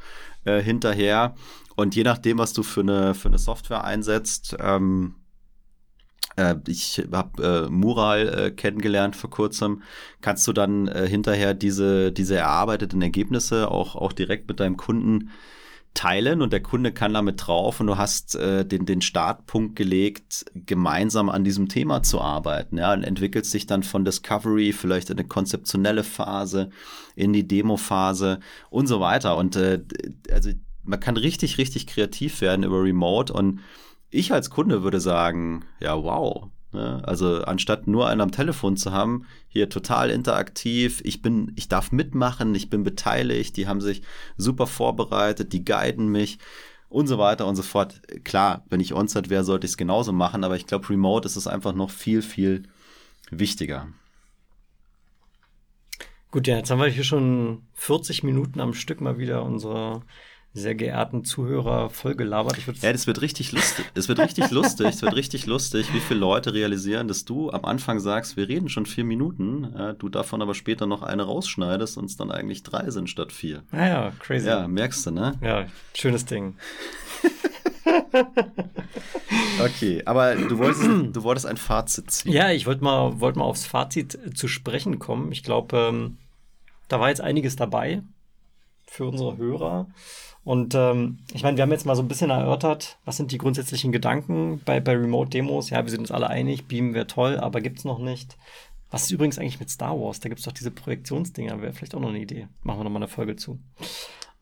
äh, 0.44 0.60
hinterher. 0.62 1.34
Und 1.76 1.94
je 1.94 2.04
nachdem, 2.04 2.38
was 2.38 2.52
du 2.52 2.62
für 2.62 2.80
eine, 2.80 3.14
für 3.14 3.28
eine 3.28 3.38
Software 3.38 3.84
einsetzt, 3.84 4.56
ähm, 4.60 5.14
äh, 5.14 5.19
ich 6.66 7.02
habe 7.12 7.66
äh, 7.66 7.70
Mural 7.70 8.28
äh, 8.28 8.50
kennengelernt 8.50 9.16
vor 9.16 9.30
kurzem. 9.30 9.82
Kannst 10.20 10.46
du 10.46 10.52
dann 10.52 10.88
äh, 10.88 11.08
hinterher 11.08 11.54
diese, 11.54 12.12
diese 12.12 12.36
erarbeiteten 12.36 13.02
Ergebnisse 13.02 13.70
auch, 13.70 13.96
auch 13.96 14.12
direkt 14.12 14.48
mit 14.48 14.60
deinem 14.60 14.76
Kunden 14.76 15.30
teilen 15.94 16.40
und 16.40 16.52
der 16.52 16.62
Kunde 16.62 16.92
kann 16.92 17.14
damit 17.14 17.46
drauf 17.46 17.80
und 17.80 17.88
du 17.88 17.98
hast 17.98 18.36
äh, 18.36 18.64
den, 18.64 18.86
den 18.86 19.02
Startpunkt 19.02 19.74
gelegt, 19.74 20.44
gemeinsam 20.54 21.28
an 21.28 21.42
diesem 21.42 21.68
Thema 21.68 22.02
zu 22.02 22.20
arbeiten. 22.20 22.78
Ja, 22.78 22.92
und 22.92 23.02
entwickelst 23.02 23.50
sich 23.50 23.66
dann 23.66 23.82
von 23.82 24.04
Discovery 24.04 24.72
vielleicht 24.72 25.10
in 25.10 25.18
eine 25.18 25.26
konzeptionelle 25.26 26.04
Phase, 26.04 26.70
in 27.16 27.32
die 27.32 27.46
Demo-Phase 27.46 28.38
und 28.70 28.86
so 28.86 29.00
weiter. 29.00 29.36
Und 29.36 29.56
äh, 29.56 29.82
also 30.30 30.50
man 30.84 31.00
kann 31.00 31.16
richtig, 31.16 31.58
richtig 31.58 31.86
kreativ 31.86 32.40
werden 32.40 32.64
über 32.64 32.82
Remote 32.82 33.32
und 33.32 33.60
ich 34.10 34.32
als 34.32 34.50
Kunde 34.50 34.82
würde 34.82 35.00
sagen, 35.00 35.64
ja, 35.80 35.96
wow. 35.96 36.48
Ne? 36.72 37.02
Also 37.04 37.42
anstatt 37.42 37.86
nur 37.86 38.08
einen 38.08 38.20
am 38.20 38.30
Telefon 38.30 38.76
zu 38.76 38.92
haben, 38.92 39.26
hier 39.48 39.68
total 39.68 40.10
interaktiv, 40.10 41.00
ich 41.04 41.22
bin, 41.22 41.52
ich 41.56 41.68
darf 41.68 41.90
mitmachen, 41.92 42.54
ich 42.54 42.70
bin 42.70 42.84
beteiligt, 42.84 43.56
die 43.56 43.66
haben 43.66 43.80
sich 43.80 44.02
super 44.36 44.66
vorbereitet, 44.66 45.52
die 45.52 45.64
guiden 45.64 46.08
mich 46.08 46.38
und 46.88 47.06
so 47.06 47.18
weiter 47.18 47.46
und 47.46 47.56
so 47.56 47.62
fort. 47.62 48.02
Klar, 48.24 48.64
wenn 48.68 48.80
ich 48.80 48.94
on-site 48.94 49.30
wäre, 49.30 49.44
sollte 49.44 49.64
ich 49.64 49.72
es 49.72 49.76
genauso 49.76 50.12
machen, 50.12 50.44
aber 50.44 50.56
ich 50.56 50.66
glaube, 50.66 50.90
remote 50.90 51.26
ist 51.26 51.36
es 51.36 51.46
einfach 51.46 51.74
noch 51.74 51.90
viel, 51.90 52.22
viel 52.22 52.64
wichtiger. 53.30 53.88
Gut, 56.30 56.46
ja, 56.46 56.56
jetzt 56.56 56.70
haben 56.70 56.80
wir 56.80 56.86
hier 56.86 57.04
schon 57.04 57.62
40 57.74 58.22
Minuten 58.22 58.60
am 58.60 58.74
Stück 58.74 59.00
mal 59.00 59.18
wieder 59.18 59.42
unsere 59.42 60.02
sehr 60.52 60.74
geehrten 60.74 61.24
Zuhörer 61.24 61.90
vollgelabert. 61.90 62.58
Ich 62.58 62.66
ja, 62.82 62.92
das 62.92 63.06
wird 63.06 63.20
richtig 63.20 63.52
lustig. 63.52 63.84
Es 63.94 64.08
wird 64.08 64.18
richtig 64.18 64.50
lustig. 64.50 64.88
Es 64.88 65.02
wird 65.02 65.14
richtig 65.14 65.46
lustig, 65.46 65.94
wie 65.94 66.00
viele 66.00 66.20
Leute 66.20 66.52
realisieren, 66.52 67.06
dass 67.06 67.24
du 67.24 67.50
am 67.50 67.64
Anfang 67.64 68.00
sagst, 68.00 68.36
wir 68.36 68.48
reden 68.48 68.68
schon 68.68 68.86
vier 68.86 69.04
Minuten, 69.04 69.72
äh, 69.74 69.94
du 69.94 70.08
davon 70.08 70.42
aber 70.42 70.54
später 70.54 70.86
noch 70.86 71.02
eine 71.02 71.22
rausschneidest 71.22 71.96
und 71.98 72.06
es 72.06 72.16
dann 72.16 72.32
eigentlich 72.32 72.64
drei 72.64 72.90
sind 72.90 73.08
statt 73.08 73.32
vier. 73.32 73.62
Ah 73.70 73.86
ja, 73.86 74.12
crazy. 74.18 74.48
Ja, 74.48 74.66
merkst 74.66 75.06
du, 75.06 75.10
ne? 75.12 75.38
Ja, 75.40 75.66
schönes 75.94 76.24
Ding. 76.24 76.56
okay, 79.64 80.02
aber 80.04 80.34
du 80.34 80.58
wolltest, 80.58 80.82
du 80.82 81.22
wolltest 81.22 81.46
ein 81.46 81.58
Fazit 81.58 82.10
ziehen. 82.10 82.32
Ja, 82.32 82.50
ich 82.50 82.66
wollte 82.66 82.82
mal, 82.82 83.20
wollt 83.20 83.36
mal 83.36 83.44
aufs 83.44 83.66
Fazit 83.66 84.18
zu 84.34 84.48
sprechen 84.48 84.98
kommen. 84.98 85.30
Ich 85.30 85.44
glaube, 85.44 85.76
ähm, 85.76 86.16
da 86.88 86.98
war 86.98 87.08
jetzt 87.08 87.20
einiges 87.20 87.54
dabei 87.54 88.02
für 88.90 89.06
unsere 89.06 89.36
Hörer. 89.36 89.86
Und 90.42 90.74
ähm, 90.74 91.18
ich 91.32 91.44
meine, 91.44 91.56
wir 91.56 91.62
haben 91.62 91.70
jetzt 91.70 91.86
mal 91.86 91.94
so 91.94 92.02
ein 92.02 92.08
bisschen 92.08 92.30
erörtert, 92.30 92.98
was 93.04 93.16
sind 93.16 93.30
die 93.30 93.38
grundsätzlichen 93.38 93.92
Gedanken 93.92 94.60
bei, 94.64 94.80
bei 94.80 94.96
Remote-Demos. 94.96 95.70
Ja, 95.70 95.84
wir 95.84 95.90
sind 95.90 96.00
uns 96.00 96.10
alle 96.10 96.28
einig, 96.28 96.66
Beam 96.66 96.92
wäre 96.92 97.06
toll, 97.06 97.38
aber 97.38 97.60
gibt 97.60 97.78
es 97.78 97.84
noch 97.84 98.00
nicht. 98.00 98.36
Was 98.90 99.04
ist 99.04 99.12
übrigens 99.12 99.38
eigentlich 99.38 99.60
mit 99.60 99.70
Star 99.70 99.98
Wars? 100.00 100.18
Da 100.18 100.28
gibt 100.28 100.40
es 100.40 100.44
doch 100.44 100.52
diese 100.52 100.72
Projektionsdinger, 100.72 101.62
wäre 101.62 101.72
vielleicht 101.72 101.94
auch 101.94 102.00
noch 102.00 102.08
eine 102.08 102.18
Idee. 102.18 102.48
Machen 102.64 102.80
wir 102.80 102.84
noch 102.84 102.90
mal 102.90 102.96
eine 102.96 103.06
Folge 103.06 103.36
zu. 103.36 103.60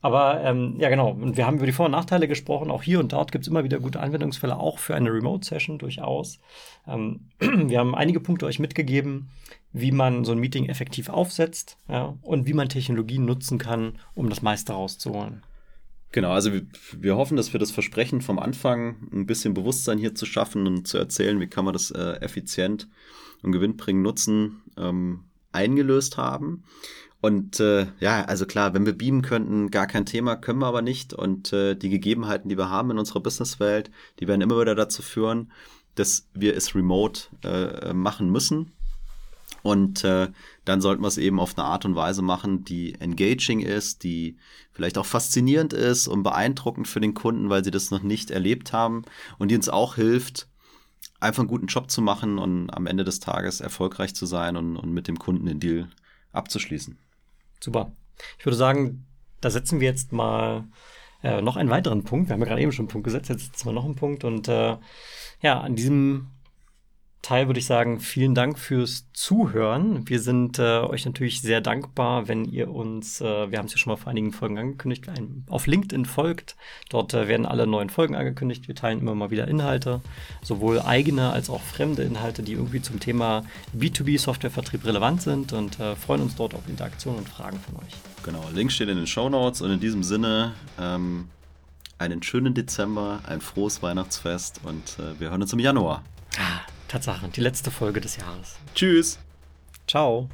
Aber 0.00 0.42
ähm, 0.44 0.76
ja, 0.78 0.88
genau. 0.88 1.10
Und 1.10 1.36
wir 1.36 1.46
haben 1.46 1.56
über 1.56 1.66
die 1.66 1.72
Vor- 1.72 1.86
und 1.86 1.92
Nachteile 1.92 2.28
gesprochen. 2.28 2.70
Auch 2.70 2.82
hier 2.82 3.00
und 3.00 3.12
dort 3.12 3.32
gibt 3.32 3.42
es 3.42 3.48
immer 3.48 3.64
wieder 3.64 3.80
gute 3.80 4.00
Anwendungsfälle, 4.00 4.56
auch 4.56 4.78
für 4.78 4.94
eine 4.94 5.12
Remote-Session 5.12 5.78
durchaus. 5.78 6.38
Ähm, 6.86 7.30
wir 7.40 7.78
haben 7.78 7.94
einige 7.94 8.20
Punkte 8.20 8.46
euch 8.46 8.60
mitgegeben, 8.60 9.30
wie 9.72 9.90
man 9.90 10.24
so 10.24 10.32
ein 10.32 10.38
Meeting 10.38 10.66
effektiv 10.68 11.08
aufsetzt 11.08 11.76
ja, 11.88 12.16
und 12.22 12.46
wie 12.46 12.54
man 12.54 12.68
Technologien 12.68 13.24
nutzen 13.24 13.58
kann, 13.58 13.98
um 14.14 14.28
das 14.28 14.40
meiste 14.40 14.72
rauszuholen. 14.72 15.42
Genau, 16.12 16.30
also 16.30 16.52
wir, 16.52 16.62
wir, 16.96 17.16
hoffen, 17.16 17.36
dass 17.36 17.52
wir 17.52 17.60
das 17.60 17.70
Versprechen 17.70 18.22
vom 18.22 18.38
Anfang 18.38 19.08
ein 19.12 19.26
bisschen 19.26 19.52
Bewusstsein 19.52 19.98
hier 19.98 20.14
zu 20.14 20.24
schaffen 20.24 20.66
und 20.66 20.88
zu 20.88 20.96
erzählen, 20.96 21.38
wie 21.40 21.48
kann 21.48 21.64
man 21.64 21.74
das 21.74 21.90
äh, 21.90 22.12
effizient 22.20 22.88
und 23.42 23.52
gewinnbringend 23.52 24.02
nutzen, 24.02 24.62
ähm, 24.78 25.24
eingelöst 25.52 26.16
haben. 26.16 26.64
Und 27.20 27.58
äh, 27.58 27.88
ja, 27.98 28.24
also 28.24 28.46
klar, 28.46 28.74
wenn 28.74 28.86
wir 28.86 28.96
beamen 28.96 29.22
könnten, 29.22 29.70
gar 29.70 29.86
kein 29.86 30.06
Thema, 30.06 30.36
können 30.36 30.60
wir 30.60 30.66
aber 30.66 30.82
nicht. 30.82 31.12
Und 31.14 31.52
äh, 31.52 31.74
die 31.74 31.88
Gegebenheiten, 31.88 32.48
die 32.48 32.56
wir 32.56 32.70
haben 32.70 32.92
in 32.92 32.98
unserer 32.98 33.20
Businesswelt, 33.20 33.90
die 34.20 34.28
werden 34.28 34.40
immer 34.40 34.60
wieder 34.60 34.76
dazu 34.76 35.02
führen, 35.02 35.50
dass 35.96 36.28
wir 36.32 36.56
es 36.56 36.74
remote 36.76 37.22
äh, 37.42 37.92
machen 37.92 38.30
müssen. 38.30 38.72
Und 39.62 40.04
äh, 40.04 40.28
dann 40.64 40.80
sollten 40.80 41.02
wir 41.02 41.08
es 41.08 41.18
eben 41.18 41.40
auf 41.40 41.58
eine 41.58 41.66
Art 41.66 41.84
und 41.84 41.96
Weise 41.96 42.22
machen, 42.22 42.64
die 42.64 42.94
engaging 43.00 43.60
ist, 43.60 44.04
die 44.04 44.38
vielleicht 44.70 44.96
auch 44.98 45.06
faszinierend 45.06 45.72
ist 45.72 46.06
und 46.06 46.22
beeindruckend 46.22 46.86
für 46.86 47.00
den 47.00 47.14
Kunden, 47.14 47.50
weil 47.50 47.64
sie 47.64 47.72
das 47.72 47.90
noch 47.90 48.02
nicht 48.02 48.30
erlebt 48.30 48.72
haben 48.72 49.02
und 49.38 49.50
die 49.50 49.56
uns 49.56 49.68
auch 49.68 49.96
hilft, 49.96 50.48
einfach 51.18 51.40
einen 51.40 51.48
guten 51.48 51.66
Job 51.66 51.90
zu 51.90 52.00
machen 52.00 52.38
und 52.38 52.70
am 52.70 52.86
Ende 52.86 53.02
des 53.02 53.18
Tages 53.18 53.60
erfolgreich 53.60 54.14
zu 54.14 54.26
sein 54.26 54.56
und, 54.56 54.76
und 54.76 54.92
mit 54.92 55.08
dem 55.08 55.18
Kunden 55.18 55.46
den 55.46 55.58
Deal 55.58 55.88
abzuschließen. 56.32 56.96
Super. 57.60 57.92
Ich 58.38 58.46
würde 58.46 58.56
sagen, 58.56 59.06
da 59.40 59.50
setzen 59.50 59.80
wir 59.80 59.88
jetzt 59.88 60.12
mal 60.12 60.64
äh, 61.22 61.40
noch 61.40 61.56
einen 61.56 61.70
weiteren 61.70 62.04
Punkt. 62.04 62.28
Wir 62.28 62.34
haben 62.34 62.40
ja 62.40 62.46
gerade 62.46 62.62
eben 62.62 62.72
schon 62.72 62.84
einen 62.84 62.92
Punkt 62.92 63.04
gesetzt, 63.04 63.28
jetzt 63.28 63.46
setzen 63.46 63.66
wir 63.66 63.72
noch 63.72 63.84
einen 63.84 63.96
Punkt. 63.96 64.24
Und 64.24 64.48
äh, 64.48 64.76
ja, 65.40 65.60
an 65.60 65.76
diesem 65.76 66.30
Teil 67.22 67.48
würde 67.48 67.58
ich 67.58 67.66
sagen, 67.66 68.00
vielen 68.00 68.34
Dank 68.34 68.58
fürs 68.58 69.06
Zuhören. 69.12 70.08
Wir 70.08 70.20
sind 70.20 70.58
äh, 70.58 70.78
euch 70.78 71.04
natürlich 71.04 71.42
sehr 71.42 71.60
dankbar, 71.60 72.28
wenn 72.28 72.44
ihr 72.44 72.70
uns, 72.70 73.20
äh, 73.20 73.50
wir 73.50 73.58
haben 73.58 73.66
es 73.66 73.72
ja 73.72 73.78
schon 73.78 73.90
mal 73.90 73.96
vor 73.96 74.10
einigen 74.10 74.32
Folgen 74.32 74.56
angekündigt, 74.56 75.08
ein, 75.08 75.44
auf 75.48 75.66
LinkedIn 75.66 76.06
folgt. 76.06 76.56
Dort 76.88 77.14
äh, 77.14 77.26
werden 77.26 77.44
alle 77.44 77.66
neuen 77.66 77.90
Folgen 77.90 78.14
angekündigt. 78.14 78.68
Wir 78.68 78.76
teilen 78.76 79.00
immer 79.00 79.14
mal 79.14 79.30
wieder 79.30 79.48
Inhalte, 79.48 80.00
sowohl 80.42 80.80
eigene 80.80 81.30
als 81.30 81.50
auch 81.50 81.60
fremde 81.60 82.02
Inhalte, 82.02 82.42
die 82.42 82.52
irgendwie 82.52 82.80
zum 82.80 83.00
Thema 83.00 83.44
B2B-Softwarevertrieb 83.76 84.84
relevant 84.84 85.20
sind 85.20 85.52
und 85.52 85.80
äh, 85.80 85.96
freuen 85.96 86.22
uns 86.22 86.36
dort 86.36 86.54
auf 86.54 86.68
Interaktion 86.68 87.16
und 87.16 87.28
Fragen 87.28 87.58
von 87.58 87.76
euch. 87.76 87.94
Genau, 88.22 88.44
Link 88.54 88.70
steht 88.70 88.88
in 88.88 88.96
den 88.96 89.06
Show 89.08 89.28
Notes 89.28 89.60
und 89.60 89.70
in 89.72 89.80
diesem 89.80 90.04
Sinne 90.04 90.54
ähm, 90.80 91.28
einen 91.98 92.22
schönen 92.22 92.54
Dezember, 92.54 93.20
ein 93.26 93.40
frohes 93.40 93.82
Weihnachtsfest 93.82 94.60
und 94.64 94.98
äh, 94.98 95.18
wir 95.20 95.30
hören 95.30 95.42
uns 95.42 95.52
im 95.52 95.58
Januar. 95.58 96.04
Ah. 96.38 96.77
Tatsache, 96.88 97.28
die 97.28 97.40
letzte 97.40 97.70
Folge 97.70 98.00
des 98.00 98.16
Jahres. 98.16 98.56
Tschüss. 98.74 99.18
Ciao. 99.86 100.28